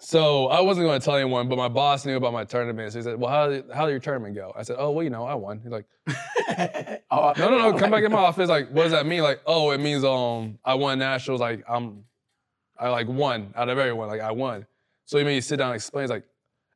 So 0.00 0.46
I 0.46 0.60
wasn't 0.60 0.86
going 0.86 1.00
to 1.00 1.04
tell 1.04 1.16
anyone, 1.16 1.48
but 1.48 1.56
my 1.58 1.68
boss 1.68 2.06
knew 2.06 2.16
about 2.16 2.32
my 2.32 2.44
tournament. 2.44 2.92
So 2.92 2.98
he 3.00 3.02
said, 3.02 3.18
"Well, 3.20 3.30
how 3.30 3.48
did, 3.48 3.64
how 3.74 3.84
did 3.84 3.90
your 3.92 4.00
tournament 4.00 4.34
go?" 4.36 4.52
I 4.56 4.62
said, 4.62 4.76
"Oh, 4.78 4.90
well, 4.92 5.02
you 5.02 5.10
know, 5.10 5.24
I 5.24 5.34
won." 5.34 5.58
He's 5.60 5.72
like, 5.72 5.86
oh, 7.10 7.32
"No, 7.36 7.50
no, 7.50 7.58
no, 7.70 7.78
come 7.78 7.90
back 7.90 8.04
in 8.04 8.12
my 8.12 8.18
office." 8.30 8.48
Like, 8.48 8.68
what 8.70 8.84
does 8.84 8.92
that 8.92 9.06
mean? 9.06 9.22
Like, 9.22 9.40
oh, 9.46 9.70
it 9.72 9.78
means 9.78 10.04
um, 10.04 10.58
I 10.64 10.74
won 10.74 10.98
nationals. 11.00 11.40
Like, 11.40 11.64
I'm, 11.68 12.04
I 12.78 12.90
like 12.90 13.08
won 13.08 13.52
out 13.56 13.68
of 13.68 13.78
everyone. 13.78 14.06
Like, 14.08 14.20
I 14.20 14.30
won. 14.30 14.66
So 15.04 15.18
he 15.18 15.24
made 15.24 15.34
me 15.36 15.40
sit 15.40 15.56
down 15.56 15.68
and 15.70 15.76
explain. 15.76 16.04
He's 16.04 16.10
like, 16.10 16.24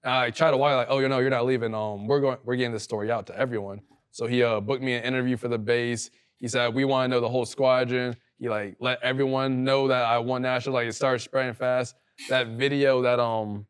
I 0.04 0.30
tried 0.30 0.50
to 0.50 0.56
why 0.56 0.74
like, 0.74 0.88
oh, 0.90 0.98
you 0.98 1.08
know, 1.08 1.18
you're 1.18 1.30
not 1.30 1.46
leaving. 1.46 1.74
Um, 1.74 2.06
we're 2.06 2.20
going, 2.20 2.38
we're 2.44 2.56
getting 2.56 2.72
this 2.72 2.82
story 2.82 3.10
out 3.10 3.26
to 3.28 3.38
everyone. 3.38 3.80
So 4.10 4.26
he 4.26 4.42
uh 4.42 4.60
booked 4.60 4.82
me 4.82 4.94
an 4.94 5.04
interview 5.04 5.36
for 5.36 5.48
the 5.48 5.58
base. 5.58 6.10
He 6.36 6.48
said 6.48 6.74
we 6.74 6.84
want 6.84 7.10
to 7.10 7.16
know 7.16 7.20
the 7.20 7.28
whole 7.28 7.46
squadron. 7.46 8.16
He 8.38 8.48
like 8.48 8.76
let 8.80 9.02
everyone 9.02 9.64
know 9.64 9.88
that 9.88 10.04
I 10.04 10.18
won 10.18 10.42
national. 10.42 10.74
Like 10.74 10.88
it 10.88 10.94
started 10.94 11.20
spreading 11.20 11.54
fast. 11.54 11.94
That 12.28 12.48
video 12.48 13.02
that 13.02 13.18
um 13.20 13.66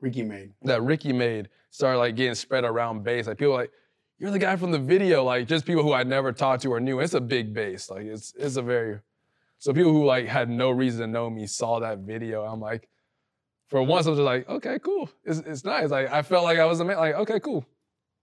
Ricky 0.00 0.22
made. 0.22 0.52
that 0.62 0.82
Ricky 0.82 1.12
made 1.12 1.48
started 1.70 1.98
like 1.98 2.16
getting 2.16 2.34
spread 2.34 2.64
around 2.64 3.04
base. 3.04 3.26
Like 3.26 3.38
people 3.38 3.52
were 3.52 3.60
like, 3.60 3.72
you're 4.18 4.30
the 4.30 4.38
guy 4.38 4.56
from 4.56 4.70
the 4.70 4.78
video. 4.78 5.24
Like 5.24 5.46
just 5.46 5.64
people 5.64 5.82
who 5.82 5.92
I 5.92 6.02
never 6.02 6.32
talked 6.32 6.62
to 6.62 6.72
or 6.72 6.80
knew. 6.80 7.00
It's 7.00 7.14
a 7.14 7.20
big 7.20 7.54
base. 7.54 7.88
Like 7.88 8.06
it's 8.06 8.34
it's 8.36 8.56
a 8.56 8.62
very 8.62 9.00
so 9.58 9.72
people 9.72 9.92
who 9.92 10.04
like 10.04 10.26
had 10.26 10.50
no 10.50 10.70
reason 10.70 11.00
to 11.00 11.06
know 11.06 11.30
me 11.30 11.46
saw 11.46 11.80
that 11.80 12.00
video. 12.00 12.42
I'm 12.42 12.60
like, 12.60 12.88
for 13.68 13.82
once 13.82 14.06
I 14.06 14.10
was 14.10 14.18
just 14.18 14.24
like, 14.24 14.48
okay, 14.48 14.78
cool. 14.78 15.10
It's 15.24 15.40
it's 15.40 15.64
nice. 15.64 15.90
Like 15.90 16.12
I 16.12 16.22
felt 16.22 16.44
like 16.44 16.58
I 16.58 16.66
was 16.66 16.80
a 16.80 16.84
man. 16.84 16.96
Like 16.96 17.14
okay, 17.14 17.40
cool. 17.40 17.66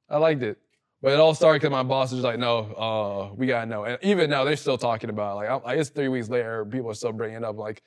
I 0.10 0.18
liked 0.18 0.44
it. 0.44 0.58
But 1.02 1.12
it 1.12 1.20
all 1.20 1.36
started 1.36 1.62
because 1.62 1.72
my 1.72 1.84
boss 1.84 2.12
was 2.12 2.22
just 2.22 2.26
like, 2.26 2.40
no, 2.40 2.60
uh, 2.60 3.36
we 3.36 3.46
gotta 3.46 3.66
know. 3.66 3.84
And 3.84 3.98
even 4.04 4.30
now 4.30 4.46
they're 4.46 4.56
still 4.56 4.78
talking 4.78 5.10
about 5.10 5.34
it. 5.34 5.36
like, 5.36 5.64
I'm, 5.66 5.80
it's 5.80 5.90
three 5.90 6.08
weeks 6.08 6.30
later, 6.30 6.64
people 6.64 6.90
are 6.92 6.94
still 6.94 7.12
bringing 7.12 7.38
it 7.38 7.44
up. 7.44 7.58
Like, 7.58 7.84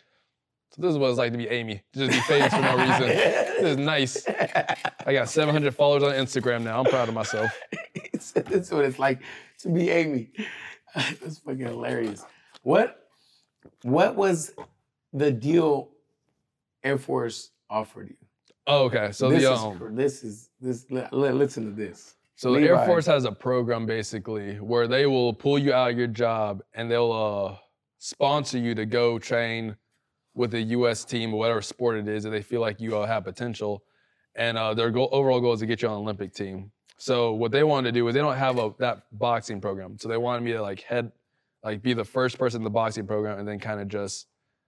so 0.71 0.83
this 0.83 0.91
is 0.93 0.99
what 0.99 1.09
it's 1.09 1.19
like 1.19 1.33
to 1.33 1.39
be 1.39 1.49
Amy, 1.49 1.83
just 1.95 2.13
be 2.13 2.21
famous 2.21 2.53
for 2.53 2.61
no 2.61 2.77
reason. 2.77 3.43
This 3.57 3.71
is 3.71 3.77
nice. 3.79 4.29
I 5.07 5.15
got 5.15 5.31
700 5.31 5.75
followers 5.75 6.03
on 6.03 6.13
Instagram 6.13 6.63
now. 6.63 6.79
I'm 6.79 6.85
proud 6.85 7.09
of 7.09 7.15
myself. 7.15 7.51
Said, 8.19 8.45
That's 8.45 8.71
what 8.71 8.85
it's 8.85 8.99
like 8.99 9.23
to 9.61 9.71
be 9.71 9.89
Amy. 9.89 10.31
That's 10.95 11.39
fucking 11.39 11.61
hilarious. 11.61 12.23
What 12.63 13.09
what 13.83 14.15
was 14.15 14.53
the 15.15 15.33
deal 15.33 15.89
Air 16.87 16.99
Force 16.99 17.51
offered 17.69 18.09
you? 18.09 18.17
Oh, 18.69 18.85
okay, 18.85 19.13
so 19.13 19.29
this, 19.29 19.43
the 19.43 19.53
is, 19.53 19.61
um, 19.61 19.97
this 19.97 20.25
is 20.25 20.51
this 20.61 20.87
li- 20.91 21.07
li- 21.13 21.31
listen 21.31 21.65
to 21.67 21.71
this. 21.71 22.15
so 22.35 22.53
the 22.53 22.61
Air 22.61 22.85
Force 22.87 23.07
has 23.07 23.25
a 23.25 23.33
program 23.33 23.87
basically 23.87 24.57
where 24.57 24.89
they 24.89 25.07
will 25.07 25.33
pull 25.33 25.59
you 25.59 25.73
out 25.73 25.91
of 25.91 25.99
your 25.99 26.07
job 26.09 26.63
and 26.75 26.91
they'll 26.91 27.13
uh, 27.13 27.57
sponsor 27.99 28.59
you 28.59 28.75
to 28.75 28.87
go 28.87 29.19
train 29.19 29.77
with 30.35 30.55
a 30.55 30.61
U.S. 30.61 31.05
team 31.05 31.33
or 31.33 31.39
whatever 31.39 31.63
sport 31.63 31.97
it 31.97 32.09
is 32.09 32.23
that 32.25 32.31
they 32.31 32.43
feel 32.43 32.61
like 32.61 32.81
you 32.81 32.97
uh, 32.97 33.07
have 33.07 33.25
potential. 33.25 33.83
And 34.35 34.59
uh, 34.59 34.75
their 34.75 34.91
goal, 34.91 35.09
overall 35.13 35.41
goal 35.41 35.55
is 35.55 35.61
to 35.61 35.67
get 35.67 35.81
you 35.81 35.89
on 35.89 35.95
an 35.95 36.01
Olympic 36.01 36.35
team. 36.35 36.71
So 36.99 37.33
what 37.33 37.53
they 37.53 37.65
wanted 37.65 37.89
to 37.89 37.93
do 37.93 38.07
is 38.09 38.15
they 38.15 38.21
don't 38.21 38.37
have 38.37 38.59
a 38.59 38.75
that 38.79 39.05
boxing 39.13 39.61
program. 39.61 39.99
So 39.99 40.09
they 40.09 40.19
wanted 40.19 40.43
me 40.45 40.53
to 40.53 40.63
like 40.63 40.81
head, 40.81 41.11
like 41.63 41.83
be 41.83 41.95
the 41.95 42.05
first 42.05 42.39
person 42.39 42.61
in 42.61 42.65
the 42.65 42.71
boxing 42.71 43.07
program, 43.07 43.39
and 43.39 43.49
then 43.49 43.59
kind 43.59 43.81
of 43.81 43.89
just 43.89 44.27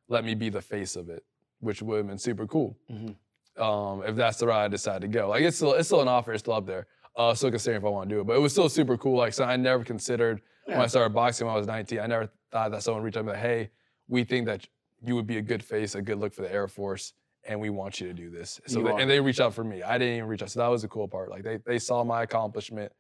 let 0.09 0.25
me 0.25 0.35
be 0.35 0.49
the 0.49 0.63
face 0.63 0.97
of 0.97 1.11
it, 1.11 1.23
which 1.61 1.83
would 1.83 1.97
have 1.99 2.07
been 2.07 2.19
super 2.19 2.47
cool. 2.47 2.77
Mhm. 2.91 3.17
Um, 3.61 4.03
if 4.05 4.15
that's 4.15 4.39
the 4.39 4.47
route 4.47 4.61
I 4.65 4.69
decide 4.69 5.01
to 5.01 5.09
go. 5.09 5.29
Like 5.29 5.43
it's 5.43 5.57
still 5.57 5.73
it's 5.73 5.89
still 5.89 6.01
an 6.01 6.09
offer, 6.09 6.33
it's 6.33 6.43
still 6.43 6.55
up 6.55 6.67
there. 6.67 6.87
Uh, 7.17 7.35
still 7.35 7.51
considering 7.51 7.83
if 7.83 7.85
I 7.87 7.89
want 7.89 8.09
to 8.09 8.15
do 8.15 8.21
it, 8.21 8.25
but 8.29 8.37
it 8.37 8.41
was 8.41 8.53
still 8.53 8.69
super 8.69 8.97
cool. 8.97 9.17
Like 9.17 9.33
so, 9.33 9.43
I 9.45 9.57
never 9.57 9.83
considered 9.83 10.41
when 10.67 10.79
I 10.81 10.87
started 10.87 11.13
boxing 11.15 11.47
when 11.49 11.55
I 11.57 11.59
was 11.59 11.67
19. 11.67 11.99
I 11.99 12.07
never 12.07 12.31
thought 12.53 12.71
that 12.71 12.83
someone 12.85 13.03
reached 13.03 13.17
out 13.17 13.21
and 13.21 13.29
like, 13.31 13.39
"Hey, 13.39 13.71
we 14.07 14.23
think 14.23 14.47
that 14.47 14.69
you 15.03 15.17
would 15.17 15.27
be 15.27 15.39
a 15.39 15.43
good 15.43 15.65
face, 15.65 15.97
a 15.97 16.03
good 16.03 16.19
look 16.19 16.33
for 16.33 16.43
the 16.43 16.53
Air 16.53 16.69
Force, 16.69 17.15
and 17.45 17.59
we 17.61 17.71
want 17.71 18.01
you 18.01 18.07
to 18.07 18.15
do 18.15 18.31
this." 18.31 18.61
So 18.67 18.83
they, 18.83 18.91
and 19.03 19.11
they 19.11 19.19
reached 19.21 19.41
out 19.41 19.53
for 19.53 19.65
me. 19.65 19.83
I 19.83 19.99
didn't 19.99 20.15
even 20.19 20.29
reach 20.29 20.43
out. 20.43 20.51
So 20.51 20.61
that 20.61 20.69
was 20.69 20.83
the 20.83 20.89
cool 20.89 21.09
part. 21.09 21.29
Like 21.31 21.43
they 21.43 21.57
they 21.57 21.81
saw 21.81 22.05
my 22.05 22.23
accomplishment, 22.23 22.93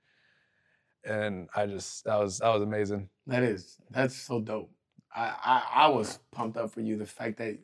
and 1.04 1.48
I 1.54 1.66
just 1.66 2.04
that 2.04 2.18
was 2.18 2.38
that 2.38 2.48
was 2.52 2.62
amazing. 2.62 3.08
That 3.28 3.44
is 3.44 3.76
that's 3.90 4.16
so 4.16 4.40
dope. 4.40 4.70
I, 5.14 5.34
I 5.44 5.84
I 5.84 5.88
was 5.88 6.18
pumped 6.32 6.56
up 6.56 6.70
for 6.72 6.80
you. 6.80 6.96
The 6.96 7.06
fact 7.06 7.38
that 7.38 7.58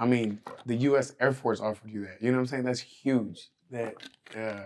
I 0.00 0.06
mean 0.06 0.40
the 0.66 0.74
U.S. 0.76 1.14
Air 1.20 1.32
Force 1.32 1.60
offered 1.60 1.90
you 1.90 2.06
that. 2.06 2.22
You 2.22 2.30
know 2.32 2.38
what 2.38 2.40
I'm 2.40 2.46
saying? 2.46 2.64
That's 2.64 2.80
huge. 2.80 3.48
That 3.70 3.94
uh, 4.36 4.62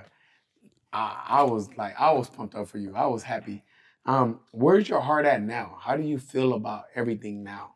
I 0.92 1.24
I 1.28 1.42
was 1.42 1.68
like 1.76 2.00
I 2.00 2.12
was 2.12 2.30
pumped 2.30 2.54
up 2.54 2.68
for 2.68 2.78
you. 2.78 2.94
I 2.94 3.06
was 3.06 3.24
happy. 3.24 3.64
Um, 4.06 4.40
where's 4.52 4.88
your 4.88 5.00
heart 5.00 5.26
at 5.26 5.42
now? 5.42 5.76
How 5.80 5.96
do 5.96 6.02
you 6.04 6.18
feel 6.18 6.52
about 6.54 6.84
everything 6.94 7.42
now? 7.42 7.74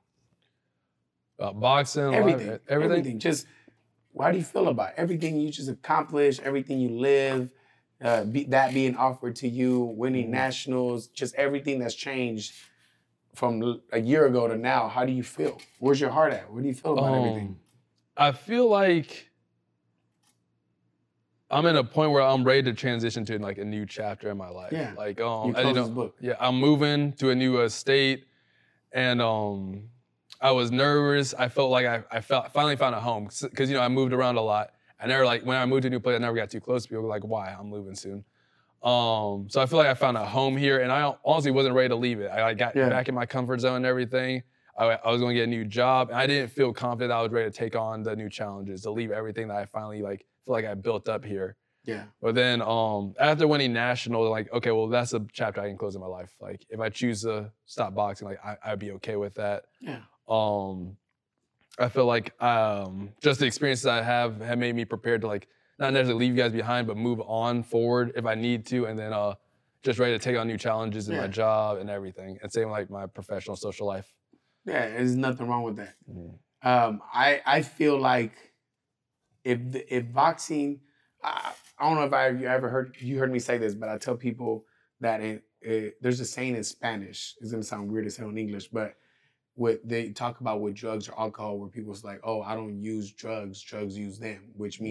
About 1.39 1.59
boxing, 1.61 2.05
life, 2.05 2.15
Everything, 2.15 2.49
everything. 2.69 2.83
everything. 2.91 3.19
Just 3.19 3.47
how 4.21 4.31
do 4.31 4.39
you 4.39 4.45
feel 4.45 4.69
about 4.69 4.93
everything 4.97 5.41
you 5.41 5.51
just 5.51 5.69
accomplished? 5.69 6.41
Everything 6.45 6.81
you 6.81 6.91
live, 6.91 7.51
uh, 8.03 8.25
be, 8.25 8.45
that 8.45 8.73
being 8.75 8.97
offered 8.97 9.37
to 9.37 9.49
you, 9.49 9.81
winning 9.81 10.27
Mhm. 10.29 10.31
nationals, 10.33 11.09
just 11.09 11.35
everything 11.35 11.79
that's 11.81 11.95
changed 11.95 12.53
from 13.35 13.81
a 13.93 14.01
year 14.01 14.27
ago 14.27 14.49
to 14.49 14.57
now. 14.57 14.89
How 14.89 15.05
do 15.05 15.13
you 15.13 15.23
feel? 15.23 15.61
Where's 15.79 16.01
your 16.01 16.11
heart 16.11 16.33
at? 16.33 16.53
What 16.53 16.63
do 16.63 16.69
you 16.69 16.75
feel 16.75 16.99
about 16.99 17.15
everything? 17.15 17.47
Um, 17.49 17.57
I 18.17 18.33
feel 18.33 18.69
like 18.69 19.31
I'm 21.51 21.65
in 21.67 21.77
a 21.77 21.85
point 21.85 22.11
where 22.11 22.23
I'm 22.23 22.45
ready 22.45 22.63
to 22.65 22.73
transition 22.75 23.25
to 23.27 23.39
like 23.39 23.59
a 23.59 23.65
new 23.65 23.87
chapter 23.87 24.31
in 24.31 24.37
my 24.37 24.49
life. 24.49 24.73
Yeah. 24.73 24.93
Like 24.97 25.19
You 25.19 25.27
um, 25.27 25.49
you 25.49 25.73
this 25.73 25.89
know, 25.89 26.13
yeah, 26.21 26.35
I'm 26.41 26.57
moving 26.57 27.13
to 27.15 27.31
a 27.31 27.35
new 27.35 27.59
uh, 27.59 27.69
state, 27.69 28.27
and 28.93 29.23
um, 29.23 29.85
I 30.41 30.51
was 30.51 30.71
nervous. 30.71 31.33
I 31.35 31.49
felt 31.49 31.71
like 31.71 31.87
I, 31.87 32.03
I 32.11 32.21
felt 32.21 32.53
finally 32.53 32.77
found 32.77 32.95
a 32.95 33.01
home 33.01 33.29
because 33.43 33.71
you 33.71 33.77
know 33.77 33.83
I 33.83 33.89
moved 33.89 34.13
around 34.13 34.37
a 34.37 34.43
lot. 34.43 34.73
I 35.01 35.07
never 35.07 35.25
like 35.25 35.43
when 35.45 35.57
I 35.57 35.65
moved 35.65 35.83
to 35.83 35.89
a 35.89 35.91
new 35.91 36.01
place, 36.01 36.17
I 36.17 36.19
never 36.19 36.37
got 36.37 36.51
too 36.51 36.61
close 36.61 36.83
to 36.83 36.89
people. 36.89 37.07
Like, 37.07 37.25
why? 37.25 37.55
I'm 37.59 37.69
moving 37.69 37.95
soon. 37.95 38.25
Um, 38.83 39.49
so 39.49 39.61
I 39.61 39.67
feel 39.67 39.79
like 39.79 39.89
I 39.89 39.95
found 39.95 40.17
a 40.17 40.25
home 40.25 40.57
here, 40.57 40.81
and 40.81 40.93
I 40.93 41.13
honestly 41.25 41.51
wasn't 41.51 41.75
ready 41.75 41.89
to 41.89 41.97
leave 41.97 42.21
it. 42.21 42.29
I 42.29 42.43
like, 42.43 42.59
got 42.59 42.77
Yeah. 42.77 42.89
back 42.89 43.09
in 43.09 43.15
my 43.15 43.27
comfort 43.27 43.61
zone 43.61 43.77
and 43.77 43.87
everything. 43.87 44.43
I, 44.79 44.85
I 45.05 45.11
was 45.11 45.21
going 45.21 45.35
to 45.35 45.41
get 45.41 45.45
a 45.45 45.51
new 45.51 45.65
job, 45.65 46.11
and 46.11 46.19
I 46.19 46.27
didn't 46.27 46.53
feel 46.53 46.73
confident. 46.73 47.11
I 47.13 47.21
was 47.21 47.33
ready 47.33 47.51
to 47.51 47.57
take 47.57 47.75
on 47.75 48.05
the 48.05 48.15
new 48.15 48.31
challenges, 48.31 48.83
to 48.83 48.91
leave 48.93 49.11
everything 49.11 49.49
that 49.49 49.57
I 49.57 49.67
finally 49.67 50.03
like 50.03 50.25
feel 50.45 50.55
like 50.55 50.65
I 50.65 50.75
built 50.75 51.09
up 51.09 51.25
here. 51.25 51.57
Yeah. 51.85 52.05
But 52.23 52.35
then 52.37 52.63
um, 52.63 53.15
after 53.19 53.49
winning 53.49 53.73
national, 53.73 54.29
like, 54.31 54.53
okay, 54.53 54.71
well, 54.71 54.87
that's 54.89 55.15
a 55.15 55.25
chapter 55.33 55.61
I 55.61 55.69
can 55.69 55.79
close 55.79 55.95
in 55.97 56.01
my 56.01 56.07
life. 56.07 56.31
Like, 56.41 56.65
if 56.69 56.79
I 56.81 56.91
choose 56.91 57.23
to 57.23 57.51
stop 57.67 57.95
boxing, 57.95 58.29
like, 58.29 58.39
I, 58.45 58.57
I'd 58.65 58.79
be 58.79 58.93
okay 58.93 59.17
with 59.17 59.35
that. 59.35 59.65
Yeah. 59.81 60.01
Um, 60.29 60.97
I 61.79 61.89
feel 61.89 62.07
like 62.07 62.41
um, 62.43 63.11
just 63.23 63.41
the 63.41 63.47
experiences 63.47 63.87
I 63.87 64.03
have 64.03 64.41
have 64.41 64.59
made 64.59 64.75
me 64.77 64.85
prepared 64.85 65.23
to 65.23 65.27
like 65.29 65.49
not 65.79 65.93
necessarily 65.93 66.27
leave 66.27 66.37
you 66.37 66.43
guys 66.43 66.53
behind, 66.53 66.87
but 66.87 66.97
move 66.97 67.21
on 67.27 67.63
forward 67.63 68.13
if 68.17 68.27
I 68.27 68.35
need 68.35 68.67
to, 68.67 68.87
and 68.87 68.99
then 68.99 69.13
uh, 69.13 69.35
just 69.83 69.99
ready 69.99 70.13
to 70.13 70.19
take 70.19 70.37
on 70.37 70.47
new 70.49 70.59
challenges 70.59 71.09
in 71.09 71.15
Yeah. 71.15 71.23
my 71.23 71.27
job 71.29 71.79
and 71.79 71.89
everything. 71.89 72.39
And 72.43 72.53
same 72.53 72.69
like 72.71 72.91
my 72.91 73.07
professional 73.07 73.57
social 73.57 73.87
life. 73.87 74.13
Yeah. 74.65 74.89
There's 74.89 75.15
nothing 75.17 75.47
wrong 75.49 75.63
with 75.63 75.77
that. 75.77 75.95
Mhm. 76.11 76.39
Um, 76.63 77.01
I 77.13 77.41
I 77.47 77.63
feel 77.63 77.99
like 77.99 78.33
if 79.45 79.61
if 79.89 80.13
boxing, 80.13 80.81
I, 81.23 81.53
I 81.79 81.89
don't 81.89 81.97
know 81.97 82.05
if 82.05 82.13
I 82.13 82.29
you 82.31 82.47
ever 82.49 82.69
heard 82.69 82.97
you 82.99 83.19
heard 83.19 83.31
me 83.33 83.39
say 83.39 83.57
this, 83.59 83.75
but 83.75 83.89
I 83.89 83.97
tell 83.99 84.17
people 84.17 84.65
that 85.01 85.21
it, 85.21 85.45
it, 85.63 85.95
there's 86.03 86.19
a 86.19 86.25
saying 86.25 86.57
in 86.57 86.65
Spanish. 86.65 87.37
It's 87.41 87.53
gonna 87.53 87.63
sound 87.63 87.91
weird 87.91 88.07
as 88.07 88.17
hell 88.17 88.29
in 88.31 88.37
English, 88.39 88.67
but 88.69 88.95
what 89.55 89.81
they 89.89 90.11
talk 90.11 90.41
about 90.41 90.61
with 90.61 90.75
drugs 90.75 91.09
or 91.09 91.19
alcohol, 91.19 91.59
where 91.59 91.69
people's 91.69 92.03
like, 92.05 92.21
oh, 92.25 92.43
I 92.43 92.55
don't 92.55 92.81
use 92.81 93.13
drugs, 93.13 93.63
drugs 93.63 93.97
use 93.97 94.19
them, 94.19 94.51
which 94.57 94.77
Mm-hmm. 94.79 94.85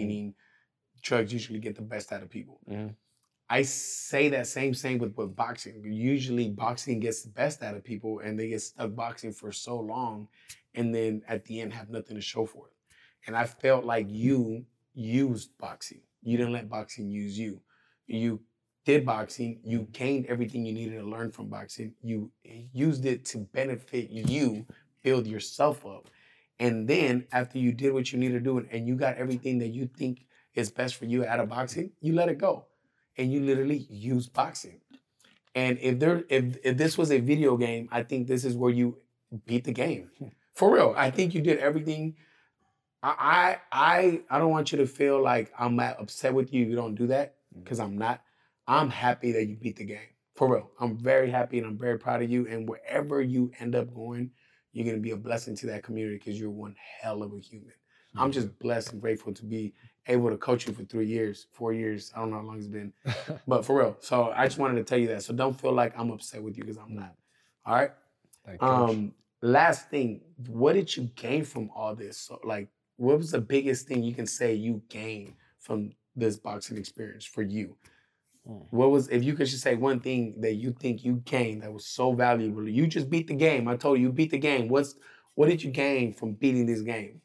Drugs 1.02 1.32
usually 1.32 1.58
get 1.58 1.76
the 1.76 1.82
best 1.82 2.12
out 2.12 2.22
of 2.22 2.30
people. 2.30 2.60
Mhm. 2.68 2.94
I 3.50 3.62
say 3.62 4.28
that 4.28 4.46
same 4.46 4.74
thing 4.74 4.98
with, 4.98 5.16
with 5.16 5.34
boxing. 5.34 5.82
Usually 5.84 6.50
boxing 6.50 7.00
gets 7.00 7.22
the 7.22 7.30
best 7.30 7.62
out 7.62 7.74
of 7.74 7.82
people 7.82 8.18
and 8.18 8.38
they 8.38 8.48
get 8.48 8.60
stuck 8.60 8.94
boxing 8.94 9.32
for 9.32 9.52
so 9.52 9.80
long 9.80 10.28
and 10.74 10.94
then 10.94 11.22
at 11.26 11.44
the 11.46 11.60
end 11.60 11.72
have 11.72 11.88
nothing 11.88 12.16
to 12.16 12.20
show 12.20 12.44
for 12.44 12.66
it. 12.66 12.74
And 13.26 13.36
I 13.36 13.46
felt 13.46 13.84
like 13.84 14.06
you 14.10 14.66
used 14.92 15.56
boxing. 15.58 16.02
You 16.22 16.36
didn't 16.36 16.52
let 16.52 16.68
boxing 16.68 17.08
use 17.08 17.38
you. 17.38 17.62
You 18.06 18.40
did 18.84 19.04
boxing, 19.04 19.60
you 19.64 19.86
gained 19.92 20.26
everything 20.26 20.64
you 20.64 20.72
needed 20.72 20.98
to 20.98 21.04
learn 21.04 21.30
from 21.30 21.48
boxing. 21.48 21.94
You 22.02 22.30
used 22.72 23.04
it 23.04 23.24
to 23.26 23.38
benefit 23.38 24.10
you, 24.10 24.66
build 25.02 25.26
yourself 25.26 25.84
up. 25.86 26.08
And 26.58 26.88
then 26.88 27.26
after 27.32 27.58
you 27.58 27.72
did 27.72 27.92
what 27.92 28.12
you 28.12 28.18
needed 28.18 28.34
to 28.34 28.40
do 28.40 28.66
and 28.70 28.88
you 28.88 28.96
got 28.96 29.16
everything 29.16 29.58
that 29.58 29.68
you 29.68 29.86
think 29.86 30.24
is 30.54 30.70
best 30.70 30.96
for 30.96 31.04
you 31.04 31.24
out 31.24 31.40
of 31.40 31.48
boxing, 31.48 31.92
you 32.00 32.14
let 32.14 32.28
it 32.28 32.38
go. 32.38 32.66
And 33.16 33.32
you 33.32 33.40
literally 33.40 33.86
use 33.90 34.28
boxing. 34.28 34.80
And 35.54 35.78
if 35.80 35.98
there 35.98 36.24
if 36.28 36.56
if 36.62 36.76
this 36.76 36.96
was 36.96 37.10
a 37.10 37.18
video 37.18 37.56
game, 37.56 37.88
I 37.90 38.02
think 38.02 38.28
this 38.28 38.44
is 38.44 38.56
where 38.56 38.70
you 38.70 38.98
beat 39.46 39.64
the 39.64 39.72
game. 39.72 40.10
For 40.54 40.74
real. 40.74 40.94
I 40.96 41.10
think 41.10 41.34
you 41.34 41.40
did 41.40 41.58
everything. 41.58 42.16
I 43.02 43.56
I 43.72 43.96
I, 43.96 44.20
I 44.30 44.38
don't 44.38 44.50
want 44.50 44.72
you 44.72 44.78
to 44.78 44.86
feel 44.86 45.22
like 45.22 45.52
I'm 45.58 45.78
upset 45.78 46.34
with 46.34 46.52
you 46.52 46.62
if 46.62 46.68
you 46.68 46.76
don't 46.76 46.94
do 46.94 47.08
that, 47.08 47.36
mm. 47.56 47.62
because 47.62 47.80
I'm 47.80 47.96
not. 47.98 48.22
I'm 48.66 48.90
happy 48.90 49.32
that 49.32 49.46
you 49.46 49.56
beat 49.56 49.76
the 49.76 49.84
game. 49.84 50.10
For 50.36 50.52
real. 50.52 50.70
I'm 50.78 50.96
very 50.96 51.30
happy 51.30 51.58
and 51.58 51.66
I'm 51.66 51.78
very 51.78 51.98
proud 51.98 52.22
of 52.22 52.30
you. 52.30 52.46
And 52.46 52.68
wherever 52.68 53.20
you 53.20 53.50
end 53.58 53.74
up 53.74 53.92
going, 53.92 54.30
you're 54.72 54.86
gonna 54.86 54.98
be 54.98 55.10
a 55.10 55.16
blessing 55.16 55.56
to 55.56 55.66
that 55.66 55.82
community 55.82 56.18
because 56.18 56.38
you're 56.38 56.50
one 56.50 56.76
hell 57.00 57.22
of 57.24 57.32
a 57.32 57.40
human. 57.40 57.72
Mm. 58.16 58.20
I'm 58.20 58.32
just 58.32 58.56
blessed 58.60 58.92
and 58.92 59.00
grateful 59.00 59.34
to 59.34 59.44
be 59.44 59.74
able 60.08 60.30
to 60.30 60.36
coach 60.36 60.66
you 60.66 60.72
for 60.72 60.84
three 60.84 61.06
years, 61.06 61.46
four 61.52 61.72
years. 61.72 62.12
I 62.16 62.20
don't 62.20 62.30
know 62.30 62.38
how 62.38 62.42
long 62.42 62.58
it's 62.58 62.66
been, 62.66 62.92
but 63.46 63.64
for 63.64 63.78
real. 63.78 63.96
So 64.00 64.32
I 64.34 64.46
just 64.46 64.58
wanted 64.58 64.76
to 64.76 64.84
tell 64.84 64.98
you 64.98 65.08
that. 65.08 65.22
So 65.22 65.34
don't 65.34 65.58
feel 65.58 65.72
like 65.72 65.98
I'm 65.98 66.10
upset 66.10 66.42
with 66.42 66.56
you 66.56 66.64
because 66.64 66.78
I'm 66.78 66.94
not. 66.94 67.14
All 67.64 67.74
right. 67.74 67.90
Thank 68.44 68.62
you. 68.62 68.68
Um, 68.68 69.14
last 69.42 69.90
thing, 69.90 70.22
what 70.48 70.72
did 70.72 70.96
you 70.96 71.10
gain 71.14 71.44
from 71.44 71.70
all 71.74 71.94
this? 71.94 72.18
So 72.18 72.40
like, 72.44 72.68
what 72.96 73.18
was 73.18 73.30
the 73.30 73.40
biggest 73.40 73.86
thing 73.86 74.02
you 74.02 74.14
can 74.14 74.26
say 74.26 74.54
you 74.54 74.82
gained 74.88 75.34
from 75.60 75.92
this 76.16 76.36
boxing 76.36 76.78
experience 76.78 77.24
for 77.24 77.42
you? 77.42 77.76
Hmm. 78.46 78.60
What 78.70 78.90
was 78.90 79.08
if 79.08 79.22
you 79.22 79.34
could 79.34 79.46
just 79.46 79.62
say 79.62 79.74
one 79.74 80.00
thing 80.00 80.40
that 80.40 80.54
you 80.54 80.72
think 80.72 81.04
you 81.04 81.22
gained 81.24 81.62
that 81.62 81.72
was 81.72 81.86
so 81.86 82.12
valuable? 82.12 82.68
You 82.68 82.86
just 82.86 83.10
beat 83.10 83.28
the 83.28 83.34
game. 83.34 83.68
I 83.68 83.76
told 83.76 83.98
you 83.98 84.06
you 84.06 84.12
beat 84.12 84.30
the 84.30 84.38
game. 84.38 84.68
What's 84.68 84.94
what 85.34 85.48
did 85.48 85.62
you 85.62 85.70
gain 85.70 86.12
from 86.12 86.32
beating 86.32 86.66
this 86.66 86.80
game? 86.80 87.20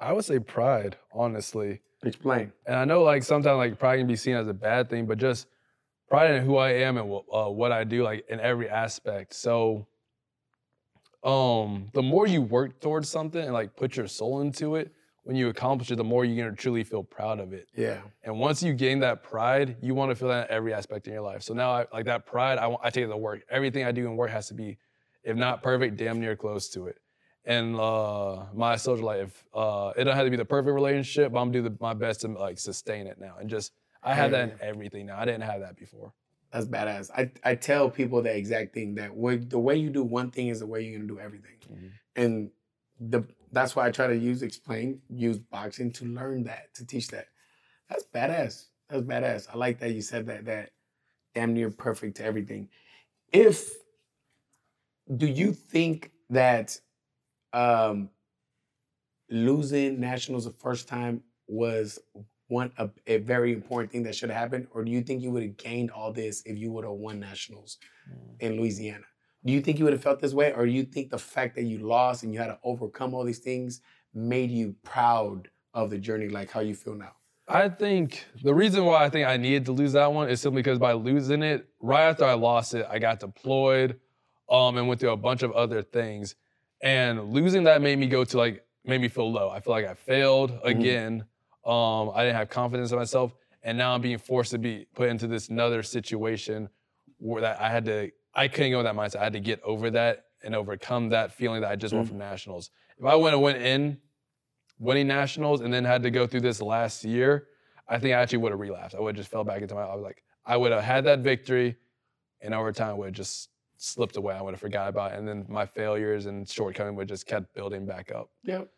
I 0.00 0.12
would 0.12 0.24
say 0.24 0.38
pride, 0.38 0.96
honestly. 1.12 1.80
Explain. 2.02 2.52
And 2.66 2.76
I 2.76 2.84
know 2.84 3.02
like 3.02 3.22
sometimes 3.22 3.56
like 3.58 3.78
pride 3.78 3.98
can 3.98 4.06
be 4.06 4.16
seen 4.16 4.34
as 4.34 4.48
a 4.48 4.54
bad 4.54 4.88
thing, 4.88 5.06
but 5.06 5.18
just 5.18 5.46
pride 6.08 6.30
in 6.30 6.44
who 6.44 6.56
I 6.56 6.70
am 6.70 6.96
and 6.96 7.08
what, 7.08 7.24
uh, 7.32 7.50
what 7.50 7.72
I 7.72 7.84
do, 7.84 8.02
like 8.02 8.26
in 8.28 8.40
every 8.40 8.68
aspect. 8.68 9.34
So, 9.34 9.86
um, 11.22 11.88
the 11.92 12.02
more 12.02 12.26
you 12.26 12.40
work 12.40 12.80
towards 12.80 13.08
something 13.08 13.42
and 13.42 13.52
like 13.52 13.76
put 13.76 13.96
your 13.96 14.06
soul 14.06 14.40
into 14.40 14.76
it, 14.76 14.90
when 15.24 15.36
you 15.36 15.48
accomplish 15.48 15.90
it, 15.90 15.96
the 15.96 16.04
more 16.04 16.24
you're 16.24 16.42
gonna 16.42 16.56
truly 16.56 16.82
feel 16.82 17.04
proud 17.04 17.38
of 17.38 17.52
it. 17.52 17.68
Yeah. 17.76 17.98
And 18.24 18.38
once 18.38 18.62
you 18.62 18.72
gain 18.72 19.00
that 19.00 19.22
pride, 19.22 19.76
you 19.82 19.94
want 19.94 20.10
to 20.10 20.14
feel 20.14 20.28
that 20.28 20.48
in 20.48 20.56
every 20.56 20.72
aspect 20.72 21.06
in 21.06 21.12
your 21.12 21.22
life. 21.22 21.42
So 21.42 21.52
now, 21.52 21.70
I, 21.70 21.86
like 21.92 22.06
that 22.06 22.24
pride, 22.24 22.58
I, 22.58 22.74
I 22.82 22.88
take 22.88 23.04
it 23.04 23.08
to 23.08 23.16
work. 23.16 23.42
Everything 23.50 23.84
I 23.84 23.92
do 23.92 24.06
in 24.06 24.16
work 24.16 24.30
has 24.30 24.48
to 24.48 24.54
be, 24.54 24.78
if 25.22 25.36
not 25.36 25.62
perfect, 25.62 25.98
damn 25.98 26.18
near 26.20 26.34
close 26.36 26.70
to 26.70 26.86
it. 26.86 26.96
And 27.44 27.76
uh, 27.76 28.44
my 28.54 28.76
social 28.76 29.06
life, 29.06 29.44
uh, 29.54 29.92
it 29.96 30.04
don't 30.04 30.14
have 30.14 30.26
to 30.26 30.30
be 30.30 30.36
the 30.36 30.44
perfect 30.44 30.74
relationship, 30.74 31.32
but 31.32 31.40
I'm 31.40 31.50
gonna 31.50 31.62
do 31.62 31.68
the, 31.70 31.76
my 31.80 31.94
best 31.94 32.20
to 32.20 32.28
like 32.28 32.58
sustain 32.58 33.06
it 33.06 33.18
now. 33.18 33.36
And 33.40 33.48
just, 33.48 33.72
I 34.02 34.14
have 34.14 34.30
that 34.32 34.50
in 34.50 34.58
everything 34.60 35.06
now. 35.06 35.18
I 35.18 35.24
didn't 35.24 35.42
have 35.42 35.60
that 35.60 35.76
before. 35.76 36.12
That's 36.52 36.66
badass. 36.66 37.10
I, 37.16 37.30
I 37.44 37.54
tell 37.54 37.88
people 37.88 38.22
the 38.22 38.36
exact 38.36 38.74
thing 38.74 38.94
that 38.96 39.14
way, 39.14 39.36
the 39.36 39.58
way 39.58 39.76
you 39.76 39.88
do 39.90 40.02
one 40.02 40.30
thing 40.30 40.48
is 40.48 40.60
the 40.60 40.66
way 40.66 40.82
you're 40.82 40.98
gonna 40.98 41.08
do 41.08 41.18
everything. 41.18 41.56
Mhm. 41.70 41.90
And 42.16 42.50
the 42.98 43.24
that's 43.52 43.74
why 43.74 43.86
I 43.86 43.90
try 43.90 44.06
to 44.06 44.16
use 44.16 44.42
explain, 44.42 45.00
use 45.08 45.38
boxing 45.38 45.92
to 45.92 46.04
learn 46.04 46.44
that, 46.44 46.74
to 46.74 46.86
teach 46.86 47.08
that. 47.08 47.26
That's 47.88 48.04
badass. 48.14 48.66
That's 48.88 49.02
badass. 49.02 49.48
I 49.52 49.56
like 49.56 49.78
that 49.80 49.92
you 49.92 50.02
said 50.02 50.26
that 50.26 50.44
that 50.44 50.70
damn 51.34 51.54
near 51.54 51.70
perfect 51.70 52.18
to 52.18 52.24
everything. 52.24 52.68
If 53.32 53.70
do 55.16 55.26
you 55.26 55.52
think 55.52 56.12
that 56.30 56.78
um 57.52 58.10
losing 59.30 60.00
nationals 60.00 60.44
the 60.44 60.50
first 60.50 60.88
time 60.88 61.22
was 61.46 61.98
one 62.48 62.72
a, 62.78 62.90
a 63.06 63.18
very 63.18 63.52
important 63.52 63.92
thing 63.92 64.02
that 64.02 64.14
should 64.14 64.28
have 64.28 64.38
happened, 64.38 64.66
or 64.72 64.84
do 64.84 64.90
you 64.90 65.02
think 65.02 65.22
you 65.22 65.30
would 65.30 65.42
have 65.42 65.56
gained 65.56 65.90
all 65.90 66.12
this 66.12 66.42
if 66.44 66.58
you 66.58 66.70
would 66.72 66.84
have 66.84 66.94
won 66.94 67.20
nationals 67.20 67.78
in 68.40 68.56
Louisiana? 68.56 69.04
Do 69.44 69.52
you 69.52 69.60
think 69.60 69.78
you 69.78 69.84
would 69.84 69.94
have 69.94 70.02
felt 70.02 70.20
this 70.20 70.34
way, 70.34 70.52
or 70.52 70.66
do 70.66 70.72
you 70.72 70.82
think 70.82 71.10
the 71.10 71.18
fact 71.18 71.54
that 71.54 71.62
you 71.62 71.78
lost 71.78 72.24
and 72.24 72.34
you 72.34 72.40
had 72.40 72.48
to 72.48 72.58
overcome 72.64 73.14
all 73.14 73.24
these 73.24 73.38
things 73.38 73.80
made 74.12 74.50
you 74.50 74.74
proud 74.82 75.48
of 75.72 75.90
the 75.90 75.98
journey, 75.98 76.28
like 76.28 76.50
how 76.50 76.60
you 76.60 76.74
feel 76.74 76.94
now? 76.94 77.12
I 77.48 77.68
think 77.68 78.24
the 78.42 78.54
reason 78.54 78.84
why 78.84 79.04
I 79.04 79.08
think 79.08 79.26
I 79.26 79.36
needed 79.36 79.64
to 79.66 79.72
lose 79.72 79.92
that 79.94 80.12
one 80.12 80.28
is 80.28 80.40
simply 80.40 80.62
because 80.62 80.78
by 80.78 80.92
losing 80.92 81.42
it, 81.42 81.68
right 81.80 82.08
after 82.08 82.24
I 82.24 82.34
lost 82.34 82.74
it, 82.74 82.86
I 82.88 82.98
got 82.98 83.18
deployed 83.20 83.98
um, 84.48 84.76
and 84.76 84.86
went 84.86 85.00
through 85.00 85.10
a 85.10 85.16
bunch 85.16 85.42
of 85.42 85.52
other 85.52 85.82
things. 85.82 86.34
And 86.82 87.32
losing 87.32 87.64
that 87.64 87.82
made 87.82 87.98
me 87.98 88.06
go 88.06 88.24
to 88.24 88.36
like, 88.38 88.64
made 88.84 89.00
me 89.00 89.08
feel 89.08 89.30
low. 89.30 89.50
I 89.50 89.60
feel 89.60 89.72
like 89.72 89.86
I 89.86 89.94
failed 89.94 90.58
again. 90.64 91.24
Um, 91.66 92.10
I 92.14 92.24
didn't 92.24 92.36
have 92.36 92.48
confidence 92.48 92.90
in 92.92 92.98
myself. 92.98 93.34
And 93.62 93.76
now 93.76 93.94
I'm 93.94 94.00
being 94.00 94.16
forced 94.18 94.52
to 94.52 94.58
be 94.58 94.86
put 94.94 95.10
into 95.10 95.26
this 95.26 95.48
another 95.48 95.82
situation 95.82 96.70
where 97.18 97.42
that 97.42 97.60
I 97.60 97.68
had 97.68 97.84
to, 97.84 98.10
I 98.34 98.48
couldn't 98.48 98.70
go 98.70 98.78
with 98.78 98.86
that 98.86 98.94
mindset. 98.94 99.20
I 99.20 99.24
had 99.24 99.34
to 99.34 99.40
get 99.40 99.60
over 99.62 99.90
that 99.90 100.24
and 100.42 100.54
overcome 100.54 101.10
that 101.10 101.32
feeling 101.32 101.60
that 101.60 101.70
I 101.70 101.76
just 101.76 101.92
won 101.92 102.04
Mhm. 102.06 102.08
from 102.08 102.18
nationals. 102.18 102.70
If 102.98 103.04
I 103.04 103.14
went 103.16 103.34
and 103.34 103.42
went 103.42 103.58
in 103.60 104.00
winning 104.78 105.06
nationals 105.08 105.60
and 105.60 105.72
then 105.74 105.84
had 105.84 106.02
to 106.04 106.10
go 106.10 106.26
through 106.26 106.40
this 106.40 106.62
last 106.62 107.04
year, 107.04 107.48
I 107.86 107.98
think 107.98 108.14
I 108.14 108.20
actually 108.20 108.38
would 108.38 108.52
have 108.52 108.60
relapsed. 108.60 108.96
I 108.96 109.00
would 109.00 109.14
have 109.16 109.20
just 109.20 109.30
fell 109.30 109.44
back 109.44 109.60
into 109.60 109.74
my. 109.74 109.82
I 109.82 109.94
was 109.94 110.02
like, 110.02 110.22
I 110.46 110.56
would 110.56 110.72
have 110.72 110.82
had 110.82 111.04
that 111.04 111.18
victory, 111.18 111.76
and 112.40 112.54
over 112.54 112.72
time 112.72 112.96
would 112.96 113.06
have 113.06 113.14
just 113.14 113.50
slipped 113.80 114.16
away. 114.16 114.34
I 114.34 114.42
would 114.42 114.52
have 114.52 114.60
forgot 114.60 114.88
about 114.88 115.12
it, 115.12 115.18
and 115.18 115.26
then 115.26 115.46
my 115.48 115.64
failures 115.64 116.26
and 116.26 116.48
shortcomings 116.48 116.96
would 116.98 117.08
just 117.08 117.26
kept 117.26 117.54
building 117.54 117.86
back 117.86 118.12
up. 118.12 118.30
Yep. 118.44 118.68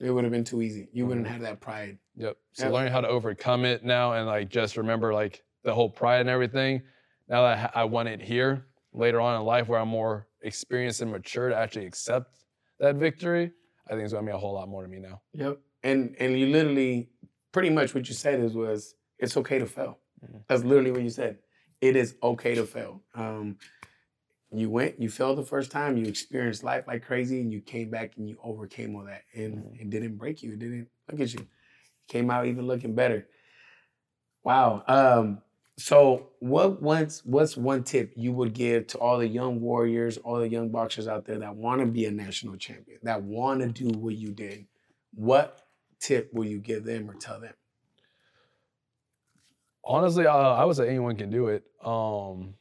It 0.00 0.10
would 0.10 0.24
have 0.24 0.32
been 0.32 0.44
too 0.44 0.62
easy. 0.62 0.88
You 0.92 1.06
wouldn't 1.06 1.26
Mhm. 1.26 1.30
have 1.30 1.40
that 1.42 1.60
pride. 1.60 1.98
Yep. 2.16 2.36
So 2.52 2.64
Yep. 2.64 2.72
learning 2.72 2.92
how 2.92 3.00
to 3.00 3.08
overcome 3.08 3.64
it 3.64 3.84
now 3.84 4.12
and 4.14 4.26
like 4.26 4.48
just 4.48 4.76
remember 4.76 5.12
like 5.12 5.44
the 5.62 5.74
whole 5.74 5.90
pride 5.90 6.20
and 6.20 6.28
everything. 6.28 6.82
Now 7.28 7.42
that 7.42 7.76
I 7.76 7.84
want 7.84 8.08
it 8.08 8.20
here 8.20 8.66
later 8.92 9.20
on 9.20 9.40
in 9.40 9.46
life 9.46 9.68
where 9.68 9.78
I'm 9.80 9.88
more 9.88 10.28
experienced 10.42 11.02
and 11.02 11.10
mature 11.10 11.48
to 11.50 11.56
actually 11.56 11.86
accept 11.86 12.44
that 12.78 12.96
victory, 12.96 13.52
I 13.86 13.90
think 13.90 14.02
it's 14.04 14.12
gonna 14.12 14.26
mean 14.26 14.34
a 14.34 14.38
whole 14.38 14.54
lot 14.54 14.68
more 14.68 14.82
to 14.82 14.88
me 14.88 14.98
now. 14.98 15.20
Yep. 15.34 15.60
And 15.84 16.16
and 16.18 16.38
you 16.38 16.46
literally, 16.46 17.10
pretty 17.52 17.70
much 17.70 17.94
what 17.94 18.08
you 18.08 18.14
said 18.14 18.40
is 18.40 18.54
was 18.54 18.94
it's 19.18 19.36
okay 19.36 19.58
to 19.58 19.66
fail. 19.66 19.98
Mhm. 20.24 20.44
That's 20.48 20.64
literally 20.64 20.90
what 20.92 21.02
you 21.02 21.10
said. 21.10 21.38
It 21.80 21.96
is 21.96 22.16
okay 22.22 22.54
to 22.56 22.66
fail. 22.66 23.02
Um, 23.14 23.58
you 24.52 24.70
went, 24.70 25.00
you 25.00 25.08
failed 25.08 25.38
the 25.38 25.44
first 25.44 25.70
time, 25.70 25.96
you 25.96 26.06
experienced 26.06 26.62
life 26.62 26.84
like 26.86 27.04
crazy, 27.04 27.40
and 27.40 27.52
you 27.52 27.60
came 27.60 27.90
back 27.90 28.16
and 28.16 28.28
you 28.28 28.38
overcame 28.42 28.94
all 28.94 29.04
that, 29.04 29.22
and 29.34 29.64
Mhm. 29.64 29.80
it 29.80 29.90
didn't 29.90 30.16
break 30.16 30.42
you. 30.42 30.52
It 30.52 30.58
didn't 30.58 30.88
look 31.10 31.20
at 31.20 31.32
you. 31.32 31.46
Came 32.08 32.30
out 32.30 32.46
even 32.46 32.66
looking 32.66 32.94
better. 32.94 33.28
Wow. 34.44 34.84
Um, 34.88 35.42
so 35.78 36.30
what 36.40 36.82
once 36.82 37.24
what's 37.24 37.56
one 37.56 37.82
tip 37.84 38.12
you 38.16 38.32
would 38.32 38.52
give 38.52 38.86
to 38.88 38.98
all 38.98 39.18
the 39.18 39.26
young 39.26 39.60
warriors, 39.60 40.18
all 40.18 40.38
the 40.38 40.48
young 40.48 40.70
boxers 40.70 41.08
out 41.08 41.24
there 41.24 41.38
that 41.38 41.56
want 41.56 41.80
to 41.80 41.86
be 41.86 42.04
a 42.04 42.10
national 42.10 42.56
champion, 42.56 42.98
that 43.02 43.22
want 43.22 43.60
to 43.60 43.68
do 43.68 43.98
what 43.98 44.14
you 44.14 44.32
did? 44.32 44.66
What 45.14 45.66
tip 45.98 46.32
will 46.34 46.44
you 46.44 46.58
give 46.58 46.84
them 46.84 47.10
or 47.10 47.14
tell 47.14 47.40
them? 47.40 47.54
Honestly, 49.84 50.26
uh, 50.26 50.36
I 50.36 50.64
would 50.64 50.76
say 50.76 50.88
anyone 50.88 51.16
can 51.16 51.30
do 51.30 51.48
it. 51.48 51.64
Um, 51.82 52.54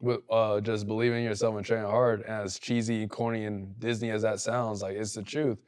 with 0.00 0.20
uh, 0.30 0.60
just 0.60 0.86
believing 0.86 1.18
in 1.18 1.24
yourself 1.24 1.56
and 1.56 1.64
training 1.64 1.86
hard. 1.86 2.20
And 2.22 2.30
as 2.30 2.58
cheesy, 2.58 3.06
corny, 3.06 3.44
and 3.44 3.78
Disney 3.80 4.10
as 4.10 4.22
that 4.22 4.40
sounds, 4.40 4.82
like 4.82 4.96
it's 4.96 5.14
the 5.14 5.22
truth. 5.22 5.58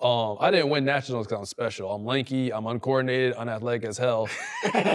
Um, 0.00 0.36
I 0.40 0.50
didn't 0.50 0.68
win 0.68 0.84
nationals 0.84 1.26
because 1.26 1.38
I'm 1.38 1.44
special. 1.46 1.92
I'm 1.92 2.04
lanky, 2.04 2.52
I'm 2.52 2.66
uncoordinated, 2.66 3.34
unathletic 3.34 3.84
as 3.84 3.98
hell. 3.98 4.28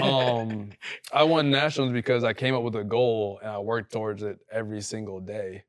Um, 0.02 0.70
I 1.14 1.24
won 1.24 1.50
nationals 1.50 1.94
because 1.94 2.24
I 2.24 2.34
came 2.34 2.54
up 2.56 2.64
with 2.64 2.76
a 2.76 2.84
goal 2.84 3.40
and 3.42 3.52
I 3.52 3.58
worked 3.60 3.92
towards 3.92 4.24
it 4.24 4.40
every 4.52 4.82
single 4.82 5.22
day. 5.22 5.64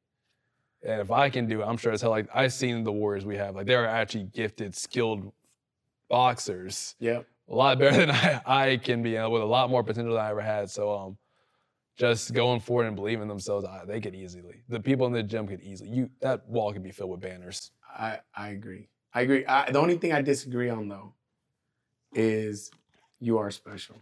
And 0.83 1.01
if 1.01 1.11
I 1.11 1.31
can 1.31 1.47
do 1.47 1.63
it, 1.63 1.65
I'm 1.65 1.77
sure 1.77 1.93
as 1.93 2.01
hell. 2.01 2.11
Like 2.11 2.29
I've 2.35 2.53
seen 2.53 2.83
the 2.83 2.93
warriors 2.93 3.25
we 3.25 3.37
have, 3.37 3.55
like 3.55 3.67
they're 3.67 3.87
actually 3.87 4.25
gifted, 4.25 4.75
skilled 4.75 5.33
boxers. 6.09 6.97
Yep. 6.99 7.27
A 7.49 7.55
lot 7.55 7.79
better 7.79 8.07
than 8.07 8.11
I, 8.11 8.41
I 8.47 8.77
can 8.77 9.03
be, 9.03 9.17
and 9.17 9.31
with 9.31 9.43
a 9.43 9.47
lot 9.47 9.71
more 9.71 9.85
potential 9.85 10.15
than 10.15 10.25
I 10.25 10.31
ever 10.31 10.41
had. 10.41 10.69
So 10.71 10.93
um, 10.93 11.19
just 11.99 12.33
going 12.33 12.61
forward 12.61 12.87
and 12.87 12.97
believing 12.97 13.29
themselves, 13.29 13.67
they 13.87 14.01
could 14.01 14.15
easily. 14.15 14.63
The 14.69 14.81
people 14.81 15.07
in 15.07 15.13
the 15.13 15.23
gym 15.23 15.47
could 15.47 15.61
easily. 15.61 15.91
You 15.91 16.11
that 16.21 16.49
wall 16.49 16.73
could 16.73 16.83
be 16.83 16.93
filled 16.93 17.11
with 17.11 17.21
banners. 17.21 17.73
I 17.97 18.21
I 18.35 18.51
agree. 18.51 18.89
I 19.13 19.23
agree. 19.23 19.45
I, 19.47 19.71
the 19.71 19.79
only 19.79 19.99
thing 19.99 20.13
I 20.13 20.23
disagree 20.23 20.71
on 20.71 20.89
though 20.89 21.15
is 22.15 22.71
you 23.21 23.39
are 23.39 23.51
special. 23.51 23.97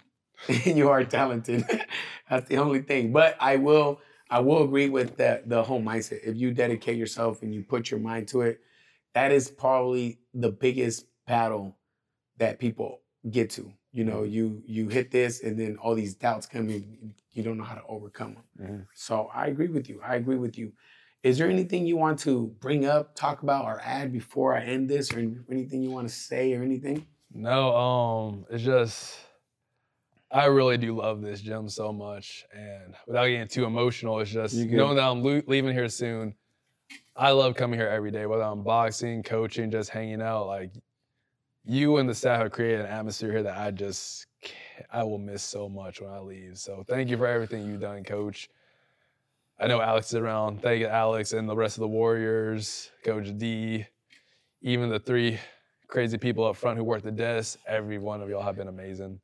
And 0.49 0.67
you 0.79 0.91
are 0.91 1.05
talented. 1.05 1.65
That's 2.31 2.49
the 2.49 2.59
only 2.59 2.83
thing. 2.83 3.13
But 3.13 3.37
I 3.41 3.57
will 3.57 4.01
I 4.29 4.41
will 4.41 4.65
agree 4.65 4.89
with 4.89 5.17
that 5.17 5.49
the 5.49 5.63
whole 5.63 5.81
mindset. 5.81 6.21
If 6.25 6.37
you 6.37 6.53
dedicate 6.53 6.97
yourself 6.97 7.43
and 7.43 7.55
you 7.55 7.63
put 7.63 7.91
your 7.91 8.01
mind 8.01 8.29
to 8.29 8.43
it, 8.43 8.61
that 9.15 9.33
is 9.33 9.51
probably 9.51 10.19
the 10.35 10.51
biggest 10.51 11.07
battle 11.27 11.77
that 12.39 12.59
people 12.59 13.01
get 13.31 13.51
to. 13.51 13.73
You 13.97 14.05
know, 14.05 14.25
you 14.25 14.63
you 14.67 14.89
hit 14.89 15.11
this 15.11 15.43
and 15.43 15.59
then 15.59 15.79
all 15.79 15.95
these 15.95 16.15
doubts 16.15 16.47
come 16.47 16.69
in, 16.69 17.15
you 17.33 17.43
don't 17.43 17.57
know 17.57 17.65
how 17.65 17.77
to 17.77 17.87
overcome 17.89 18.35
them. 18.35 18.45
Mm-hmm. 18.61 18.83
So 18.95 19.31
I 19.35 19.47
agree 19.47 19.69
with 19.69 19.89
you. 19.89 20.03
I 20.05 20.17
agree 20.17 20.37
with 20.37 20.59
you. 20.59 20.73
Is 21.23 21.39
there 21.39 21.49
anything 21.49 21.87
you 21.87 21.97
want 21.97 22.19
to 22.21 22.55
bring 22.61 22.85
up, 22.85 23.15
talk 23.15 23.43
about, 23.43 23.65
or 23.65 23.81
add 23.81 24.13
before 24.13 24.55
I 24.55 24.61
end 24.65 24.91
this, 24.91 25.11
or 25.15 25.19
anything 25.51 25.83
you 25.83 25.91
want 25.91 26.07
to 26.07 26.15
say, 26.15 26.53
or 26.53 26.63
anything? 26.63 27.07
No, 27.33 27.75
um, 27.75 28.47
it's 28.51 28.63
just 28.63 29.19
I 30.31 30.45
really 30.45 30.77
do 30.77 30.95
love 30.95 31.23
this 31.23 31.41
gym 31.41 31.67
so 31.67 31.91
much, 31.91 32.45
and 32.53 32.95
without 33.07 33.29
getting 33.29 33.49
too 33.49 33.65
emotional, 33.65 34.21
it's 34.21 34.31
just 34.31 34.57
You 34.57 34.77
knowing 34.77 34.97
that 34.97 35.09
I'm 35.09 35.23
leaving 35.23 35.73
here 35.73 35.89
soon. 35.89 36.35
I 37.17 37.31
love 37.31 37.55
coming 37.55 37.81
here 37.81 37.89
every 37.89 38.11
day, 38.11 38.27
whether 38.27 38.43
I'm 38.43 38.63
boxing, 38.63 39.23
coaching, 39.23 39.71
just 39.71 39.89
hanging 39.89 40.21
out. 40.21 40.49
Like 40.49 40.73
you 41.67 41.97
and 41.97 42.09
the 42.09 42.15
staff 42.15 42.41
have 42.41 42.53
created 42.53 42.81
an 42.81 42.87
atmosphere 42.87 43.33
here 43.33 43.43
that 43.43 43.59
I 43.59 43.71
just 43.73 44.27
I 44.93 45.03
will 45.03 45.19
miss 45.19 45.43
so 45.43 45.69
much 45.69 46.01
when 46.01 46.11
I 46.11 46.21
leave. 46.21 46.59
So 46.59 46.85
thank 46.87 47.11
you 47.11 47.17
for 47.17 47.27
everything 47.27 47.67
you've 47.67 47.81
done, 47.81 48.05
Coach. 48.05 48.49
I 49.59 49.67
know 49.67 49.81
Alex 49.81 50.09
is 50.09 50.15
around. 50.15 50.63
Thank 50.63 50.81
you, 50.81 50.87
Alex, 50.87 51.33
and 51.33 51.49
the 51.49 51.57
rest 51.57 51.77
of 51.77 51.81
the 51.81 51.89
Warriors, 51.89 52.91
Coach 53.05 53.37
D, 53.37 53.87
even 54.61 54.91
the 54.91 55.01
three 55.01 55.39
crazy 55.89 56.19
people 56.19 56.45
up 56.45 56.57
front 56.57 56.77
who 56.77 56.85
work 56.85 57.03
the 57.03 57.11
desk. 57.11 57.59
Every 57.67 57.99
one 57.99 58.21
of 58.21 58.29
y'all 58.29 58.43
have 58.43 58.57
been 58.57 58.69
amazing. 58.69 59.19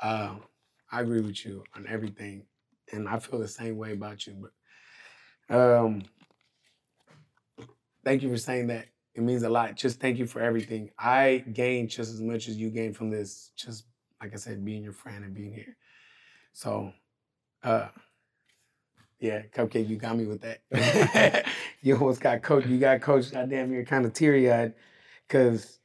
Uh, 0.00 0.36
I 0.90 1.02
agree 1.02 1.20
with 1.20 1.44
you 1.44 1.62
on 1.76 1.86
everything, 1.88 2.46
and 2.92 3.08
I 3.08 3.18
feel 3.18 3.38
the 3.38 3.46
same 3.46 3.76
way 3.76 3.92
about 3.92 4.26
you. 4.26 4.48
But 5.48 5.56
um, 5.56 6.02
thank 8.04 8.22
you 8.22 8.30
for 8.30 8.38
saying 8.38 8.68
that. 8.68 8.86
It 9.14 9.22
means 9.22 9.42
a 9.42 9.50
lot. 9.50 9.74
Just 9.74 10.00
thank 10.00 10.18
you 10.18 10.26
for 10.26 10.40
everything. 10.40 10.90
I 10.98 11.44
gained 11.52 11.90
just 11.90 12.12
as 12.12 12.20
much 12.20 12.48
as 12.48 12.56
you 12.56 12.70
gained 12.70 12.96
from 12.96 13.10
this. 13.10 13.50
Just 13.56 13.86
like 14.22 14.32
I 14.32 14.36
said, 14.36 14.64
being 14.64 14.82
your 14.82 14.92
friend 14.92 15.24
and 15.24 15.34
being 15.34 15.52
here. 15.52 15.76
So, 16.52 16.92
uh, 17.62 17.88
yeah, 19.18 19.42
cupcake, 19.54 19.88
you 19.88 19.96
got 19.96 20.16
me 20.16 20.26
with 20.26 20.42
that. 20.42 21.44
you 21.82 21.94
almost 21.94 22.20
got 22.20 22.42
coach. 22.42 22.66
You 22.66 22.78
got 22.78 23.00
coach. 23.00 23.32
Goddamn, 23.32 23.72
you're 23.72 23.84
kind 23.84 24.06
of 24.06 24.12
teary 24.12 24.50
eyed, 24.50 24.74
cause 25.28 25.78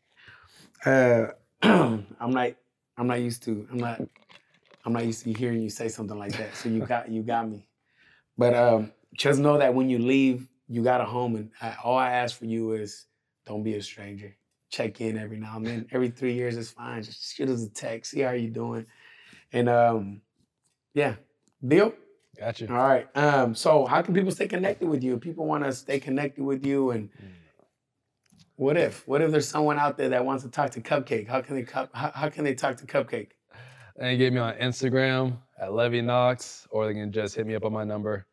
uh, 0.85 1.27
I'm 1.63 2.05
not. 2.19 2.51
I'm 2.97 3.07
not 3.07 3.19
used 3.19 3.43
to. 3.43 3.67
I'm 3.71 3.77
not. 3.77 4.01
I'm 4.85 4.93
not 4.93 5.05
used 5.05 5.23
to 5.23 5.33
hearing 5.33 5.61
you 5.61 5.69
say 5.69 5.89
something 5.89 6.17
like 6.17 6.37
that. 6.37 6.55
So 6.55 6.69
you 6.69 6.85
got 6.85 7.09
you 7.09 7.23
got 7.23 7.49
me. 7.49 7.67
But 8.37 8.53
um, 8.53 8.91
just 9.13 9.39
know 9.39 9.57
that 9.57 9.73
when 9.73 9.89
you 9.89 9.99
leave, 9.99 10.47
you 10.67 10.83
got 10.83 11.01
a 11.01 11.05
home, 11.05 11.35
and 11.35 11.51
I, 11.61 11.75
all 11.83 11.97
I 11.97 12.11
ask 12.11 12.37
for 12.37 12.45
you 12.45 12.73
is 12.73 13.05
don't 13.45 13.63
be 13.63 13.75
a 13.75 13.81
stranger. 13.81 14.35
Check 14.69 15.01
in 15.01 15.17
every 15.17 15.37
now 15.37 15.57
and 15.57 15.65
then. 15.65 15.87
Every 15.91 16.09
three 16.09 16.33
years 16.33 16.57
is 16.57 16.71
fine. 16.71 17.03
Just 17.03 17.35
shoot 17.35 17.49
us 17.49 17.63
a 17.63 17.69
text. 17.69 18.11
See 18.11 18.21
how 18.21 18.31
you 18.31 18.49
doing. 18.49 18.85
And 19.53 19.69
um, 19.69 20.21
yeah, 20.93 21.15
deal. 21.65 21.93
Gotcha. 22.37 22.69
All 22.69 22.77
right. 22.77 23.07
Um, 23.15 23.55
so 23.55 23.85
how 23.85 24.01
can 24.01 24.13
people 24.13 24.31
stay 24.31 24.47
connected 24.47 24.87
with 24.87 25.03
you? 25.03 25.17
People 25.17 25.45
want 25.45 25.63
to 25.63 25.71
stay 25.71 25.99
connected 25.99 26.43
with 26.43 26.65
you, 26.65 26.91
and 26.91 27.09
what 28.57 28.77
if? 28.77 29.07
What 29.07 29.21
if 29.21 29.31
there's 29.31 29.47
someone 29.47 29.79
out 29.79 29.97
there 29.97 30.09
that 30.09 30.25
wants 30.25 30.43
to 30.43 30.49
talk 30.49 30.71
to 30.71 30.81
Cupcake? 30.81 31.27
How 31.27 31.41
can 31.41 31.55
they 31.55 31.63
cup? 31.63 31.89
How, 31.93 32.11
how 32.13 32.29
can 32.29 32.43
they 32.43 32.55
talk 32.55 32.77
to 32.77 32.85
Cupcake? 32.85 33.29
And 33.97 34.11
you 34.11 34.17
get 34.17 34.33
me 34.33 34.39
on 34.39 34.55
Instagram 34.55 35.37
at 35.59 35.73
Levi 35.73 36.01
Knox, 36.01 36.67
or 36.69 36.87
they 36.87 36.93
can 36.93 37.11
just 37.11 37.35
hit 37.35 37.47
me 37.47 37.55
up 37.55 37.63
on 37.63 37.71
my 37.71 37.85
number. 37.85 38.25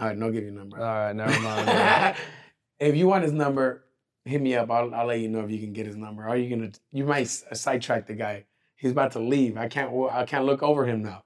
All 0.00 0.06
right, 0.06 0.16
no, 0.16 0.30
give 0.30 0.42
you 0.42 0.50
a 0.50 0.52
number. 0.52 0.78
All 0.78 0.84
right, 0.84 1.14
never 1.14 1.40
mind. 1.40 2.16
if 2.80 2.96
you 2.96 3.06
want 3.06 3.22
his 3.22 3.32
number, 3.32 3.83
hit 4.24 4.40
me 4.40 4.54
up. 4.54 4.70
I'll, 4.70 4.94
I'll 4.94 5.06
let 5.06 5.20
you 5.20 5.28
know 5.28 5.40
if 5.40 5.50
you 5.50 5.58
can 5.58 5.72
get 5.72 5.86
his 5.86 5.96
number. 5.96 6.26
Are 6.26 6.36
you 6.36 6.54
gonna 6.54 6.70
you 6.92 7.04
might 7.04 7.28
sidetrack 7.28 8.06
the 8.06 8.14
guy. 8.14 8.44
He's 8.76 8.90
about 8.92 9.12
to 9.12 9.18
leave. 9.20 9.56
I 9.56 9.68
can't 9.68 9.92
I 10.12 10.24
can't 10.24 10.44
look 10.44 10.62
over 10.62 10.84
him 10.84 11.02
now. 11.02 11.24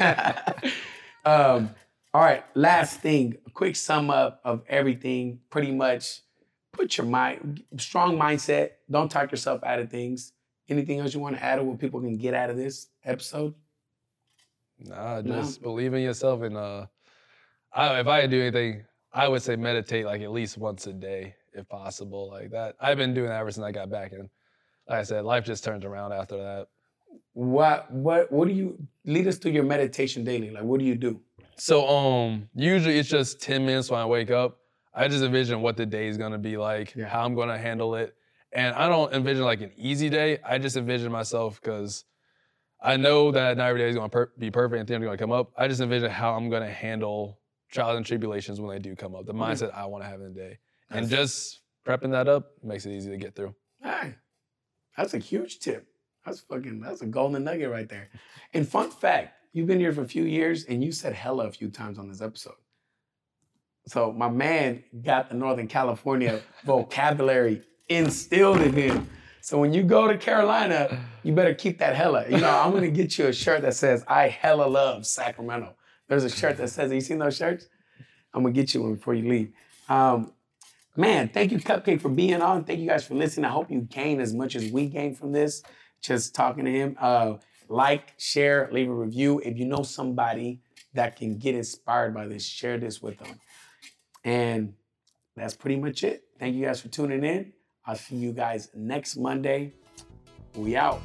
um, 1.24 1.70
all 2.14 2.22
right, 2.22 2.44
last 2.54 3.00
thing, 3.00 3.36
a 3.46 3.50
quick 3.50 3.76
sum 3.76 4.10
up 4.10 4.40
of 4.44 4.62
everything. 4.68 5.40
Pretty 5.50 5.72
much, 5.72 6.20
put 6.72 6.96
your 6.96 7.06
mind 7.06 7.62
strong 7.78 8.16
mindset. 8.18 8.70
Don't 8.90 9.10
talk 9.10 9.30
yourself 9.30 9.62
out 9.64 9.78
of 9.78 9.90
things. 9.90 10.32
Anything 10.68 11.00
else 11.00 11.14
you 11.14 11.20
want 11.20 11.36
to 11.36 11.42
add 11.42 11.58
or 11.58 11.64
what 11.64 11.78
people 11.78 12.00
can 12.00 12.16
get 12.16 12.34
out 12.34 12.50
of 12.50 12.56
this 12.56 12.88
episode? 13.04 13.54
Nah, 14.78 15.22
No. 15.22 15.36
just 15.40 15.62
believe 15.62 15.94
in 15.94 16.02
yourself. 16.02 16.42
And 16.42 16.56
uh, 16.56 16.86
I, 17.72 18.00
if 18.00 18.06
I 18.06 18.26
do 18.26 18.40
anything, 18.40 18.84
I 19.12 19.28
would 19.28 19.42
say 19.42 19.56
meditate 19.56 20.04
like 20.04 20.20
at 20.20 20.30
least 20.30 20.58
once 20.58 20.86
a 20.86 20.92
day, 20.92 21.34
if 21.58 21.68
possible. 21.68 22.30
Like 22.30 22.50
that, 22.50 22.76
I've 22.80 22.96
been 22.96 23.14
doing 23.14 23.28
that 23.28 23.40
ever 23.40 23.50
since 23.50 23.64
I 23.64 23.72
got 23.72 23.90
back. 23.90 24.12
And 24.12 24.28
like 24.88 25.00
I 25.00 25.02
said, 25.02 25.24
life 25.24 25.44
just 25.44 25.64
turns 25.64 25.84
around 25.84 26.12
after 26.12 26.36
that. 26.36 26.68
What 27.32 27.90
what 27.90 28.30
what 28.32 28.48
do 28.48 28.54
you 28.54 28.78
lead 29.04 29.26
us 29.26 29.38
through 29.38 29.52
your 29.52 29.64
meditation 29.64 30.24
daily? 30.24 30.50
Like 30.50 30.64
what 30.64 30.78
do 30.80 30.86
you 30.86 30.94
do? 30.94 31.20
So 31.56 31.86
um, 31.88 32.48
usually 32.54 32.98
it's 32.98 33.08
just 33.08 33.40
10 33.42 33.66
minutes 33.66 33.90
when 33.90 34.00
I 34.00 34.06
wake 34.06 34.30
up. 34.30 34.58
I 34.94 35.08
just 35.08 35.22
envision 35.24 35.60
what 35.60 35.76
the 35.76 35.86
day 35.86 36.08
is 36.08 36.16
gonna 36.16 36.38
be 36.38 36.56
like, 36.56 36.94
Yeah. 36.94 37.06
how 37.06 37.24
I'm 37.24 37.34
gonna 37.34 37.58
handle 37.58 37.94
it. 37.94 38.14
And 38.52 38.74
I 38.74 38.88
don't 38.88 39.12
envision 39.12 39.44
like 39.44 39.60
an 39.60 39.72
easy 39.76 40.08
day. 40.08 40.38
I 40.44 40.58
just 40.58 40.76
envision 40.76 41.12
myself 41.12 41.60
because 41.60 42.04
I 42.80 42.96
know 42.96 43.30
that 43.32 43.56
not 43.56 43.68
every 43.68 43.80
day 43.80 43.88
is 43.88 43.96
gonna 43.96 44.08
per- 44.08 44.32
be 44.38 44.50
perfect 44.50 44.78
and 44.78 44.88
things 44.88 45.02
are 45.02 45.04
gonna 45.04 45.18
come 45.18 45.32
up. 45.32 45.52
I 45.56 45.68
just 45.68 45.80
envision 45.80 46.10
how 46.10 46.34
I'm 46.34 46.48
gonna 46.48 46.70
handle 46.70 47.38
trials 47.70 47.96
and 47.96 48.06
tribulations 48.06 48.60
when 48.60 48.70
they 48.70 48.78
do 48.78 48.96
come 48.96 49.14
up, 49.14 49.26
the 49.26 49.34
mindset 49.34 49.74
I 49.74 49.84
wanna 49.86 50.06
have 50.06 50.20
in 50.20 50.32
the 50.32 50.40
day. 50.40 50.58
And 50.90 51.08
just 51.08 51.60
prepping 51.86 52.12
that 52.12 52.28
up 52.28 52.52
makes 52.62 52.86
it 52.86 52.92
easy 52.92 53.10
to 53.10 53.16
get 53.16 53.34
through. 53.34 53.54
Hey, 53.82 54.14
that's 54.96 55.14
a 55.14 55.18
huge 55.18 55.60
tip. 55.60 55.86
That's 56.24 56.40
fucking 56.40 56.80
that's 56.80 57.02
a 57.02 57.06
golden 57.06 57.44
nugget 57.44 57.70
right 57.70 57.88
there. 57.88 58.10
And 58.52 58.68
fun 58.68 58.90
fact, 58.90 59.34
you've 59.52 59.66
been 59.66 59.80
here 59.80 59.92
for 59.92 60.02
a 60.02 60.08
few 60.08 60.24
years 60.24 60.64
and 60.64 60.82
you 60.82 60.92
said 60.92 61.14
hella 61.14 61.46
a 61.46 61.52
few 61.52 61.70
times 61.70 61.98
on 61.98 62.08
this 62.08 62.20
episode. 62.20 62.56
So 63.86 64.12
my 64.12 64.28
man 64.28 64.84
got 65.02 65.30
the 65.30 65.34
Northern 65.34 65.66
California 65.66 66.42
vocabulary 66.64 67.62
instilled 67.88 68.60
in 68.60 68.72
him. 68.72 69.08
So 69.40 69.58
when 69.58 69.72
you 69.72 69.82
go 69.82 70.06
to 70.08 70.18
Carolina, 70.18 71.00
you 71.22 71.32
better 71.32 71.54
keep 71.54 71.78
that 71.78 71.96
hella. 71.96 72.26
You 72.28 72.38
know, 72.38 72.50
I'm 72.50 72.72
gonna 72.72 72.90
get 72.90 73.16
you 73.16 73.28
a 73.28 73.32
shirt 73.32 73.62
that 73.62 73.74
says 73.74 74.04
I 74.06 74.28
hella 74.28 74.66
love 74.66 75.06
Sacramento. 75.06 75.74
There's 76.08 76.24
a 76.24 76.30
shirt 76.30 76.58
that 76.58 76.68
says, 76.68 76.92
you 76.92 77.00
seen 77.00 77.18
those 77.18 77.36
shirts? 77.36 77.68
I'm 78.34 78.42
gonna 78.42 78.52
get 78.52 78.74
you 78.74 78.82
one 78.82 78.96
before 78.96 79.14
you 79.14 79.28
leave. 79.28 79.52
Um, 79.88 80.32
man, 80.98 81.28
thank 81.28 81.52
you, 81.52 81.58
Cupcake, 81.58 82.00
for 82.00 82.08
being 82.08 82.42
on. 82.42 82.64
Thank 82.64 82.80
you 82.80 82.88
guys 82.88 83.06
for 83.06 83.14
listening. 83.14 83.46
I 83.46 83.50
hope 83.50 83.70
you 83.70 83.82
gain 83.82 84.20
as 84.20 84.34
much 84.34 84.56
as 84.56 84.70
we 84.70 84.86
gained 84.86 85.16
from 85.16 85.32
this, 85.32 85.62
just 86.02 86.34
talking 86.34 86.64
to 86.64 86.70
him. 86.70 86.96
Uh, 87.00 87.34
like, 87.68 88.14
share, 88.18 88.68
leave 88.72 88.90
a 88.90 88.94
review. 88.94 89.40
If 89.44 89.56
you 89.56 89.64
know 89.64 89.82
somebody 89.82 90.60
that 90.94 91.16
can 91.16 91.38
get 91.38 91.54
inspired 91.54 92.14
by 92.14 92.26
this, 92.26 92.44
share 92.44 92.78
this 92.78 93.00
with 93.00 93.18
them. 93.18 93.40
And 94.24 94.74
that's 95.36 95.54
pretty 95.54 95.76
much 95.76 96.02
it. 96.02 96.24
Thank 96.38 96.56
you 96.56 96.66
guys 96.66 96.80
for 96.80 96.88
tuning 96.88 97.24
in. 97.24 97.52
I'll 97.86 97.96
see 97.96 98.16
you 98.16 98.32
guys 98.32 98.68
next 98.74 99.16
Monday. 99.16 99.74
We 100.56 100.76
out. 100.76 101.00